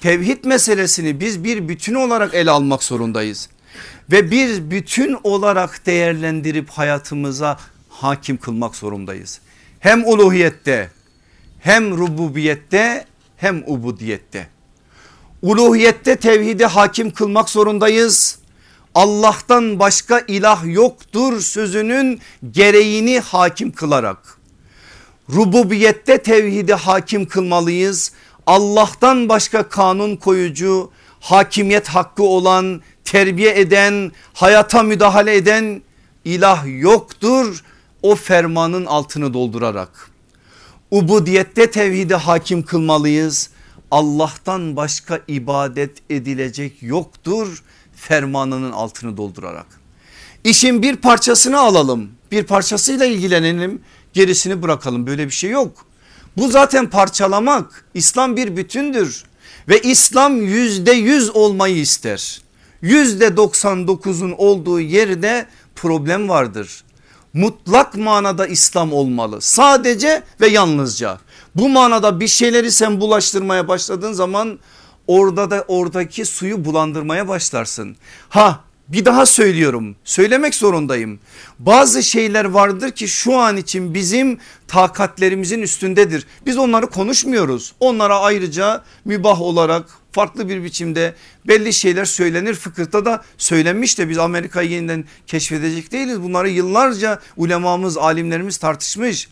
Tevhid 0.00 0.44
meselesini 0.44 1.20
biz 1.20 1.44
bir 1.44 1.68
bütün 1.68 1.94
olarak 1.94 2.34
ele 2.34 2.50
almak 2.50 2.82
zorundayız 2.82 3.48
ve 4.12 4.30
bir 4.30 4.70
bütün 4.70 5.16
olarak 5.24 5.86
değerlendirip 5.86 6.70
hayatımıza 6.70 7.58
hakim 7.88 8.36
kılmak 8.36 8.76
zorundayız. 8.76 9.40
Hem 9.80 10.06
uluhiyette 10.06 10.90
hem 11.60 11.98
rububiyette 11.98 13.06
hem 13.36 13.62
ubudiyette. 13.66 14.48
Uluhiyette 15.42 16.16
tevhide 16.16 16.66
hakim 16.66 17.10
kılmak 17.10 17.50
zorundayız. 17.50 18.37
Allah'tan 18.94 19.78
başka 19.78 20.24
ilah 20.28 20.74
yoktur 20.74 21.40
sözünün 21.40 22.20
gereğini 22.50 23.20
hakim 23.20 23.72
kılarak. 23.72 24.38
Rububiyette 25.34 26.18
tevhide 26.18 26.74
hakim 26.74 27.26
kılmalıyız. 27.26 28.12
Allah'tan 28.46 29.28
başka 29.28 29.68
kanun 29.68 30.16
koyucu, 30.16 30.90
hakimiyet 31.20 31.88
hakkı 31.88 32.22
olan, 32.22 32.82
terbiye 33.04 33.60
eden, 33.60 34.12
hayata 34.34 34.82
müdahale 34.82 35.36
eden 35.36 35.82
ilah 36.24 36.64
yoktur. 36.80 37.64
O 38.02 38.14
fermanın 38.14 38.86
altını 38.86 39.34
doldurarak. 39.34 40.10
Ubudiyette 40.90 41.70
tevhide 41.70 42.14
hakim 42.14 42.62
kılmalıyız. 42.62 43.50
Allah'tan 43.90 44.76
başka 44.76 45.20
ibadet 45.28 46.10
edilecek 46.10 46.82
yoktur 46.82 47.62
fermanının 47.98 48.72
altını 48.72 49.16
doldurarak. 49.16 49.66
İşin 50.44 50.82
bir 50.82 50.96
parçasını 50.96 51.58
alalım 51.58 52.10
bir 52.30 52.42
parçasıyla 52.42 53.06
ilgilenelim 53.06 53.82
gerisini 54.12 54.62
bırakalım 54.62 55.06
böyle 55.06 55.26
bir 55.26 55.30
şey 55.30 55.50
yok. 55.50 55.86
Bu 56.36 56.48
zaten 56.48 56.90
parçalamak 56.90 57.84
İslam 57.94 58.36
bir 58.36 58.56
bütündür 58.56 59.24
ve 59.68 59.80
İslam 59.80 60.36
yüzde 60.42 60.92
yüz 60.92 61.30
olmayı 61.30 61.76
ister. 61.76 62.40
Yüzde 62.82 63.26
99'un 63.26 64.34
olduğu 64.38 64.80
yerde 64.80 65.46
problem 65.76 66.28
vardır. 66.28 66.84
Mutlak 67.32 67.96
manada 67.96 68.46
İslam 68.46 68.92
olmalı 68.92 69.40
sadece 69.40 70.22
ve 70.40 70.48
yalnızca. 70.48 71.18
Bu 71.54 71.68
manada 71.68 72.20
bir 72.20 72.28
şeyleri 72.28 72.72
sen 72.72 73.00
bulaştırmaya 73.00 73.68
başladığın 73.68 74.12
zaman 74.12 74.58
orada 75.08 75.50
da 75.50 75.64
oradaki 75.68 76.24
suyu 76.24 76.64
bulandırmaya 76.64 77.28
başlarsın. 77.28 77.96
Ha 78.28 78.60
bir 78.88 79.04
daha 79.04 79.26
söylüyorum 79.26 79.96
söylemek 80.04 80.54
zorundayım. 80.54 81.20
Bazı 81.58 82.02
şeyler 82.02 82.44
vardır 82.44 82.90
ki 82.90 83.08
şu 83.08 83.36
an 83.36 83.56
için 83.56 83.94
bizim 83.94 84.38
takatlerimizin 84.68 85.62
üstündedir. 85.62 86.26
Biz 86.46 86.58
onları 86.58 86.86
konuşmuyoruz. 86.86 87.74
Onlara 87.80 88.20
ayrıca 88.20 88.84
mübah 89.04 89.40
olarak 89.40 89.84
farklı 90.12 90.48
bir 90.48 90.64
biçimde 90.64 91.14
belli 91.48 91.72
şeyler 91.72 92.04
söylenir. 92.04 92.54
Fıkıhta 92.54 93.04
da 93.04 93.22
söylenmiş 93.38 93.98
de 93.98 94.08
biz 94.08 94.18
Amerika'yı 94.18 94.70
yeniden 94.70 95.04
keşfedecek 95.26 95.92
değiliz. 95.92 96.22
Bunları 96.22 96.48
yıllarca 96.48 97.20
ulemamız 97.36 97.96
alimlerimiz 97.96 98.56
tartışmış. 98.56 99.28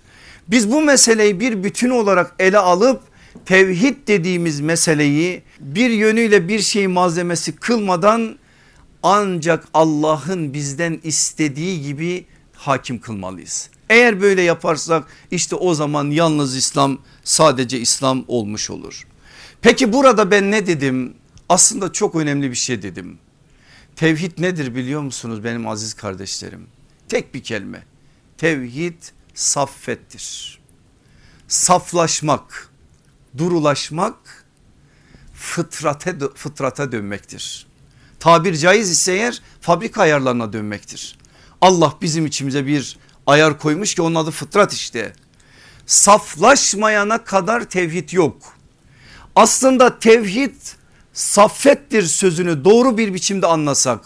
Biz 0.49 0.72
bu 0.72 0.81
meseleyi 0.81 1.41
bir 1.41 1.64
bütün 1.64 1.91
olarak 1.91 2.35
ele 2.39 2.59
alıp 2.59 3.03
tevhid 3.45 3.97
dediğimiz 4.07 4.61
meseleyi 4.61 5.43
bir 5.61 5.91
yönüyle 5.91 6.49
bir 6.49 6.61
şey 6.61 6.87
malzemesi 6.87 7.57
kılmadan 7.57 8.39
ancak 9.03 9.68
Allah'ın 9.74 10.55
bizden 10.55 11.01
istediği 11.05 11.82
gibi 11.82 12.26
hakim 12.53 13.01
kılmalıyız. 13.01 13.70
Eğer 13.91 14.20
böyle 14.20 14.43
yaparsak 14.43 15.05
işte 15.30 15.57
o 15.57 15.74
zaman 15.74 16.11
yalnız 16.11 16.57
İslam 16.57 16.99
sadece 17.24 17.80
İslam 17.80 18.24
olmuş 18.28 18.70
olur. 18.70 19.07
Peki 19.62 19.93
burada 19.93 20.30
ben 20.30 20.51
ne 20.51 20.66
dedim? 20.66 21.14
Aslında 21.49 21.93
çok 21.93 22.14
önemli 22.14 22.51
bir 22.51 22.57
şey 22.57 22.82
dedim. 22.82 23.18
Tevhid 23.97 24.32
nedir 24.39 24.74
biliyor 24.74 25.01
musunuz 25.01 25.45
benim 25.45 25.68
aziz 25.68 25.95
kardeşlerim? 25.95 26.66
Tek 27.09 27.34
bir 27.34 27.43
kelime. 27.43 27.84
Tevhid 28.39 29.03
saffettir. 29.34 30.59
Saflaşmak, 31.49 32.70
durulaşmak 33.39 34.45
fıtrate, 35.34 36.16
fıtrata 36.34 36.93
dönmektir. 36.93 37.66
Tabir 38.20 38.57
caiz 38.57 38.91
ise 38.91 39.12
eğer 39.12 39.43
fabrika 39.61 40.03
ayarlarına 40.03 40.53
dönmektir. 40.53 41.18
Allah 41.61 41.95
bizim 42.03 42.26
içimize 42.26 42.66
bir 42.66 42.99
ayar 43.26 43.59
koymuş 43.59 43.95
ki 43.95 44.03
onun 44.03 44.14
adı 44.14 44.30
fıtrat 44.30 44.72
işte. 44.72 45.12
Saflaşmayana 45.87 47.24
kadar 47.24 47.64
tevhid 47.64 48.11
yok. 48.12 48.37
Aslında 49.37 49.99
tevhid 49.99 50.55
saffettir 51.12 52.03
sözünü 52.03 52.64
doğru 52.64 52.99
bir 52.99 53.14
biçimde 53.14 53.47
anlasak 53.47 54.01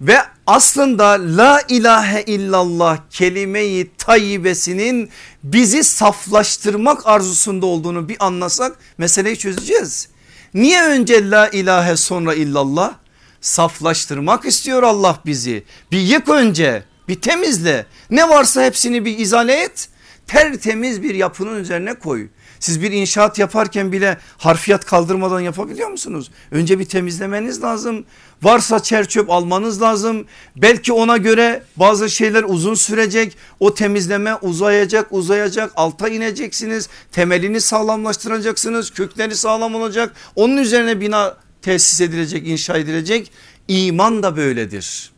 ve 0.00 0.18
aslında 0.46 1.04
la 1.36 1.62
ilahe 1.68 2.22
illallah 2.22 2.98
kelimeyi 3.10 3.90
tayyibesinin 3.98 5.10
bizi 5.42 5.84
saflaştırmak 5.84 7.06
arzusunda 7.06 7.66
olduğunu 7.66 8.08
bir 8.08 8.16
anlasak 8.26 8.78
meseleyi 8.98 9.36
çözeceğiz. 9.36 10.08
Niye 10.54 10.82
önce 10.82 11.30
la 11.30 11.48
ilahe 11.48 11.96
sonra 11.96 12.34
illallah? 12.34 12.94
Saflaştırmak 13.40 14.44
istiyor 14.44 14.82
Allah 14.82 15.20
bizi. 15.26 15.64
Bir 15.92 16.00
yık 16.00 16.28
önce 16.28 16.84
bir 17.08 17.20
temizle 17.20 17.86
ne 18.10 18.28
varsa 18.28 18.64
hepsini 18.64 19.04
bir 19.04 19.18
izale 19.18 19.62
et 19.62 19.88
tertemiz 20.26 21.02
bir 21.02 21.14
yapının 21.14 21.60
üzerine 21.60 21.94
koy. 21.94 22.28
Siz 22.60 22.82
bir 22.82 22.92
inşaat 22.92 23.38
yaparken 23.38 23.92
bile 23.92 24.18
harfiyat 24.38 24.84
kaldırmadan 24.84 25.40
yapabiliyor 25.40 25.88
musunuz? 25.88 26.30
Önce 26.50 26.78
bir 26.78 26.84
temizlemeniz 26.84 27.62
lazım. 27.62 28.04
Varsa 28.42 28.82
çerçöp 28.82 29.30
almanız 29.30 29.82
lazım. 29.82 30.26
Belki 30.56 30.92
ona 30.92 31.16
göre 31.16 31.62
bazı 31.76 32.10
şeyler 32.10 32.44
uzun 32.46 32.74
sürecek. 32.74 33.36
O 33.60 33.74
temizleme 33.74 34.34
uzayacak 34.34 35.06
uzayacak 35.10 35.72
alta 35.76 36.08
ineceksiniz. 36.08 36.88
Temelini 37.12 37.60
sağlamlaştıracaksınız. 37.60 38.90
Kökleri 38.90 39.36
sağlam 39.36 39.74
olacak. 39.74 40.12
Onun 40.36 40.56
üzerine 40.56 41.00
bina 41.00 41.36
tesis 41.62 42.00
edilecek 42.00 42.48
inşa 42.48 42.76
edilecek. 42.76 43.32
İman 43.68 44.22
da 44.22 44.36
böyledir. 44.36 45.10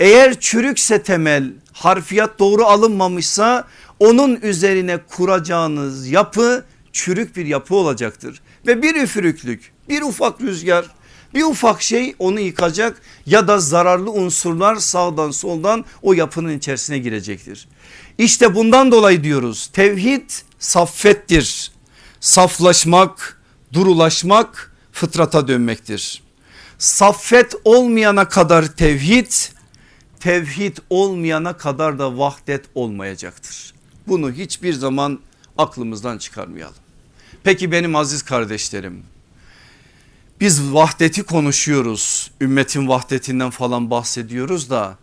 Eğer 0.00 0.40
çürükse 0.40 1.02
temel 1.02 1.52
harfiyat 1.72 2.38
doğru 2.38 2.64
alınmamışsa 2.64 3.64
onun 4.00 4.36
üzerine 4.36 4.98
kuracağınız 4.98 6.08
yapı 6.08 6.64
çürük 6.92 7.36
bir 7.36 7.46
yapı 7.46 7.74
olacaktır. 7.74 8.40
Ve 8.66 8.82
bir 8.82 8.94
üfürüklük 8.94 9.72
bir 9.88 10.02
ufak 10.02 10.40
rüzgar 10.40 10.86
bir 11.34 11.42
ufak 11.42 11.82
şey 11.82 12.14
onu 12.18 12.40
yıkacak 12.40 13.02
ya 13.26 13.48
da 13.48 13.58
zararlı 13.58 14.10
unsurlar 14.10 14.76
sağdan 14.76 15.30
soldan 15.30 15.84
o 16.02 16.12
yapının 16.12 16.58
içerisine 16.58 16.98
girecektir. 16.98 17.68
İşte 18.18 18.54
bundan 18.54 18.92
dolayı 18.92 19.24
diyoruz 19.24 19.66
tevhid 19.72 20.30
saffettir. 20.58 21.72
Saflaşmak, 22.20 23.40
durulaşmak 23.72 24.72
fıtrata 24.92 25.48
dönmektir. 25.48 26.22
Saffet 26.78 27.54
olmayana 27.64 28.28
kadar 28.28 28.66
tevhid, 28.76 29.32
tevhid 30.20 30.76
olmayana 30.90 31.56
kadar 31.56 31.98
da 31.98 32.18
vahdet 32.18 32.64
olmayacaktır. 32.74 33.74
Bunu 34.10 34.32
hiçbir 34.32 34.72
zaman 34.72 35.20
aklımızdan 35.58 36.18
çıkarmayalım. 36.18 36.74
Peki 37.44 37.72
benim 37.72 37.96
aziz 37.96 38.22
kardeşlerim 38.22 39.02
biz 40.40 40.72
vahdeti 40.72 41.22
konuşuyoruz 41.22 42.30
ümmetin 42.40 42.88
vahdetinden 42.88 43.50
falan 43.50 43.90
bahsediyoruz 43.90 44.70
da 44.70 44.98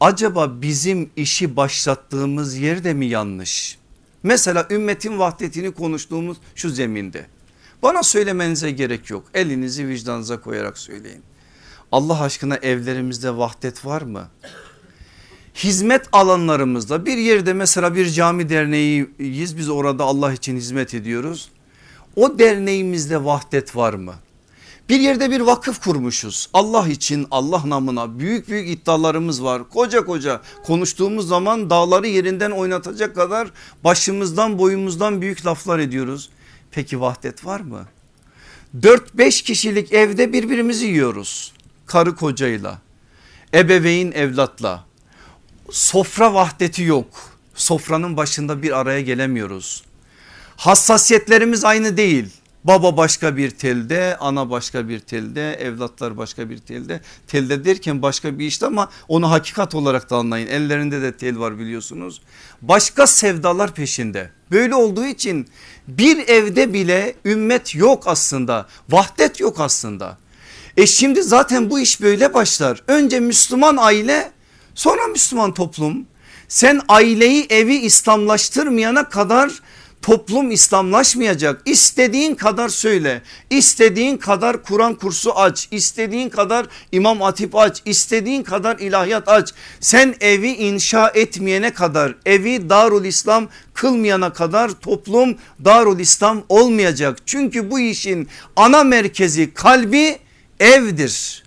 acaba 0.00 0.62
bizim 0.62 1.10
işi 1.16 1.56
başlattığımız 1.56 2.56
yerde 2.56 2.94
mi 2.94 3.06
yanlış? 3.06 3.78
Mesela 4.22 4.66
ümmetin 4.70 5.18
vahdetini 5.18 5.70
konuştuğumuz 5.70 6.36
şu 6.54 6.70
zeminde 6.70 7.26
bana 7.82 8.02
söylemenize 8.02 8.70
gerek 8.70 9.10
yok 9.10 9.24
elinizi 9.34 9.88
vicdanınıza 9.88 10.40
koyarak 10.40 10.78
söyleyin. 10.78 11.22
Allah 11.92 12.22
aşkına 12.22 12.56
evlerimizde 12.56 13.36
vahdet 13.36 13.84
var 13.84 14.02
mı? 14.02 14.28
Hizmet 15.64 16.08
alanlarımızda 16.12 17.06
bir 17.06 17.18
yerde 17.18 17.52
mesela 17.52 17.94
bir 17.94 18.10
cami 18.10 18.48
derneğiyiz 18.48 19.58
biz 19.58 19.68
orada 19.68 20.04
Allah 20.04 20.32
için 20.32 20.56
hizmet 20.56 20.94
ediyoruz. 20.94 21.48
O 22.16 22.38
derneğimizde 22.38 23.24
vahdet 23.24 23.76
var 23.76 23.94
mı? 23.94 24.14
Bir 24.88 25.00
yerde 25.00 25.30
bir 25.30 25.40
vakıf 25.40 25.84
kurmuşuz. 25.84 26.48
Allah 26.52 26.88
için 26.88 27.26
Allah 27.30 27.62
namına 27.66 28.18
büyük 28.18 28.48
büyük 28.48 28.68
iddialarımız 28.68 29.44
var. 29.44 29.68
Koca 29.68 30.04
koca 30.04 30.40
konuştuğumuz 30.64 31.28
zaman 31.28 31.70
dağları 31.70 32.06
yerinden 32.08 32.50
oynatacak 32.50 33.14
kadar 33.14 33.48
başımızdan 33.84 34.58
boyumuzdan 34.58 35.20
büyük 35.20 35.46
laflar 35.46 35.78
ediyoruz. 35.78 36.30
Peki 36.70 37.00
vahdet 37.00 37.46
var 37.46 37.60
mı? 37.60 37.86
4-5 38.80 39.42
kişilik 39.42 39.92
evde 39.92 40.32
birbirimizi 40.32 40.86
yiyoruz. 40.86 41.52
Karı 41.86 42.16
kocayla, 42.16 42.78
ebeveyn 43.54 44.12
evlatla. 44.12 44.87
Sofra 45.70 46.34
vahdeti 46.34 46.82
yok. 46.82 47.06
Sofranın 47.54 48.16
başında 48.16 48.62
bir 48.62 48.78
araya 48.78 49.00
gelemiyoruz. 49.00 49.82
Hassasiyetlerimiz 50.56 51.64
aynı 51.64 51.96
değil. 51.96 52.28
Baba 52.64 52.96
başka 52.96 53.36
bir 53.36 53.50
telde, 53.50 54.16
ana 54.20 54.50
başka 54.50 54.88
bir 54.88 55.00
telde, 55.00 55.52
evlatlar 55.52 56.16
başka 56.16 56.50
bir 56.50 56.58
telde. 56.58 57.00
Telde 57.26 57.64
derken 57.64 58.02
başka 58.02 58.38
bir 58.38 58.46
işte 58.46 58.66
ama 58.66 58.90
onu 59.08 59.30
hakikat 59.30 59.74
olarak 59.74 60.10
da 60.10 60.16
anlayın. 60.16 60.46
Ellerinde 60.46 61.02
de 61.02 61.16
tel 61.16 61.38
var 61.38 61.58
biliyorsunuz. 61.58 62.22
Başka 62.62 63.06
sevdalar 63.06 63.74
peşinde. 63.74 64.30
Böyle 64.50 64.74
olduğu 64.74 65.04
için 65.04 65.48
bir 65.88 66.28
evde 66.28 66.72
bile 66.72 67.14
ümmet 67.24 67.74
yok 67.74 68.02
aslında. 68.06 68.68
Vahdet 68.88 69.40
yok 69.40 69.60
aslında. 69.60 70.18
E 70.76 70.86
şimdi 70.86 71.22
zaten 71.22 71.70
bu 71.70 71.80
iş 71.80 72.00
böyle 72.00 72.34
başlar. 72.34 72.82
Önce 72.88 73.20
Müslüman 73.20 73.76
aile 73.76 74.37
sonra 74.78 75.06
Müslüman 75.06 75.54
toplum. 75.54 76.06
Sen 76.48 76.80
aileyi 76.88 77.46
evi 77.50 77.76
İslamlaştırmayana 77.76 79.08
kadar 79.08 79.50
Toplum 80.02 80.50
İslamlaşmayacak. 80.50 81.62
İstediğin 81.64 82.34
kadar 82.34 82.68
söyle. 82.68 83.22
istediğin 83.50 84.16
kadar 84.16 84.62
Kur'an 84.62 84.94
kursu 84.94 85.38
aç. 85.38 85.68
istediğin 85.70 86.28
kadar 86.28 86.66
İmam 86.92 87.20
Hatip 87.20 87.56
aç. 87.56 87.82
istediğin 87.84 88.42
kadar 88.42 88.78
ilahiyat 88.78 89.28
aç. 89.28 89.54
Sen 89.80 90.14
evi 90.20 90.48
inşa 90.48 91.08
etmeyene 91.14 91.70
kadar 91.70 92.14
evi 92.26 92.70
Darul 92.70 93.04
İslam 93.04 93.48
kılmayana 93.74 94.32
kadar 94.32 94.70
toplum 94.70 95.36
Darul 95.64 95.98
İslam 95.98 96.42
olmayacak. 96.48 97.18
Çünkü 97.26 97.70
bu 97.70 97.80
işin 97.80 98.28
ana 98.56 98.84
merkezi 98.84 99.54
kalbi 99.54 100.18
evdir. 100.60 101.44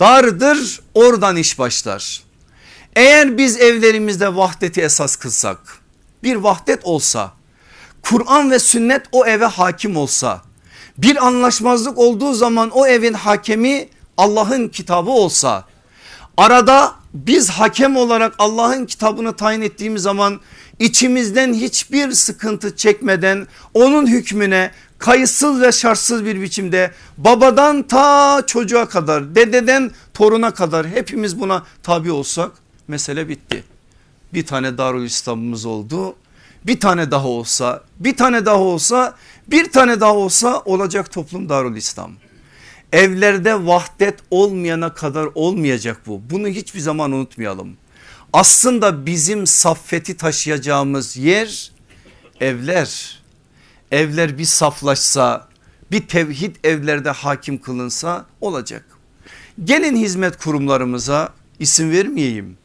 Dardır 0.00 0.80
oradan 0.94 1.36
iş 1.36 1.58
başlar. 1.58 2.27
Eğer 2.98 3.38
biz 3.38 3.56
evlerimizde 3.56 4.36
vahdeti 4.36 4.80
esas 4.80 5.16
kılsak 5.16 5.58
bir 6.22 6.36
vahdet 6.36 6.84
olsa 6.84 7.32
Kur'an 8.02 8.50
ve 8.50 8.58
sünnet 8.58 9.02
o 9.12 9.26
eve 9.26 9.44
hakim 9.44 9.96
olsa 9.96 10.42
bir 10.98 11.26
anlaşmazlık 11.26 11.98
olduğu 11.98 12.34
zaman 12.34 12.70
o 12.70 12.86
evin 12.86 13.12
hakemi 13.12 13.88
Allah'ın 14.16 14.68
kitabı 14.68 15.10
olsa 15.10 15.64
arada 16.36 16.94
biz 17.14 17.50
hakem 17.50 17.96
olarak 17.96 18.34
Allah'ın 18.38 18.86
kitabını 18.86 19.36
tayin 19.36 19.62
ettiğimiz 19.62 20.02
zaman 20.02 20.40
içimizden 20.78 21.54
hiçbir 21.54 22.12
sıkıntı 22.12 22.76
çekmeden 22.76 23.46
onun 23.74 24.06
hükmüne 24.06 24.70
kayıtsız 24.98 25.60
ve 25.60 25.72
şartsız 25.72 26.24
bir 26.24 26.40
biçimde 26.40 26.92
babadan 27.18 27.82
ta 27.82 28.42
çocuğa 28.46 28.88
kadar 28.88 29.34
dededen 29.34 29.90
toruna 30.14 30.50
kadar 30.50 30.86
hepimiz 30.86 31.40
buna 31.40 31.62
tabi 31.82 32.12
olsak 32.12 32.67
mesele 32.88 33.28
bitti. 33.28 33.64
Bir 34.34 34.46
tane 34.46 34.78
Darül 34.78 35.04
İslam'ımız 35.04 35.66
oldu 35.66 36.16
bir 36.64 36.80
tane 36.80 37.10
daha 37.10 37.28
olsa 37.28 37.84
bir 38.00 38.16
tane 38.16 38.46
daha 38.46 38.58
olsa 38.58 39.16
bir 39.46 39.72
tane 39.72 40.00
daha 40.00 40.14
olsa 40.14 40.60
olacak 40.60 41.12
toplum 41.12 41.48
Darul 41.48 41.76
İslam. 41.76 42.12
Evlerde 42.92 43.66
vahdet 43.66 44.18
olmayana 44.30 44.94
kadar 44.94 45.28
olmayacak 45.34 46.00
bu. 46.06 46.22
Bunu 46.30 46.48
hiçbir 46.48 46.80
zaman 46.80 47.12
unutmayalım. 47.12 47.76
Aslında 48.32 49.06
bizim 49.06 49.46
saffeti 49.46 50.16
taşıyacağımız 50.16 51.16
yer 51.16 51.72
evler. 52.40 53.18
Evler 53.90 54.38
bir 54.38 54.44
saflaşsa 54.44 55.48
bir 55.90 56.08
tevhid 56.08 56.56
evlerde 56.64 57.10
hakim 57.10 57.58
kılınsa 57.58 58.26
olacak. 58.40 58.84
Gelin 59.64 59.96
hizmet 59.96 60.36
kurumlarımıza 60.36 61.32
isim 61.58 61.90
vermeyeyim. 61.90 62.58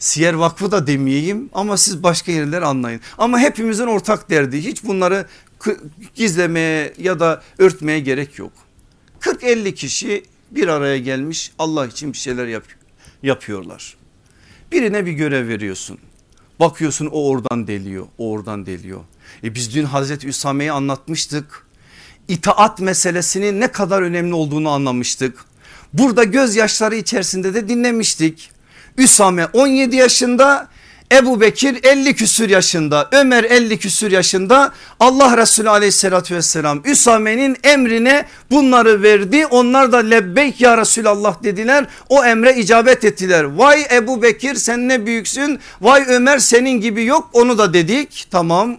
Siyer 0.00 0.34
Vakfı 0.34 0.72
da 0.72 0.86
demeyeyim 0.86 1.50
ama 1.52 1.76
siz 1.76 2.02
başka 2.02 2.32
yerler 2.32 2.62
anlayın. 2.62 3.00
Ama 3.18 3.38
hepimizin 3.38 3.86
ortak 3.86 4.30
derdi 4.30 4.64
hiç 4.64 4.84
bunları 4.84 5.26
gizlemeye 6.14 6.92
ya 6.98 7.20
da 7.20 7.42
örtmeye 7.58 8.00
gerek 8.00 8.38
yok. 8.38 8.52
40-50 9.20 9.74
kişi 9.74 10.24
bir 10.50 10.68
araya 10.68 10.98
gelmiş 10.98 11.52
Allah 11.58 11.86
için 11.86 12.12
bir 12.12 12.18
şeyler 12.18 12.46
yap 12.46 12.64
yapıyorlar. 13.22 13.96
Birine 14.72 15.06
bir 15.06 15.12
görev 15.12 15.48
veriyorsun. 15.48 15.98
Bakıyorsun 16.60 17.06
o 17.06 17.28
oradan 17.28 17.66
deliyor, 17.66 18.06
o 18.18 18.30
oradan 18.30 18.66
deliyor. 18.66 19.00
E 19.44 19.54
biz 19.54 19.74
dün 19.74 19.84
Hazreti 19.84 20.28
Üsame'yi 20.28 20.72
anlatmıştık. 20.72 21.66
İtaat 22.28 22.80
meselesinin 22.80 23.60
ne 23.60 23.72
kadar 23.72 24.02
önemli 24.02 24.34
olduğunu 24.34 24.68
anlamıştık. 24.68 25.44
Burada 25.92 26.24
gözyaşları 26.24 26.96
içerisinde 26.96 27.54
de 27.54 27.68
dinlemiştik. 27.68 28.50
Üsame 28.96 29.46
17 29.52 29.96
yaşında 29.96 30.68
Ebu 31.12 31.40
Bekir 31.40 31.78
50 31.84 32.14
küsür 32.14 32.48
yaşında 32.48 33.08
Ömer 33.12 33.44
50 33.44 33.78
küsür 33.78 34.10
yaşında. 34.10 34.72
Allah 35.00 35.36
Resulü 35.36 35.70
aleyhissalatü 35.70 36.34
vesselam 36.34 36.82
Üsame'nin 36.84 37.56
emrine 37.64 38.26
bunları 38.50 39.02
verdi. 39.02 39.46
Onlar 39.46 39.92
da 39.92 39.96
lebbeyk 39.96 40.60
ya 40.60 40.78
Resulallah 40.78 41.42
dediler. 41.42 41.86
O 42.08 42.24
emre 42.24 42.56
icabet 42.56 43.04
ettiler. 43.04 43.44
Vay 43.44 43.86
Ebu 43.92 44.22
Bekir 44.22 44.54
sen 44.54 44.88
ne 44.88 45.06
büyüksün. 45.06 45.58
Vay 45.80 46.04
Ömer 46.08 46.38
senin 46.38 46.80
gibi 46.80 47.04
yok. 47.04 47.30
Onu 47.32 47.58
da 47.58 47.74
dedik. 47.74 48.26
Tamam. 48.30 48.76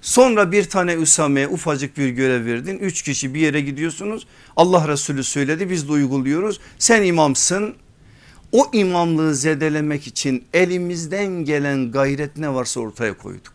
Sonra 0.00 0.52
bir 0.52 0.64
tane 0.64 0.94
Üsame'ye 0.94 1.48
ufacık 1.48 1.98
bir 1.98 2.08
görev 2.08 2.46
verdin. 2.46 2.78
Üç 2.78 3.02
kişi 3.02 3.34
bir 3.34 3.40
yere 3.40 3.60
gidiyorsunuz. 3.60 4.26
Allah 4.56 4.88
Resulü 4.88 5.24
söyledi. 5.24 5.70
Biz 5.70 5.88
de 5.88 5.92
uyguluyoruz. 5.92 6.60
Sen 6.78 7.02
imamsın 7.02 7.74
o 8.52 8.70
imamlığı 8.72 9.34
zedelemek 9.34 10.06
için 10.06 10.44
elimizden 10.54 11.26
gelen 11.26 11.92
gayret 11.92 12.36
ne 12.36 12.54
varsa 12.54 12.80
ortaya 12.80 13.18
koyduk. 13.18 13.52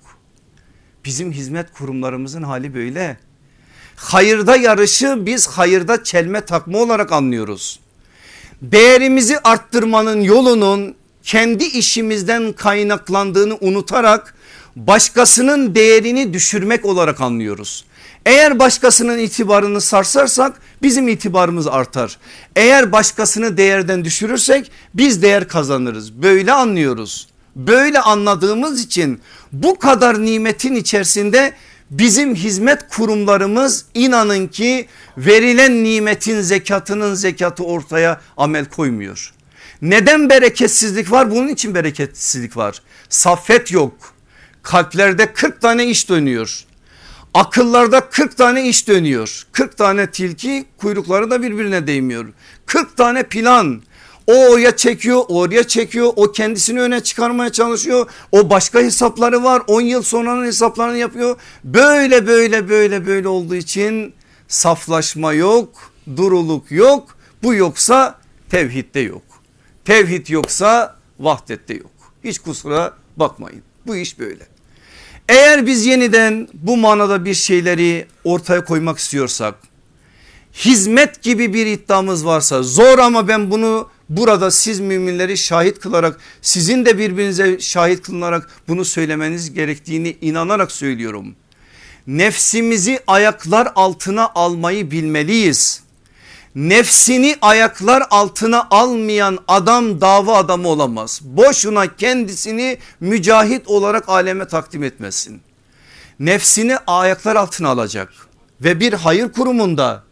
Bizim 1.06 1.32
hizmet 1.32 1.74
kurumlarımızın 1.74 2.44
hali 2.44 2.74
böyle. 2.74 3.18
Hayırda 3.96 4.56
yarışı 4.56 5.26
biz 5.26 5.48
hayırda 5.48 6.04
çelme 6.04 6.42
takma 6.42 6.78
olarak 6.78 7.12
anlıyoruz. 7.12 7.80
Değerimizi 8.62 9.40
arttırmanın 9.40 10.22
yolunun 10.22 10.96
kendi 11.24 11.64
işimizden 11.64 12.54
kaynaklandığını 12.54 13.58
unutarak 13.62 14.33
başkasının 14.76 15.76
değerini 15.76 16.34
düşürmek 16.34 16.86
olarak 16.86 17.22
anlıyoruz. 17.22 17.86
Eğer 18.26 18.60
başkasının 18.60 19.18
itibarını 19.18 19.82
sarsarsak 19.82 20.62
bizim 20.82 21.08
itibarımız 21.08 21.68
artar. 21.68 22.18
Eğer 22.56 22.92
başkasını 22.92 23.58
değerden 23.58 24.06
düşürürsek 24.06 24.72
biz 24.94 25.22
değer 25.22 25.48
kazanırız. 25.48 26.14
Böyle 26.14 26.52
anlıyoruz. 26.52 27.28
Böyle 27.56 28.00
anladığımız 28.00 28.82
için 28.82 29.22
bu 29.52 29.80
kadar 29.80 30.26
nimetin 30.26 30.76
içerisinde 30.76 31.54
bizim 31.92 32.36
hizmet 32.36 32.88
kurumlarımız 32.90 33.86
inanın 33.94 34.48
ki 34.48 34.88
verilen 35.18 35.84
nimetin 35.84 36.42
zekatının 36.42 37.14
zekatı 37.14 37.64
ortaya 37.64 38.22
amel 38.38 38.66
koymuyor. 38.66 39.34
Neden 39.82 40.30
bereketsizlik 40.30 41.12
var? 41.12 41.32
Bunun 41.32 41.48
için 41.48 41.76
bereketsizlik 41.76 42.58
var. 42.58 42.82
Saffet 43.10 43.72
yok. 43.72 44.13
Kalplerde 44.64 45.34
40 45.34 45.62
tane 45.62 45.86
iş 45.86 46.10
dönüyor. 46.10 46.66
Akıllarda 47.34 48.10
40 48.10 48.38
tane 48.38 48.68
iş 48.68 48.88
dönüyor. 48.88 49.44
40 49.52 49.78
tane 49.78 50.12
tilki 50.12 50.66
kuyrukları 50.78 51.32
da 51.32 51.42
birbirine 51.42 51.88
değmiyor. 51.88 52.26
40 52.66 52.98
tane 52.98 53.24
plan. 53.24 53.82
O 54.28 54.34
oraya 54.34 54.78
çekiyor, 54.78 55.24
oraya 55.28 55.68
çekiyor. 55.68 56.14
O 56.16 56.32
kendisini 56.32 56.82
öne 56.82 57.04
çıkarmaya 57.04 57.52
çalışıyor. 57.52 58.10
O 58.32 58.50
başka 58.50 58.80
hesapları 58.80 59.44
var. 59.44 59.62
10 59.68 59.82
yıl 59.82 60.02
sonranın 60.02 60.46
hesaplarını 60.46 60.98
yapıyor. 60.98 61.36
Böyle 61.64 62.28
böyle 62.28 62.70
böyle 62.70 63.06
böyle 63.06 63.28
olduğu 63.28 63.56
için 63.56 64.14
saflaşma 64.48 65.34
yok, 65.34 65.92
duruluk 66.16 66.72
yok. 66.72 67.18
Bu 67.44 67.54
yoksa 67.54 68.20
tevhidde 68.50 69.00
yok. 69.00 69.24
Tevhid 69.86 70.28
yoksa 70.28 70.96
vahdette 71.20 71.74
yok. 71.74 71.92
Hiç 72.24 72.40
kusura 72.40 72.94
bakmayın. 73.18 73.62
Bu 73.88 73.96
iş 73.96 74.20
böyle. 74.20 74.53
Eğer 75.30 75.66
biz 75.66 75.86
yeniden 75.86 76.48
bu 76.54 76.78
manada 76.78 77.26
bir 77.26 77.34
şeyleri 77.34 78.08
ortaya 78.24 78.66
koymak 78.66 78.98
istiyorsak 78.98 79.56
hizmet 80.54 81.22
gibi 81.22 81.54
bir 81.54 81.66
iddiamız 81.66 82.26
varsa 82.26 82.64
zor 82.64 83.00
ama 83.00 83.28
ben 83.28 83.52
bunu 83.52 83.90
burada 84.10 84.52
siz 84.52 84.80
müminleri 84.80 85.38
şahit 85.38 85.80
kılarak 85.80 86.20
sizin 86.42 86.86
de 86.86 86.98
birbirinize 86.98 87.60
şahit 87.60 88.02
kılınarak 88.02 88.50
bunu 88.68 88.86
söylemeniz 88.86 89.54
gerektiğini 89.54 90.18
inanarak 90.22 90.72
söylüyorum. 90.72 91.36
Nefsimizi 92.08 93.00
ayaklar 93.08 93.72
altına 93.76 94.32
almayı 94.36 94.92
bilmeliyiz. 94.92 95.84
Nefsini 96.56 97.36
ayaklar 97.42 98.04
altına 98.10 98.68
almayan 98.72 99.40
adam 99.48 100.02
dava 100.02 100.38
adamı 100.38 100.68
olamaz. 100.68 101.20
Boşuna 101.24 101.96
kendisini 101.96 102.78
mücahit 103.00 103.68
olarak 103.68 104.10
aleme 104.10 104.48
takdim 104.48 104.84
etmesin. 104.84 105.42
Nefsini 106.20 106.78
ayaklar 106.88 107.36
altına 107.36 107.70
alacak 107.70 108.10
ve 108.62 108.80
bir 108.80 108.94
hayır 108.94 109.32
kurumunda 109.32 110.04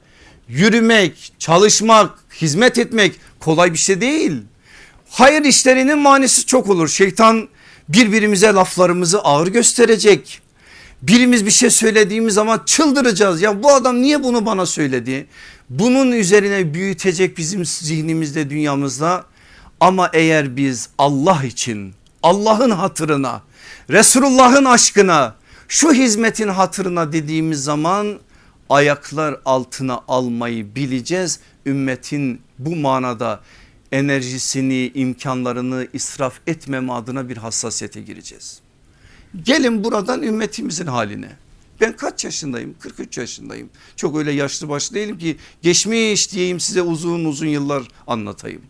yürümek, 0.47 1.33
çalışmak, 1.39 2.09
hizmet 2.41 2.77
etmek 2.77 3.19
kolay 3.39 3.73
bir 3.73 3.77
şey 3.77 4.01
değil. 4.01 4.41
Hayır 5.09 5.45
işlerinin 5.45 5.97
manisi 5.97 6.45
çok 6.45 6.69
olur. 6.69 6.87
Şeytan 6.87 7.49
birbirimize 7.89 8.47
laflarımızı 8.47 9.19
ağır 9.21 9.47
gösterecek. 9.47 10.41
Birimiz 11.01 11.45
bir 11.45 11.51
şey 11.51 11.69
söylediğimiz 11.69 12.33
zaman 12.33 12.61
çıldıracağız. 12.65 13.41
Ya 13.41 13.63
bu 13.63 13.73
adam 13.73 14.01
niye 14.01 14.23
bunu 14.23 14.45
bana 14.45 14.65
söyledi? 14.65 15.27
Bunun 15.71 16.11
üzerine 16.11 16.73
büyütecek 16.73 17.37
bizim 17.37 17.65
zihnimizde 17.65 18.49
dünyamızda. 18.49 19.25
Ama 19.79 20.09
eğer 20.13 20.57
biz 20.57 20.89
Allah 20.97 21.43
için 21.43 21.93
Allah'ın 22.23 22.71
hatırına 22.71 23.41
Resulullah'ın 23.89 24.65
aşkına 24.65 25.35
şu 25.67 25.93
hizmetin 25.93 26.47
hatırına 26.47 27.13
dediğimiz 27.13 27.63
zaman 27.63 28.19
ayaklar 28.69 29.39
altına 29.45 30.01
almayı 30.07 30.75
bileceğiz. 30.75 31.39
Ümmetin 31.65 32.41
bu 32.59 32.75
manada 32.75 33.39
enerjisini 33.91 34.91
imkanlarını 34.95 35.87
israf 35.93 36.33
etmeme 36.47 36.93
adına 36.93 37.29
bir 37.29 37.37
hassasiyete 37.37 38.01
gireceğiz. 38.01 38.59
Gelin 39.43 39.83
buradan 39.83 40.23
ümmetimizin 40.23 40.87
haline. 40.87 41.29
Ben 41.81 41.95
kaç 41.95 42.25
yaşındayım? 42.25 42.75
43 42.79 43.17
yaşındayım. 43.17 43.69
Çok 43.95 44.17
öyle 44.17 44.31
yaşlı 44.31 44.69
baş 44.69 44.93
değilim 44.93 45.17
ki 45.17 45.37
geçmiş 45.61 46.31
diyeyim 46.31 46.59
size 46.59 46.81
uzun 46.81 47.25
uzun 47.25 47.47
yıllar 47.47 47.83
anlatayım. 48.07 48.61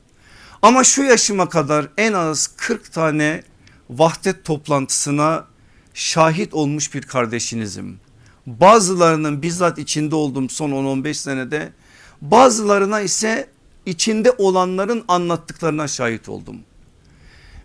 Ama 0.62 0.84
şu 0.84 1.04
yaşıma 1.04 1.50
kadar 1.50 1.88
en 1.98 2.14
az 2.14 2.48
40 2.48 2.92
tane 2.92 3.44
vahdet 3.90 4.46
toplantısına 4.46 5.46
şahit 5.94 6.54
olmuş 6.54 6.94
bir 6.94 7.02
kardeşinizim. 7.02 8.00
Bazılarının 8.46 9.42
bizzat 9.42 9.78
içinde 9.80 10.16
olduğum 10.16 10.50
son 10.50 10.72
10-15 10.72 11.14
senede 11.14 11.74
bazılarına 12.22 13.02
ise 13.02 13.50
içinde 13.86 14.32
olanların 14.32 15.04
anlattıklarına 15.08 15.88
şahit 15.88 16.30
oldum. 16.30 16.58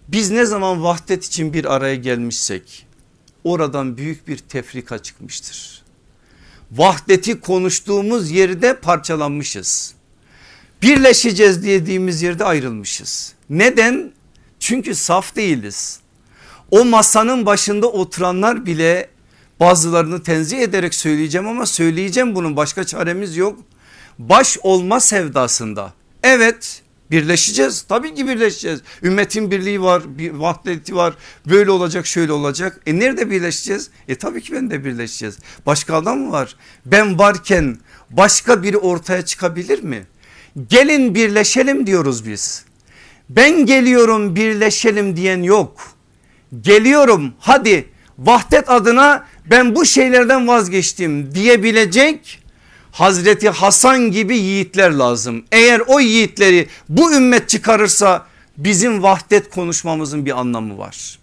Biz 0.08 0.30
ne 0.30 0.46
zaman 0.46 0.82
vahdet 0.82 1.24
için 1.24 1.52
bir 1.52 1.74
araya 1.74 1.96
gelmişsek 1.96 2.85
oradan 3.46 3.96
büyük 3.96 4.28
bir 4.28 4.38
tefrika 4.38 4.98
çıkmıştır. 4.98 5.82
Vahdeti 6.72 7.40
konuştuğumuz 7.40 8.30
yerde 8.30 8.76
parçalanmışız. 8.80 9.94
Birleşeceğiz 10.82 11.64
dediğimiz 11.64 12.22
yerde 12.22 12.44
ayrılmışız. 12.44 13.32
Neden? 13.50 14.12
Çünkü 14.60 14.94
saf 14.94 15.36
değiliz. 15.36 16.00
O 16.70 16.84
masanın 16.84 17.46
başında 17.46 17.86
oturanlar 17.86 18.66
bile 18.66 19.08
bazılarını 19.60 20.22
tenzih 20.22 20.58
ederek 20.58 20.94
söyleyeceğim 20.94 21.48
ama 21.48 21.66
söyleyeceğim 21.66 22.34
bunun 22.34 22.56
başka 22.56 22.84
çaremiz 22.84 23.36
yok. 23.36 23.58
Baş 24.18 24.58
olma 24.62 25.00
sevdasında 25.00 25.92
Evet 26.22 26.82
birleşeceğiz 27.10 27.82
tabii 27.82 28.14
ki 28.14 28.28
birleşeceğiz. 28.28 28.80
Ümmetin 29.02 29.50
birliği 29.50 29.82
var 29.82 30.02
bir 30.18 30.30
vahdeti 30.30 30.96
var 30.96 31.14
böyle 31.46 31.70
olacak 31.70 32.06
şöyle 32.06 32.32
olacak. 32.32 32.80
E 32.86 32.98
nerede 32.98 33.30
birleşeceğiz? 33.30 33.90
E 34.08 34.14
tabii 34.14 34.42
ki 34.42 34.52
ben 34.52 34.70
de 34.70 34.84
birleşeceğiz. 34.84 35.38
Başka 35.66 35.96
adam 35.96 36.18
mı 36.18 36.32
var? 36.32 36.56
Ben 36.86 37.18
varken 37.18 37.78
başka 38.10 38.62
biri 38.62 38.78
ortaya 38.78 39.22
çıkabilir 39.24 39.82
mi? 39.82 40.06
Gelin 40.68 41.14
birleşelim 41.14 41.86
diyoruz 41.86 42.26
biz. 42.26 42.64
Ben 43.28 43.66
geliyorum 43.66 44.36
birleşelim 44.36 45.16
diyen 45.16 45.42
yok. 45.42 45.80
Geliyorum 46.60 47.34
hadi 47.38 47.88
vahdet 48.18 48.70
adına 48.70 49.26
ben 49.50 49.74
bu 49.74 49.84
şeylerden 49.84 50.48
vazgeçtim 50.48 51.34
diyebilecek 51.34 52.42
Hazreti 52.96 53.48
Hasan 53.48 54.10
gibi 54.10 54.36
yiğitler 54.36 54.90
lazım. 54.90 55.44
Eğer 55.52 55.82
o 55.86 56.00
yiğitleri 56.00 56.68
bu 56.88 57.12
ümmet 57.12 57.48
çıkarırsa 57.48 58.26
bizim 58.56 59.02
vahdet 59.02 59.50
konuşmamızın 59.50 60.26
bir 60.26 60.40
anlamı 60.40 60.78
var. 60.78 61.18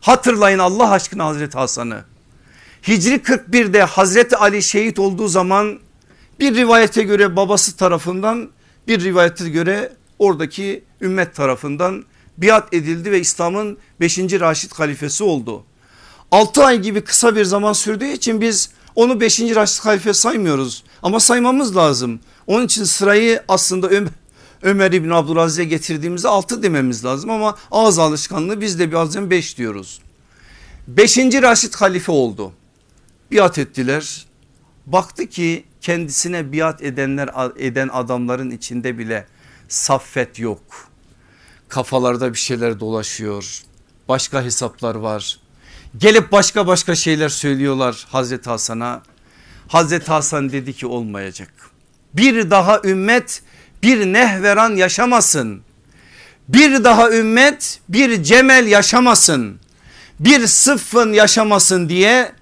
Hatırlayın 0.00 0.58
Allah 0.58 0.90
aşkına 0.90 1.26
Hazreti 1.26 1.58
Hasan'ı. 1.58 2.04
Hicri 2.88 3.14
41'de 3.14 3.82
Hazreti 3.82 4.36
Ali 4.36 4.62
şehit 4.62 4.98
olduğu 4.98 5.28
zaman 5.28 5.78
bir 6.40 6.54
rivayete 6.54 7.02
göre 7.02 7.36
babası 7.36 7.76
tarafından 7.76 8.48
bir 8.88 9.04
rivayete 9.04 9.48
göre 9.48 9.92
oradaki 10.18 10.84
ümmet 11.00 11.34
tarafından 11.34 12.04
biat 12.38 12.74
edildi 12.74 13.10
ve 13.10 13.20
İslam'ın 13.20 13.78
5. 14.00 14.18
Raşid 14.18 14.72
halifesi 14.72 15.24
oldu. 15.24 15.64
6 16.30 16.64
ay 16.64 16.80
gibi 16.80 17.00
kısa 17.00 17.36
bir 17.36 17.44
zaman 17.44 17.72
sürdüğü 17.72 18.12
için 18.12 18.40
biz 18.40 18.70
onu 18.94 19.20
5. 19.20 19.40
Raşid 19.40 19.84
halife 19.84 20.14
saymıyoruz 20.14 20.84
ama 21.02 21.20
saymamız 21.20 21.76
lazım. 21.76 22.20
Onun 22.46 22.64
için 22.66 22.84
sırayı 22.84 23.42
aslında 23.48 23.88
Ömer, 23.88 24.10
Ömer 24.62 24.92
İbni 24.92 25.14
Abdülaziz'e 25.14 25.64
getirdiğimizde 25.64 26.28
6 26.28 26.62
dememiz 26.62 27.04
lazım 27.04 27.30
ama 27.30 27.56
ağız 27.70 27.98
alışkanlığı 27.98 28.60
biz 28.60 28.78
de 28.78 28.92
bazen 28.92 29.30
5 29.30 29.58
diyoruz. 29.58 30.00
5. 30.88 31.18
Raşid 31.18 31.74
halife 31.74 32.12
oldu. 32.12 32.52
Biat 33.32 33.58
ettiler. 33.58 34.26
Baktı 34.86 35.26
ki 35.26 35.64
kendisine 35.80 36.52
biat 36.52 36.82
edenler 36.82 37.30
eden 37.56 37.88
adamların 37.92 38.50
içinde 38.50 38.98
bile 38.98 39.26
saffet 39.68 40.38
yok. 40.38 40.60
Kafalarda 41.68 42.32
bir 42.32 42.38
şeyler 42.38 42.80
dolaşıyor. 42.80 43.62
Başka 44.08 44.42
hesaplar 44.42 44.94
var. 44.94 45.40
Gelip 45.98 46.32
başka 46.32 46.66
başka 46.66 46.94
şeyler 46.94 47.28
söylüyorlar 47.28 48.06
Hazreti 48.10 48.50
Hasan'a. 48.50 49.02
Hazreti 49.68 50.06
Hasan 50.06 50.52
dedi 50.52 50.72
ki 50.72 50.86
olmayacak. 50.86 51.52
Bir 52.14 52.50
daha 52.50 52.80
ümmet 52.84 53.42
bir 53.82 54.12
nehveran 54.12 54.76
yaşamasın. 54.76 55.62
Bir 56.48 56.84
daha 56.84 57.10
ümmet 57.10 57.80
bir 57.88 58.22
cemel 58.22 58.66
yaşamasın. 58.66 59.58
Bir 60.20 60.46
sıffın 60.46 61.12
yaşamasın 61.12 61.88
diye 61.88 62.32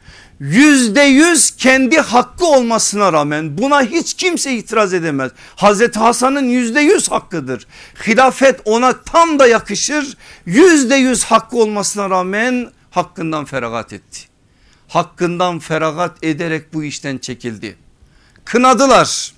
yüzde 0.40 1.03
yüz 1.03 1.51
kendi 1.51 2.01
hakkı 2.01 2.46
olmasına 2.46 3.12
rağmen 3.12 3.59
buna 3.59 3.82
hiç 3.82 4.14
kimse 4.14 4.53
itiraz 4.53 4.94
edemez. 4.94 5.30
Hazreti 5.57 5.98
Hasan'ın 5.98 6.48
yüzde 6.48 6.80
yüz 6.80 7.11
hakkıdır. 7.11 7.66
Hilafet 8.07 8.61
ona 8.64 8.92
tam 8.92 9.38
da 9.38 9.46
yakışır. 9.46 10.16
Yüzde 10.46 10.94
yüz 10.94 11.24
hakkı 11.24 11.57
olmasına 11.57 12.11
rağmen 12.11 12.70
hakkından 12.91 13.45
feragat 13.45 13.93
etti. 13.93 14.20
Hakkından 14.88 15.59
feragat 15.59 16.24
ederek 16.24 16.74
bu 16.74 16.84
işten 16.84 17.18
çekildi. 17.18 17.76
Kınadılar. 18.45 19.32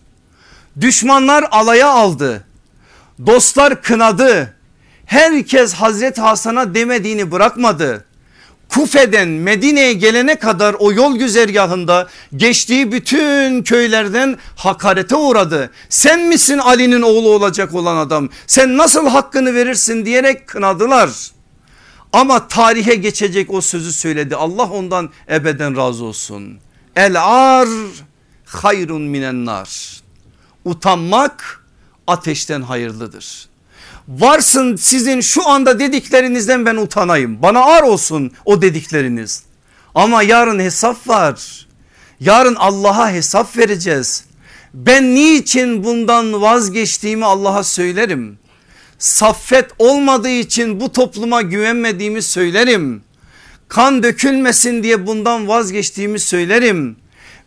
Düşmanlar 0.80 1.44
alaya 1.50 1.88
aldı. 1.88 2.44
Dostlar 3.26 3.82
kınadı. 3.82 4.57
Herkes 5.07 5.74
Hazreti 5.74 6.20
Hasan'a 6.20 6.74
demediğini 6.74 7.30
bırakmadı. 7.30 8.05
Kufe'den 8.68 9.28
Medine'ye 9.28 9.92
gelene 9.92 10.36
kadar 10.36 10.76
o 10.78 10.92
yol 10.92 11.16
güzergahında 11.16 12.09
geçtiği 12.36 12.92
bütün 12.92 13.62
köylerden 13.62 14.38
hakarete 14.57 15.16
uğradı. 15.16 15.70
Sen 15.88 16.20
misin 16.20 16.59
Ali'nin 16.59 17.03
oğlu 17.03 17.28
olacak 17.28 17.74
olan 17.74 17.96
adam? 17.96 18.28
Sen 18.46 18.76
nasıl 18.76 19.09
hakkını 19.09 19.55
verirsin 19.55 20.07
diyerek 20.07 20.46
kınadılar. 20.46 21.11
Ama 22.12 22.48
tarihe 22.48 22.94
geçecek 22.94 23.54
o 23.54 23.60
sözü 23.60 23.92
söyledi. 23.92 24.36
Allah 24.36 24.70
ondan 24.70 25.10
ebeden 25.30 25.76
razı 25.76 26.04
olsun. 26.04 26.58
El 26.96 27.22
ar 27.22 27.68
hayrun 28.44 29.02
minen 29.02 29.44
nar. 29.44 30.00
Utanmak 30.64 31.64
ateşten 32.06 32.62
hayırlıdır. 32.62 33.48
Varsın 34.08 34.76
sizin 34.76 35.20
şu 35.20 35.48
anda 35.48 35.78
dediklerinizden 35.78 36.66
ben 36.66 36.76
utanayım. 36.76 37.42
Bana 37.42 37.64
ar 37.64 37.82
olsun 37.82 38.32
o 38.44 38.62
dedikleriniz. 38.62 39.42
Ama 39.94 40.22
yarın 40.22 40.58
hesap 40.58 41.08
var. 41.08 41.66
Yarın 42.20 42.54
Allah'a 42.54 43.10
hesap 43.10 43.56
vereceğiz. 43.56 44.24
Ben 44.74 45.14
niçin 45.14 45.84
bundan 45.84 46.42
vazgeçtiğimi 46.42 47.24
Allah'a 47.24 47.64
söylerim 47.64 48.38
saffet 49.03 49.70
olmadığı 49.78 50.28
için 50.28 50.80
bu 50.80 50.92
topluma 50.92 51.42
güvenmediğimi 51.42 52.22
söylerim. 52.22 53.03
Kan 53.68 54.03
dökülmesin 54.03 54.82
diye 54.82 55.07
bundan 55.07 55.48
vazgeçtiğimi 55.48 56.18
söylerim. 56.18 56.96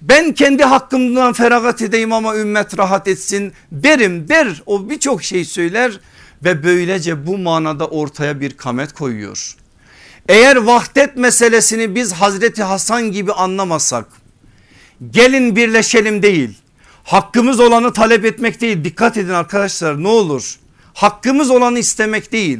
Ben 0.01 0.33
kendi 0.33 0.63
hakkımdan 0.63 1.33
feragat 1.33 1.81
edeyim 1.81 2.13
ama 2.13 2.35
ümmet 2.37 2.77
rahat 2.77 3.07
etsin 3.07 3.53
derim 3.71 4.27
der. 4.27 4.63
O 4.65 4.89
birçok 4.89 5.23
şey 5.23 5.45
söyler 5.45 5.99
ve 6.43 6.63
böylece 6.63 7.27
bu 7.27 7.37
manada 7.37 7.87
ortaya 7.87 8.39
bir 8.39 8.57
kamet 8.57 8.93
koyuyor. 8.93 9.55
Eğer 10.29 10.55
vahdet 10.55 11.17
meselesini 11.17 11.95
biz 11.95 12.13
Hazreti 12.13 12.63
Hasan 12.63 13.11
gibi 13.11 13.33
anlamasak 13.33 14.07
gelin 15.11 15.55
birleşelim 15.55 16.21
değil 16.21 16.57
Hakkımız 17.03 17.59
olanı 17.59 17.93
talep 17.93 18.25
etmek 18.25 18.61
değil 18.61 18.83
dikkat 18.83 19.17
edin 19.17 19.29
arkadaşlar 19.29 20.03
ne 20.03 20.07
olur. 20.07 20.59
Hakkımız 20.95 21.49
olanı 21.49 21.79
istemek 21.79 22.31
değil 22.31 22.59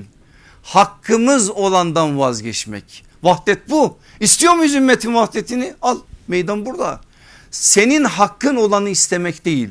hakkımız 0.65 1.49
olandan 1.49 2.19
vazgeçmek. 2.19 3.05
Vahdet 3.23 3.69
bu. 3.69 3.97
İstiyor 4.19 4.53
muyuz 4.53 4.75
ümmetin 4.75 5.15
vahdetini? 5.15 5.73
Al 5.81 5.97
meydan 6.27 6.65
burada. 6.65 7.01
Senin 7.51 8.03
hakkın 8.03 8.55
olanı 8.55 8.89
istemek 8.89 9.45
değil. 9.45 9.69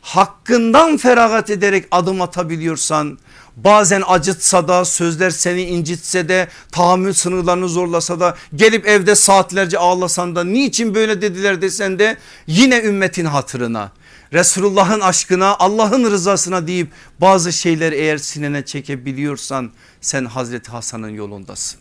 Hakkından 0.00 0.96
feragat 0.96 1.50
ederek 1.50 1.84
adım 1.90 2.22
atabiliyorsan 2.22 3.18
bazen 3.56 4.02
acıtsa 4.06 4.68
da 4.68 4.84
sözler 4.84 5.30
seni 5.30 5.62
incitse 5.62 6.28
de 6.28 6.48
tahammül 6.72 7.12
sınırlarını 7.12 7.68
zorlasa 7.68 8.20
da 8.20 8.36
gelip 8.54 8.86
evde 8.86 9.14
saatlerce 9.14 9.78
ağlasan 9.78 10.36
da 10.36 10.44
niçin 10.44 10.94
böyle 10.94 11.22
dediler 11.22 11.62
desen 11.62 11.98
de 11.98 12.16
yine 12.46 12.82
ümmetin 12.82 13.24
hatırına 13.24 13.90
Resulullah'ın 14.34 15.00
aşkına 15.00 15.56
Allah'ın 15.58 16.10
rızasına 16.10 16.66
deyip 16.66 16.88
bazı 17.20 17.52
şeyler 17.52 17.92
eğer 17.92 18.18
sinene 18.18 18.64
çekebiliyorsan 18.64 19.70
sen 20.00 20.24
Hazreti 20.24 20.70
Hasan'ın 20.70 21.08
yolundasın. 21.08 21.80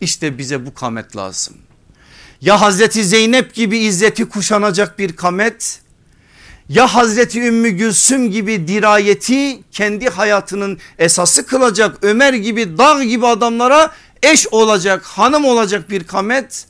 İşte 0.00 0.38
bize 0.38 0.66
bu 0.66 0.74
kamet 0.74 1.16
lazım. 1.16 1.56
Ya 2.40 2.60
Hazreti 2.60 3.04
Zeynep 3.04 3.54
gibi 3.54 3.78
izzeti 3.78 4.28
kuşanacak 4.28 4.98
bir 4.98 5.16
kamet 5.16 5.80
ya 6.68 6.94
Hazreti 6.94 7.40
Ümmü 7.40 7.68
Gülsüm 7.68 8.30
gibi 8.30 8.68
dirayeti 8.68 9.62
kendi 9.72 10.08
hayatının 10.08 10.78
esası 10.98 11.46
kılacak 11.46 11.98
Ömer 12.02 12.32
gibi 12.32 12.78
dağ 12.78 13.04
gibi 13.04 13.26
adamlara 13.26 13.92
eş 14.22 14.46
olacak 14.50 15.04
hanım 15.04 15.44
olacak 15.44 15.90
bir 15.90 16.04
kamet 16.04 16.66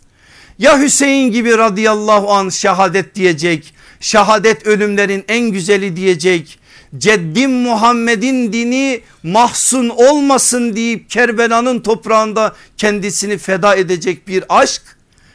ya 0.59 0.81
Hüseyin 0.81 1.33
gibi 1.33 1.59
radıyallahu 1.59 2.33
an 2.33 2.49
şehadet 2.49 3.15
diyecek 3.15 3.75
şehadet 4.01 4.67
ölümlerin 4.67 5.25
en 5.29 5.51
güzeli 5.51 5.97
diyecek. 5.97 6.59
Ceddim 6.99 7.51
Muhammed'in 7.51 8.53
dini 8.53 9.01
mahzun 9.23 9.89
olmasın 9.89 10.77
deyip 10.77 11.11
Kerbela'nın 11.11 11.81
toprağında 11.81 12.55
kendisini 12.77 13.39
feda 13.39 13.77
edecek 13.77 14.29
bir 14.29 14.45
aşk 14.49 14.83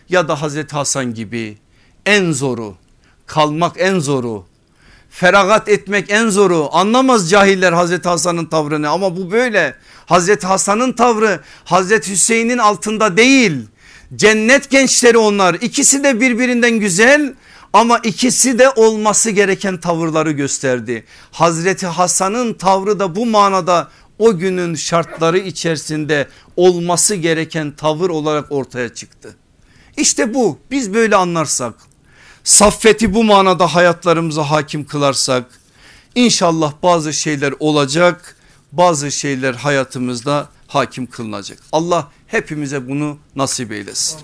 ya 0.10 0.28
da 0.28 0.42
Hazreti 0.42 0.76
Hasan 0.76 1.14
gibi 1.14 1.58
en 2.06 2.32
zoru 2.32 2.76
kalmak 3.28 3.76
en 3.80 4.00
zoru 4.00 4.46
feragat 5.14 5.70
etmek 5.70 6.10
en 6.10 6.30
zoru. 6.30 6.70
Anlamaz 6.72 7.30
cahiller 7.30 7.74
Hazreti 7.74 8.10
Hasan'ın 8.10 8.46
tavrını 8.46 8.90
ama 8.90 9.18
bu 9.18 9.32
böyle. 9.32 9.76
Hazreti 10.06 10.48
Hasan'ın 10.48 10.94
tavrı 10.94 11.40
Hazreti 11.66 12.12
Hüseyin'in 12.12 12.58
altında 12.58 13.18
değil. 13.18 13.58
Cennet 14.16 14.70
gençleri 14.70 15.18
onlar. 15.18 15.54
İkisi 15.54 16.04
de 16.04 16.22
birbirinden 16.22 16.80
güzel 16.80 17.34
ama 17.74 17.98
ikisi 17.98 18.60
de 18.60 18.70
olması 18.70 19.30
gereken 19.30 19.78
tavırları 19.78 20.32
gösterdi. 20.32 21.06
Hazreti 21.32 21.88
Hasan'ın 21.88 22.54
tavrı 22.54 23.00
da 23.00 23.16
bu 23.16 23.26
manada 23.26 23.90
o 24.20 24.38
günün 24.38 24.76
şartları 24.76 25.38
içerisinde 25.38 26.28
olması 26.56 27.16
gereken 27.16 27.72
tavır 27.72 28.10
olarak 28.10 28.52
ortaya 28.52 28.94
çıktı. 28.94 29.36
İşte 29.98 30.34
bu 30.34 30.60
biz 30.72 30.94
böyle 30.94 31.16
anlarsak 31.16 31.74
saffeti 32.44 33.14
bu 33.14 33.24
manada 33.24 33.76
hayatlarımıza 33.76 34.44
hakim 34.52 34.86
kılarsak 34.86 35.46
inşallah 36.16 36.74
bazı 36.84 37.14
şeyler 37.14 37.54
olacak 37.60 38.36
bazı 38.72 39.12
şeyler 39.12 39.54
hayatımızda 39.54 40.50
hakim 40.68 41.06
kılınacak. 41.06 41.60
Allah 41.72 42.12
hepimize 42.28 42.90
bunu 42.90 43.18
nasip 43.36 43.72
eylesin. 43.72 44.20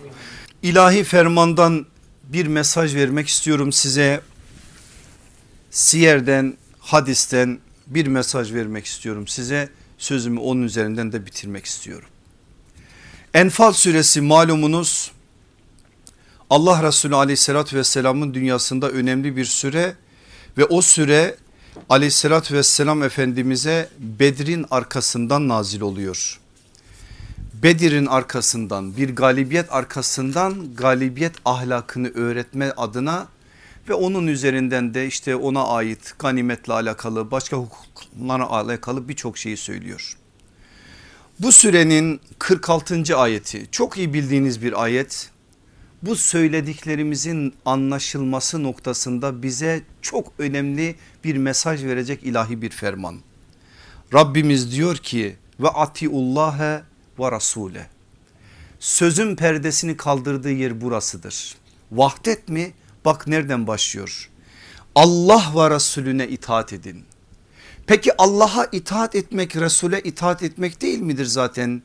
İlahi 0.64 1.04
fermandan 1.04 1.86
bir 2.30 2.46
mesaj 2.46 2.96
vermek 2.96 3.28
istiyorum 3.28 3.72
size. 3.72 4.22
Siyer'den 5.72 6.58
hadisten 6.80 7.60
bir 7.88 8.08
mesaj 8.08 8.54
vermek 8.54 8.86
istiyorum 8.86 9.28
size. 9.28 9.70
Sözümü 9.98 10.40
onun 10.40 10.64
üzerinden 10.64 11.12
de 11.12 11.26
bitirmek 11.26 11.66
istiyorum. 11.66 12.10
Enfal 13.34 13.74
suresi 13.74 14.22
malumunuz 14.22 15.12
Allah 16.50 16.84
Resulü 16.84 17.16
aleyhissalatü 17.16 17.78
vesselamın 17.78 18.34
dünyasında 18.34 18.90
önemli 18.90 19.36
bir 19.36 19.46
süre 19.46 19.96
ve 20.58 20.66
o 20.66 20.82
süre 20.82 21.36
aleyhissalatü 21.90 22.56
vesselam 22.56 23.04
efendimize 23.04 23.90
Bedir'in 24.00 24.66
arkasından 24.72 25.48
nazil 25.48 25.82
oluyor. 25.82 26.40
Bedir'in 27.64 28.06
arkasından 28.06 28.98
bir 28.98 29.16
galibiyet 29.16 29.74
arkasından 29.74 30.76
galibiyet 30.76 31.34
ahlakını 31.46 32.12
öğretme 32.14 32.72
adına 32.78 33.28
ve 33.90 33.94
onun 33.94 34.28
üzerinden 34.28 34.94
de 34.94 35.08
işte 35.08 35.36
ona 35.36 35.68
ait 35.68 36.14
ganimetle 36.20 36.74
alakalı 36.74 37.32
başka 37.32 37.58
hukuklara 37.58 38.46
alakalı 38.50 39.10
birçok 39.10 39.38
şeyi 39.38 39.58
söylüyor. 39.58 40.18
Bu 41.40 41.52
sürenin 41.52 42.22
46. 42.40 43.18
ayeti 43.18 43.68
çok 43.72 43.98
iyi 43.98 44.14
bildiğiniz 44.14 44.64
bir 44.64 44.84
ayet. 44.84 45.30
Bu 46.02 46.16
söylediklerimizin 46.16 47.54
anlaşılması 47.66 48.64
noktasında 48.64 49.44
bize 49.44 49.82
çok 50.02 50.34
önemli 50.38 50.96
bir 51.24 51.38
mesaj 51.38 51.84
verecek 51.84 52.24
ilahi 52.24 52.62
bir 52.62 52.70
ferman. 52.70 53.16
Rabbimiz 54.14 54.72
diyor 54.72 54.96
ki 54.98 55.36
ve 55.60 55.68
atiullâhe 55.68 56.89
ve 57.20 57.32
rasule. 57.32 57.90
Sözün 58.80 59.36
perdesini 59.36 59.98
kaldırdığı 59.98 60.52
yer 60.52 60.82
burasıdır. 60.82 61.56
Vahdet 61.92 62.50
mi? 62.50 62.74
Bak 63.06 63.28
nereden 63.28 63.68
başlıyor. 63.68 64.30
Allah 64.96 65.54
ve 65.56 65.76
Resulüne 65.76 66.28
itaat 66.28 66.74
edin. 66.74 67.04
Peki 67.88 68.12
Allah'a 68.18 68.68
itaat 68.72 69.16
etmek 69.16 69.56
Resul'e 69.56 70.00
itaat 70.00 70.44
etmek 70.44 70.82
değil 70.82 71.00
midir 71.00 71.26
zaten? 71.26 71.82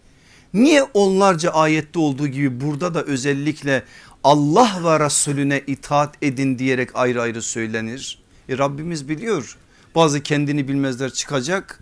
Niye 0.54 0.82
onlarca 0.82 1.50
ayette 1.50 1.98
olduğu 1.98 2.28
gibi 2.28 2.60
burada 2.60 2.94
da 2.94 3.02
özellikle 3.02 3.84
Allah 4.24 4.80
ve 4.84 5.04
Resulüne 5.04 5.62
itaat 5.66 6.14
edin 6.22 6.58
diyerek 6.58 6.90
ayrı 6.94 7.22
ayrı 7.22 7.42
söylenir? 7.42 8.22
E 8.48 8.58
Rabbimiz 8.58 9.08
biliyor 9.08 9.56
bazı 9.94 10.22
kendini 10.22 10.68
bilmezler 10.68 11.10
çıkacak 11.10 11.80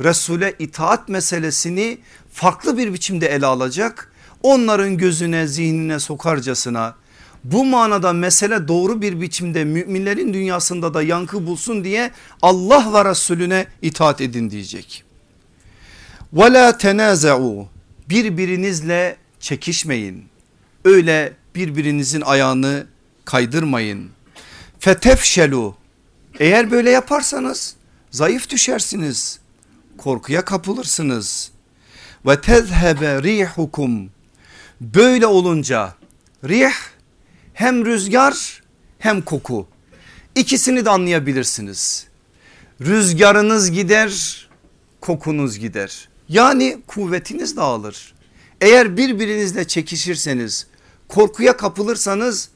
Resul'e 0.00 0.54
itaat 0.58 1.08
meselesini 1.08 1.98
farklı 2.34 2.78
bir 2.78 2.92
biçimde 2.92 3.26
ele 3.26 3.46
alacak. 3.46 4.12
Onların 4.42 4.98
gözüne 4.98 5.46
zihnine 5.46 5.98
sokarcasına 5.98 6.94
bu 7.44 7.64
manada 7.64 8.12
mesele 8.12 8.68
doğru 8.68 9.02
bir 9.02 9.20
biçimde 9.20 9.64
müminlerin 9.64 10.34
dünyasında 10.34 10.94
da 10.94 11.02
yankı 11.02 11.46
bulsun 11.46 11.84
diye 11.84 12.10
Allah 12.42 12.92
ve 12.94 13.10
Resulüne 13.10 13.66
itaat 13.82 14.20
edin 14.20 14.50
diyecek. 14.50 15.04
Ve 16.32 16.52
la 16.52 16.78
tenaza'u 16.78 17.68
birbirinizle 18.08 19.16
çekişmeyin. 19.40 20.24
Öyle 20.84 21.32
birbirinizin 21.54 22.20
ayağını 22.20 22.86
kaydırmayın. 23.24 24.10
Fetefşelu 24.78 25.74
eğer 26.38 26.70
böyle 26.70 26.90
yaparsanız 26.90 27.76
zayıf 28.10 28.50
düşersiniz 28.50 29.40
korkuya 29.98 30.44
kapılırsınız. 30.44 31.54
Ve 32.26 32.40
tezhebe 32.40 33.22
rihukum 33.22 34.10
böyle 34.80 35.26
olunca 35.26 35.94
rih 36.44 36.72
hem 37.54 37.84
rüzgar 37.84 38.62
hem 38.98 39.22
koku 39.22 39.66
ikisini 40.34 40.84
de 40.84 40.90
anlayabilirsiniz. 40.90 42.06
Rüzgarınız 42.80 43.70
gider 43.70 44.46
kokunuz 45.00 45.58
gider 45.58 46.08
yani 46.28 46.78
kuvvetiniz 46.86 47.56
dağılır. 47.56 48.14
Eğer 48.60 48.96
birbirinizle 48.96 49.68
çekişirseniz 49.68 50.66
korkuya 51.08 51.56
kapılırsanız 51.56 52.48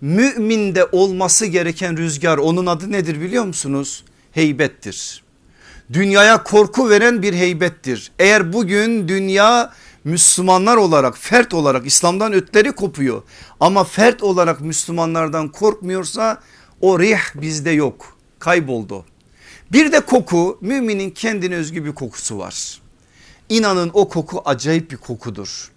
müminde 0.00 0.84
olması 0.84 1.46
gereken 1.46 1.96
rüzgar 1.96 2.38
onun 2.38 2.66
adı 2.66 2.92
nedir 2.92 3.20
biliyor 3.20 3.44
musunuz? 3.44 4.04
Heybettir 4.32 5.27
dünyaya 5.92 6.42
korku 6.42 6.90
veren 6.90 7.22
bir 7.22 7.34
heybettir. 7.34 8.12
Eğer 8.18 8.52
bugün 8.52 9.08
dünya 9.08 9.72
Müslümanlar 10.04 10.76
olarak 10.76 11.18
fert 11.18 11.54
olarak 11.54 11.86
İslam'dan 11.86 12.32
ötleri 12.32 12.72
kopuyor 12.72 13.22
ama 13.60 13.84
fert 13.84 14.22
olarak 14.22 14.60
Müslümanlardan 14.60 15.48
korkmuyorsa 15.48 16.40
o 16.80 17.00
rih 17.00 17.18
bizde 17.34 17.70
yok 17.70 18.16
kayboldu. 18.38 19.04
Bir 19.72 19.92
de 19.92 20.00
koku 20.00 20.58
müminin 20.60 21.10
kendine 21.10 21.56
özgü 21.56 21.84
bir 21.84 21.92
kokusu 21.92 22.38
var. 22.38 22.80
İnanın 23.48 23.90
o 23.94 24.08
koku 24.08 24.42
acayip 24.44 24.90
bir 24.90 24.96
kokudur 24.96 25.70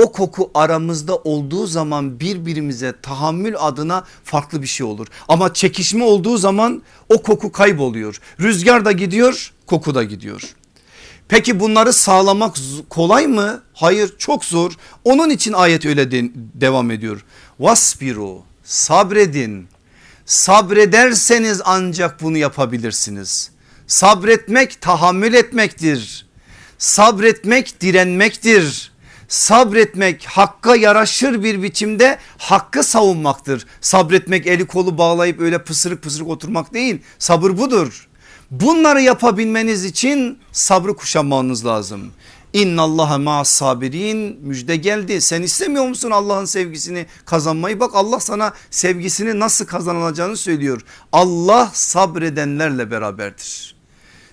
o 0.00 0.12
koku 0.12 0.50
aramızda 0.54 1.16
olduğu 1.16 1.66
zaman 1.66 2.20
birbirimize 2.20 2.94
tahammül 3.02 3.54
adına 3.58 4.04
farklı 4.24 4.62
bir 4.62 4.66
şey 4.66 4.86
olur. 4.86 5.06
Ama 5.28 5.54
çekişme 5.54 6.04
olduğu 6.04 6.38
zaman 6.38 6.82
o 7.08 7.22
koku 7.22 7.52
kayboluyor. 7.52 8.20
Rüzgar 8.40 8.84
da 8.84 8.92
gidiyor 8.92 9.52
koku 9.66 9.94
da 9.94 10.04
gidiyor. 10.04 10.54
Peki 11.28 11.60
bunları 11.60 11.92
sağlamak 11.92 12.56
kolay 12.88 13.26
mı? 13.26 13.62
Hayır 13.74 14.14
çok 14.18 14.44
zor. 14.44 14.72
Onun 15.04 15.30
için 15.30 15.52
ayet 15.52 15.86
öyle 15.86 16.10
de 16.10 16.30
devam 16.34 16.90
ediyor. 16.90 17.24
Vasbiru 17.60 18.42
sabredin. 18.64 19.68
Sabrederseniz 20.26 21.60
ancak 21.64 22.22
bunu 22.22 22.36
yapabilirsiniz. 22.38 23.50
Sabretmek 23.86 24.80
tahammül 24.80 25.34
etmektir. 25.34 26.26
Sabretmek 26.78 27.80
direnmektir. 27.80 28.89
Sabretmek 29.30 30.24
hakka 30.26 30.76
yaraşır 30.76 31.42
bir 31.42 31.62
biçimde 31.62 32.18
hakkı 32.38 32.84
savunmaktır. 32.84 33.66
Sabretmek 33.80 34.46
eli 34.46 34.66
kolu 34.66 34.98
bağlayıp 34.98 35.40
öyle 35.40 35.64
pısırık 35.64 36.02
pısırık 36.02 36.28
oturmak 36.28 36.74
değil. 36.74 37.02
Sabır 37.18 37.58
budur. 37.58 38.08
Bunları 38.50 39.00
yapabilmeniz 39.00 39.84
için 39.84 40.38
sabrı 40.52 40.96
kuşanmanız 40.96 41.66
lazım. 41.66 42.10
İnnallaha 42.52 43.18
ma'as 43.18 43.48
sabirin 43.50 44.38
müjde 44.42 44.76
geldi. 44.76 45.20
Sen 45.20 45.42
istemiyor 45.42 45.88
musun 45.88 46.10
Allah'ın 46.10 46.44
sevgisini 46.44 47.06
kazanmayı? 47.24 47.80
Bak 47.80 47.90
Allah 47.94 48.20
sana 48.20 48.52
sevgisini 48.70 49.40
nasıl 49.40 49.66
kazanılacağını 49.66 50.36
söylüyor. 50.36 50.80
Allah 51.12 51.70
sabredenlerle 51.74 52.90
beraberdir. 52.90 53.79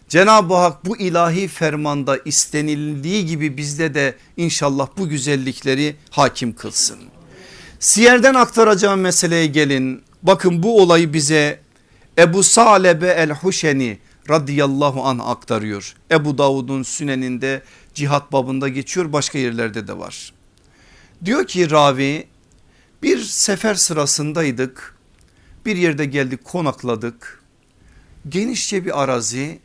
Cenab-ı 0.09 0.53
Hak 0.53 0.85
bu 0.85 0.97
ilahi 0.97 1.47
fermanda 1.47 2.17
istenildiği 2.25 3.25
gibi 3.25 3.57
bizde 3.57 3.93
de 3.93 4.15
inşallah 4.37 4.87
bu 4.97 5.09
güzellikleri 5.09 5.95
hakim 6.09 6.55
kılsın. 6.55 6.99
Siyerden 7.79 8.33
aktaracağım 8.33 8.99
meseleye 8.99 9.45
gelin. 9.45 10.03
Bakın 10.23 10.63
bu 10.63 10.81
olayı 10.81 11.13
bize 11.13 11.59
Ebu 12.17 12.43
Salebe 12.43 13.07
el-Huşeni 13.07 13.97
radıyallahu 14.29 15.03
an 15.03 15.19
aktarıyor. 15.19 15.95
Ebu 16.11 16.37
Davud'un 16.37 16.83
süneninde 16.83 17.63
cihat 17.93 18.31
babında 18.31 18.69
geçiyor 18.69 19.13
başka 19.13 19.37
yerlerde 19.37 19.87
de 19.87 19.97
var. 19.97 20.33
Diyor 21.25 21.47
ki 21.47 21.71
ravi 21.71 22.27
bir 23.03 23.19
sefer 23.19 23.75
sırasındaydık 23.75 24.95
bir 25.65 25.75
yerde 25.75 26.05
geldik 26.05 26.43
konakladık 26.43 27.43
genişçe 28.29 28.85
bir 28.85 29.03
arazi 29.03 29.59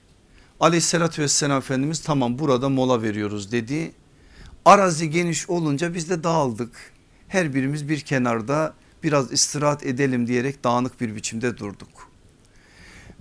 aleyhissalatü 0.62 1.22
vesselam 1.22 1.58
Efendimiz 1.58 2.00
tamam 2.00 2.38
burada 2.38 2.68
mola 2.68 3.02
veriyoruz 3.02 3.52
dedi. 3.52 3.92
Arazi 4.64 5.10
geniş 5.10 5.50
olunca 5.50 5.94
biz 5.94 6.10
de 6.10 6.24
dağıldık 6.24 6.92
her 7.28 7.54
birimiz 7.54 7.88
bir 7.88 8.00
kenarda 8.00 8.74
biraz 9.02 9.32
istirahat 9.32 9.86
edelim 9.86 10.26
diyerek 10.26 10.64
dağınık 10.64 11.00
bir 11.00 11.16
biçimde 11.16 11.58
durduk. 11.58 12.08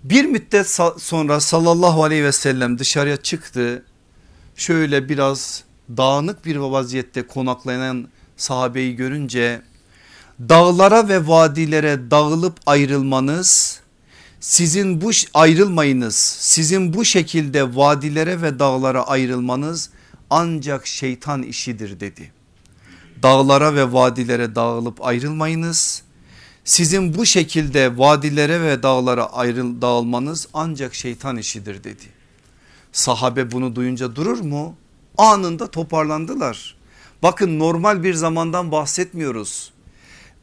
Bir 0.03 0.25
müddet 0.25 0.67
sonra 0.97 1.39
sallallahu 1.39 2.03
aleyhi 2.03 2.23
ve 2.23 2.31
sellem 2.31 2.79
dışarıya 2.79 3.17
çıktı. 3.17 3.85
Şöyle 4.55 5.09
biraz 5.09 5.63
dağınık 5.97 6.45
bir 6.45 6.55
vaziyette 6.55 7.27
konaklayan 7.27 8.07
sahabeyi 8.37 8.95
görünce 8.95 9.61
dağlara 10.39 11.09
ve 11.09 11.27
vadilere 11.27 12.11
dağılıp 12.11 12.59
ayrılmanız 12.65 13.80
sizin 14.41 15.01
bu 15.01 15.11
ayrılmayınız 15.33 16.15
sizin 16.39 16.93
bu 16.93 17.05
şekilde 17.05 17.75
vadilere 17.75 18.41
ve 18.41 18.59
dağlara 18.59 19.07
ayrılmanız 19.07 19.89
ancak 20.29 20.87
şeytan 20.87 21.43
işidir 21.43 21.99
dedi. 21.99 22.31
Dağlara 23.23 23.75
ve 23.75 23.93
vadilere 23.93 24.55
dağılıp 24.55 25.05
ayrılmayınız 25.05 26.03
sizin 26.65 27.15
bu 27.15 27.25
şekilde 27.25 27.97
vadilere 27.97 28.61
ve 28.61 28.83
dağlara 28.83 29.25
ayrıl 29.25 29.81
dağılmanız 29.81 30.47
ancak 30.53 30.95
şeytan 30.95 31.37
işidir 31.37 31.83
dedi. 31.83 32.05
Sahabe 32.91 33.51
bunu 33.51 33.75
duyunca 33.75 34.15
durur 34.15 34.39
mu? 34.39 34.75
Anında 35.17 35.71
toparlandılar. 35.71 36.75
Bakın 37.23 37.59
normal 37.59 38.03
bir 38.03 38.13
zamandan 38.13 38.71
bahsetmiyoruz. 38.71 39.71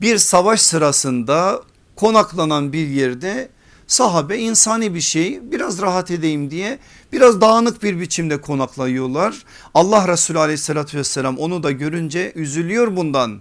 Bir 0.01 0.19
savaş 0.19 0.61
sırasında 0.61 1.63
konaklanan 1.97 2.73
bir 2.73 2.89
yerde 2.89 3.49
sahabe 3.89 4.39
insani 4.39 4.95
bir 4.95 5.01
şey 5.01 5.41
biraz 5.43 5.82
rahat 5.82 6.11
edeyim 6.11 6.51
diye 6.51 6.78
biraz 7.12 7.41
dağınık 7.41 7.82
bir 7.82 8.01
biçimde 8.01 8.41
konaklayıyorlar. 8.41 9.45
Allah 9.74 10.09
Resulü 10.09 10.39
aleyhissalatü 10.39 10.99
vesselam 10.99 11.39
onu 11.39 11.62
da 11.62 11.70
görünce 11.70 12.32
üzülüyor 12.34 12.97
bundan 12.97 13.41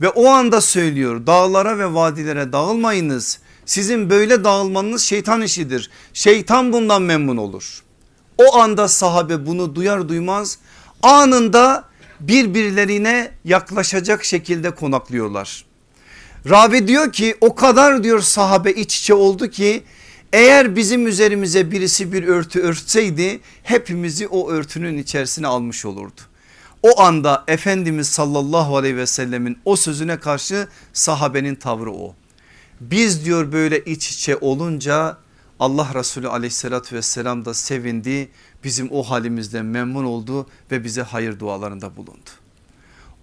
ve 0.00 0.08
o 0.08 0.28
anda 0.28 0.60
söylüyor 0.60 1.26
dağlara 1.26 1.78
ve 1.78 1.94
vadilere 1.94 2.52
dağılmayınız. 2.52 3.38
Sizin 3.66 4.10
böyle 4.10 4.44
dağılmanız 4.44 5.02
şeytan 5.02 5.42
işidir. 5.42 5.90
Şeytan 6.12 6.72
bundan 6.72 7.02
memnun 7.02 7.36
olur. 7.36 7.82
O 8.38 8.56
anda 8.56 8.88
sahabe 8.88 9.46
bunu 9.46 9.74
duyar 9.74 10.08
duymaz 10.08 10.58
anında 11.02 11.84
birbirlerine 12.20 13.30
yaklaşacak 13.44 14.24
şekilde 14.24 14.70
konaklıyorlar. 14.70 15.64
Rabi 16.50 16.88
diyor 16.88 17.12
ki 17.12 17.36
o 17.40 17.54
kadar 17.54 18.04
diyor 18.04 18.20
sahabe 18.20 18.72
iç 18.72 18.98
içe 18.98 19.14
oldu 19.14 19.48
ki 19.48 19.82
eğer 20.32 20.76
bizim 20.76 21.06
üzerimize 21.06 21.70
birisi 21.70 22.12
bir 22.12 22.24
örtü 22.24 22.60
örtseydi 22.60 23.40
hepimizi 23.62 24.28
o 24.28 24.50
örtünün 24.50 24.98
içerisine 24.98 25.46
almış 25.46 25.84
olurdu. 25.84 26.20
O 26.82 27.00
anda 27.00 27.44
Efendimiz 27.48 28.08
sallallahu 28.08 28.76
aleyhi 28.76 28.96
ve 28.96 29.06
sellemin 29.06 29.58
o 29.64 29.76
sözüne 29.76 30.16
karşı 30.20 30.68
sahabenin 30.92 31.54
tavrı 31.54 31.92
o. 31.92 32.14
Biz 32.80 33.24
diyor 33.24 33.52
böyle 33.52 33.84
iç 33.84 34.10
içe 34.10 34.36
olunca 34.36 35.18
Allah 35.60 35.88
Resulü 35.94 36.28
aleyhissalatü 36.28 36.96
vesselam 36.96 37.44
da 37.44 37.54
sevindi. 37.54 38.28
Bizim 38.64 38.88
o 38.92 39.02
halimizden 39.02 39.64
memnun 39.64 40.04
oldu 40.04 40.46
ve 40.70 40.84
bize 40.84 41.02
hayır 41.02 41.38
dualarında 41.38 41.96
bulundu. 41.96 42.30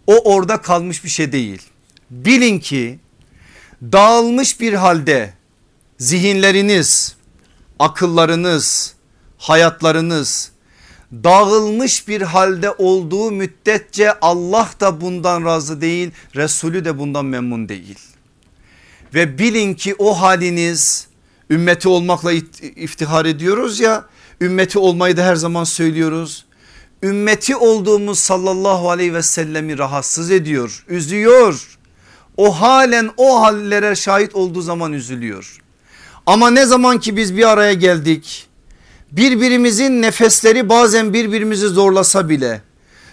O 0.07 0.35
orada 0.35 0.61
kalmış 0.61 1.03
bir 1.03 1.09
şey 1.09 1.31
değil. 1.31 1.61
Bilin 2.09 2.59
ki 2.59 2.99
dağılmış 3.81 4.59
bir 4.59 4.73
halde 4.73 5.33
zihinleriniz, 5.97 7.15
akıllarınız, 7.79 8.93
hayatlarınız 9.37 10.51
dağılmış 11.11 12.07
bir 12.07 12.21
halde 12.21 12.71
olduğu 12.71 13.31
müddetçe 13.31 14.19
Allah 14.19 14.69
da 14.79 15.01
bundan 15.01 15.45
razı 15.45 15.81
değil 15.81 16.11
Resulü 16.35 16.85
de 16.85 16.99
bundan 16.99 17.25
memnun 17.25 17.69
değil. 17.69 17.99
Ve 19.13 19.37
bilin 19.37 19.73
ki 19.73 19.95
o 19.97 20.21
haliniz 20.21 21.07
ümmeti 21.49 21.89
olmakla 21.89 22.31
iftihar 22.75 23.25
ediyoruz 23.25 23.79
ya 23.79 24.05
ümmeti 24.41 24.79
olmayı 24.79 25.17
da 25.17 25.25
her 25.25 25.35
zaman 25.35 25.63
söylüyoruz. 25.63 26.45
Ümmeti 27.03 27.55
olduğumuz 27.55 28.19
sallallahu 28.19 28.89
aleyhi 28.89 29.13
ve 29.13 29.23
sellemi 29.23 29.77
rahatsız 29.77 30.31
ediyor 30.31 30.85
üzüyor. 30.87 31.78
O 32.39 32.51
halen 32.51 33.09
o 33.17 33.41
hallere 33.41 33.95
şahit 33.95 34.35
olduğu 34.35 34.61
zaman 34.61 34.93
üzülüyor. 34.93 35.57
Ama 36.25 36.49
ne 36.49 36.65
zaman 36.65 36.99
ki 36.99 37.17
biz 37.17 37.37
bir 37.37 37.49
araya 37.49 37.73
geldik 37.73 38.47
birbirimizin 39.11 40.01
nefesleri 40.01 40.69
bazen 40.69 41.13
birbirimizi 41.13 41.67
zorlasa 41.67 42.29
bile 42.29 42.61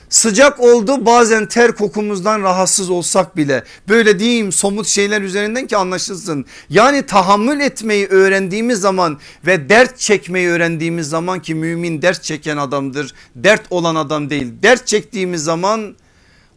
sıcak 0.09 0.61
oldu 0.61 1.07
bazen 1.07 1.47
ter 1.47 1.73
kokumuzdan 1.73 2.43
rahatsız 2.43 2.91
olsak 2.91 3.37
bile 3.37 3.65
böyle 3.89 4.19
diyeyim 4.19 4.53
somut 4.53 4.87
şeyler 4.87 5.23
üzerinden 5.23 5.67
ki 5.67 5.77
anlaşılsın. 5.77 6.45
Yani 6.71 7.07
tahammül 7.07 7.61
etmeyi 7.61 8.07
öğrendiğimiz 8.07 8.81
zaman 8.81 9.19
ve 9.47 9.69
dert 9.69 9.99
çekmeyi 9.99 10.49
öğrendiğimiz 10.49 11.09
zaman 11.09 11.43
ki 11.43 11.55
mümin 11.55 12.03
dert 12.03 12.23
çeken 12.23 12.57
adamdır 12.57 13.15
dert 13.37 13.63
olan 13.71 13.95
adam 13.95 14.31
değil 14.31 14.53
dert 14.63 14.87
çektiğimiz 14.87 15.45
zaman 15.45 15.97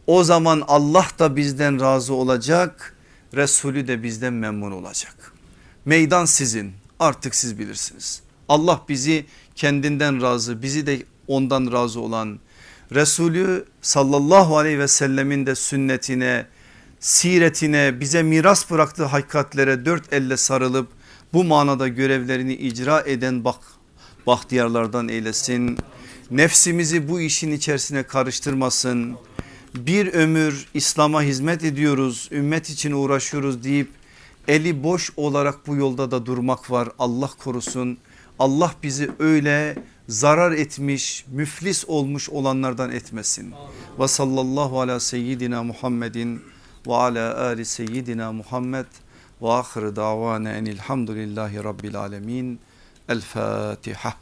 o 0.06 0.24
zaman 0.24 0.62
Allah 0.68 1.06
da 1.18 1.36
bizden 1.36 1.80
razı 1.80 2.14
olacak 2.14 2.96
Resulü 3.36 3.88
de 3.88 4.02
bizden 4.02 4.32
memnun 4.32 4.72
olacak. 4.72 5.32
Meydan 5.84 6.24
sizin 6.24 6.72
artık 6.98 7.34
siz 7.34 7.58
bilirsiniz. 7.58 8.22
Allah 8.48 8.80
bizi 8.88 9.26
kendinden 9.54 10.22
razı 10.22 10.62
bizi 10.62 10.86
de 10.86 11.02
ondan 11.28 11.72
razı 11.72 12.00
olan 12.00 12.38
Resulü 12.94 13.64
sallallahu 13.82 14.58
aleyhi 14.58 14.78
ve 14.78 14.88
sellemin 14.88 15.46
de 15.46 15.54
sünnetine 15.54 16.46
siretine 17.00 18.00
bize 18.00 18.22
miras 18.22 18.70
bıraktığı 18.70 19.04
hakikatlere 19.04 19.84
dört 19.84 20.12
elle 20.12 20.36
sarılıp 20.36 20.88
bu 21.32 21.44
manada 21.44 21.88
görevlerini 21.88 22.54
icra 22.54 23.00
eden 23.00 23.44
bak, 23.44 23.60
bahtiyarlardan 24.26 25.08
eylesin. 25.08 25.78
Nefsimizi 26.30 27.08
bu 27.08 27.20
işin 27.20 27.52
içerisine 27.52 28.02
karıştırmasın. 28.02 29.16
Bir 29.74 30.12
ömür 30.12 30.66
İslam'a 30.74 31.22
hizmet 31.22 31.64
ediyoruz 31.64 32.28
ümmet 32.32 32.70
için 32.70 32.92
uğraşıyoruz 32.92 33.64
deyip 33.64 33.88
eli 34.48 34.82
boş 34.82 35.12
olarak 35.16 35.66
bu 35.66 35.76
yolda 35.76 36.10
da 36.10 36.26
durmak 36.26 36.70
var 36.70 36.88
Allah 36.98 37.30
korusun. 37.38 37.98
Allah 38.38 38.74
bizi 38.82 39.10
öyle 39.18 39.82
zarar 40.08 40.52
etmiş 40.52 41.24
müflis 41.32 41.84
olmuş 41.88 42.28
olanlardan 42.28 42.90
etmesin. 42.90 43.54
Ve 43.98 44.08
sallallahu 44.08 44.80
ala 44.80 45.00
seyyidina 45.00 45.62
Muhammedin 45.62 46.42
ve 46.86 46.94
ala 46.94 47.40
ali 47.40 47.64
seyyidina 47.64 48.32
Muhammed 48.32 48.86
ve 49.42 49.48
ahir 49.48 49.96
davana 49.96 50.50
enilhamdülillahi 50.52 51.64
rabbil 51.64 51.96
alemin. 51.96 52.60
El 53.08 53.20
Fatiha. 53.20 54.14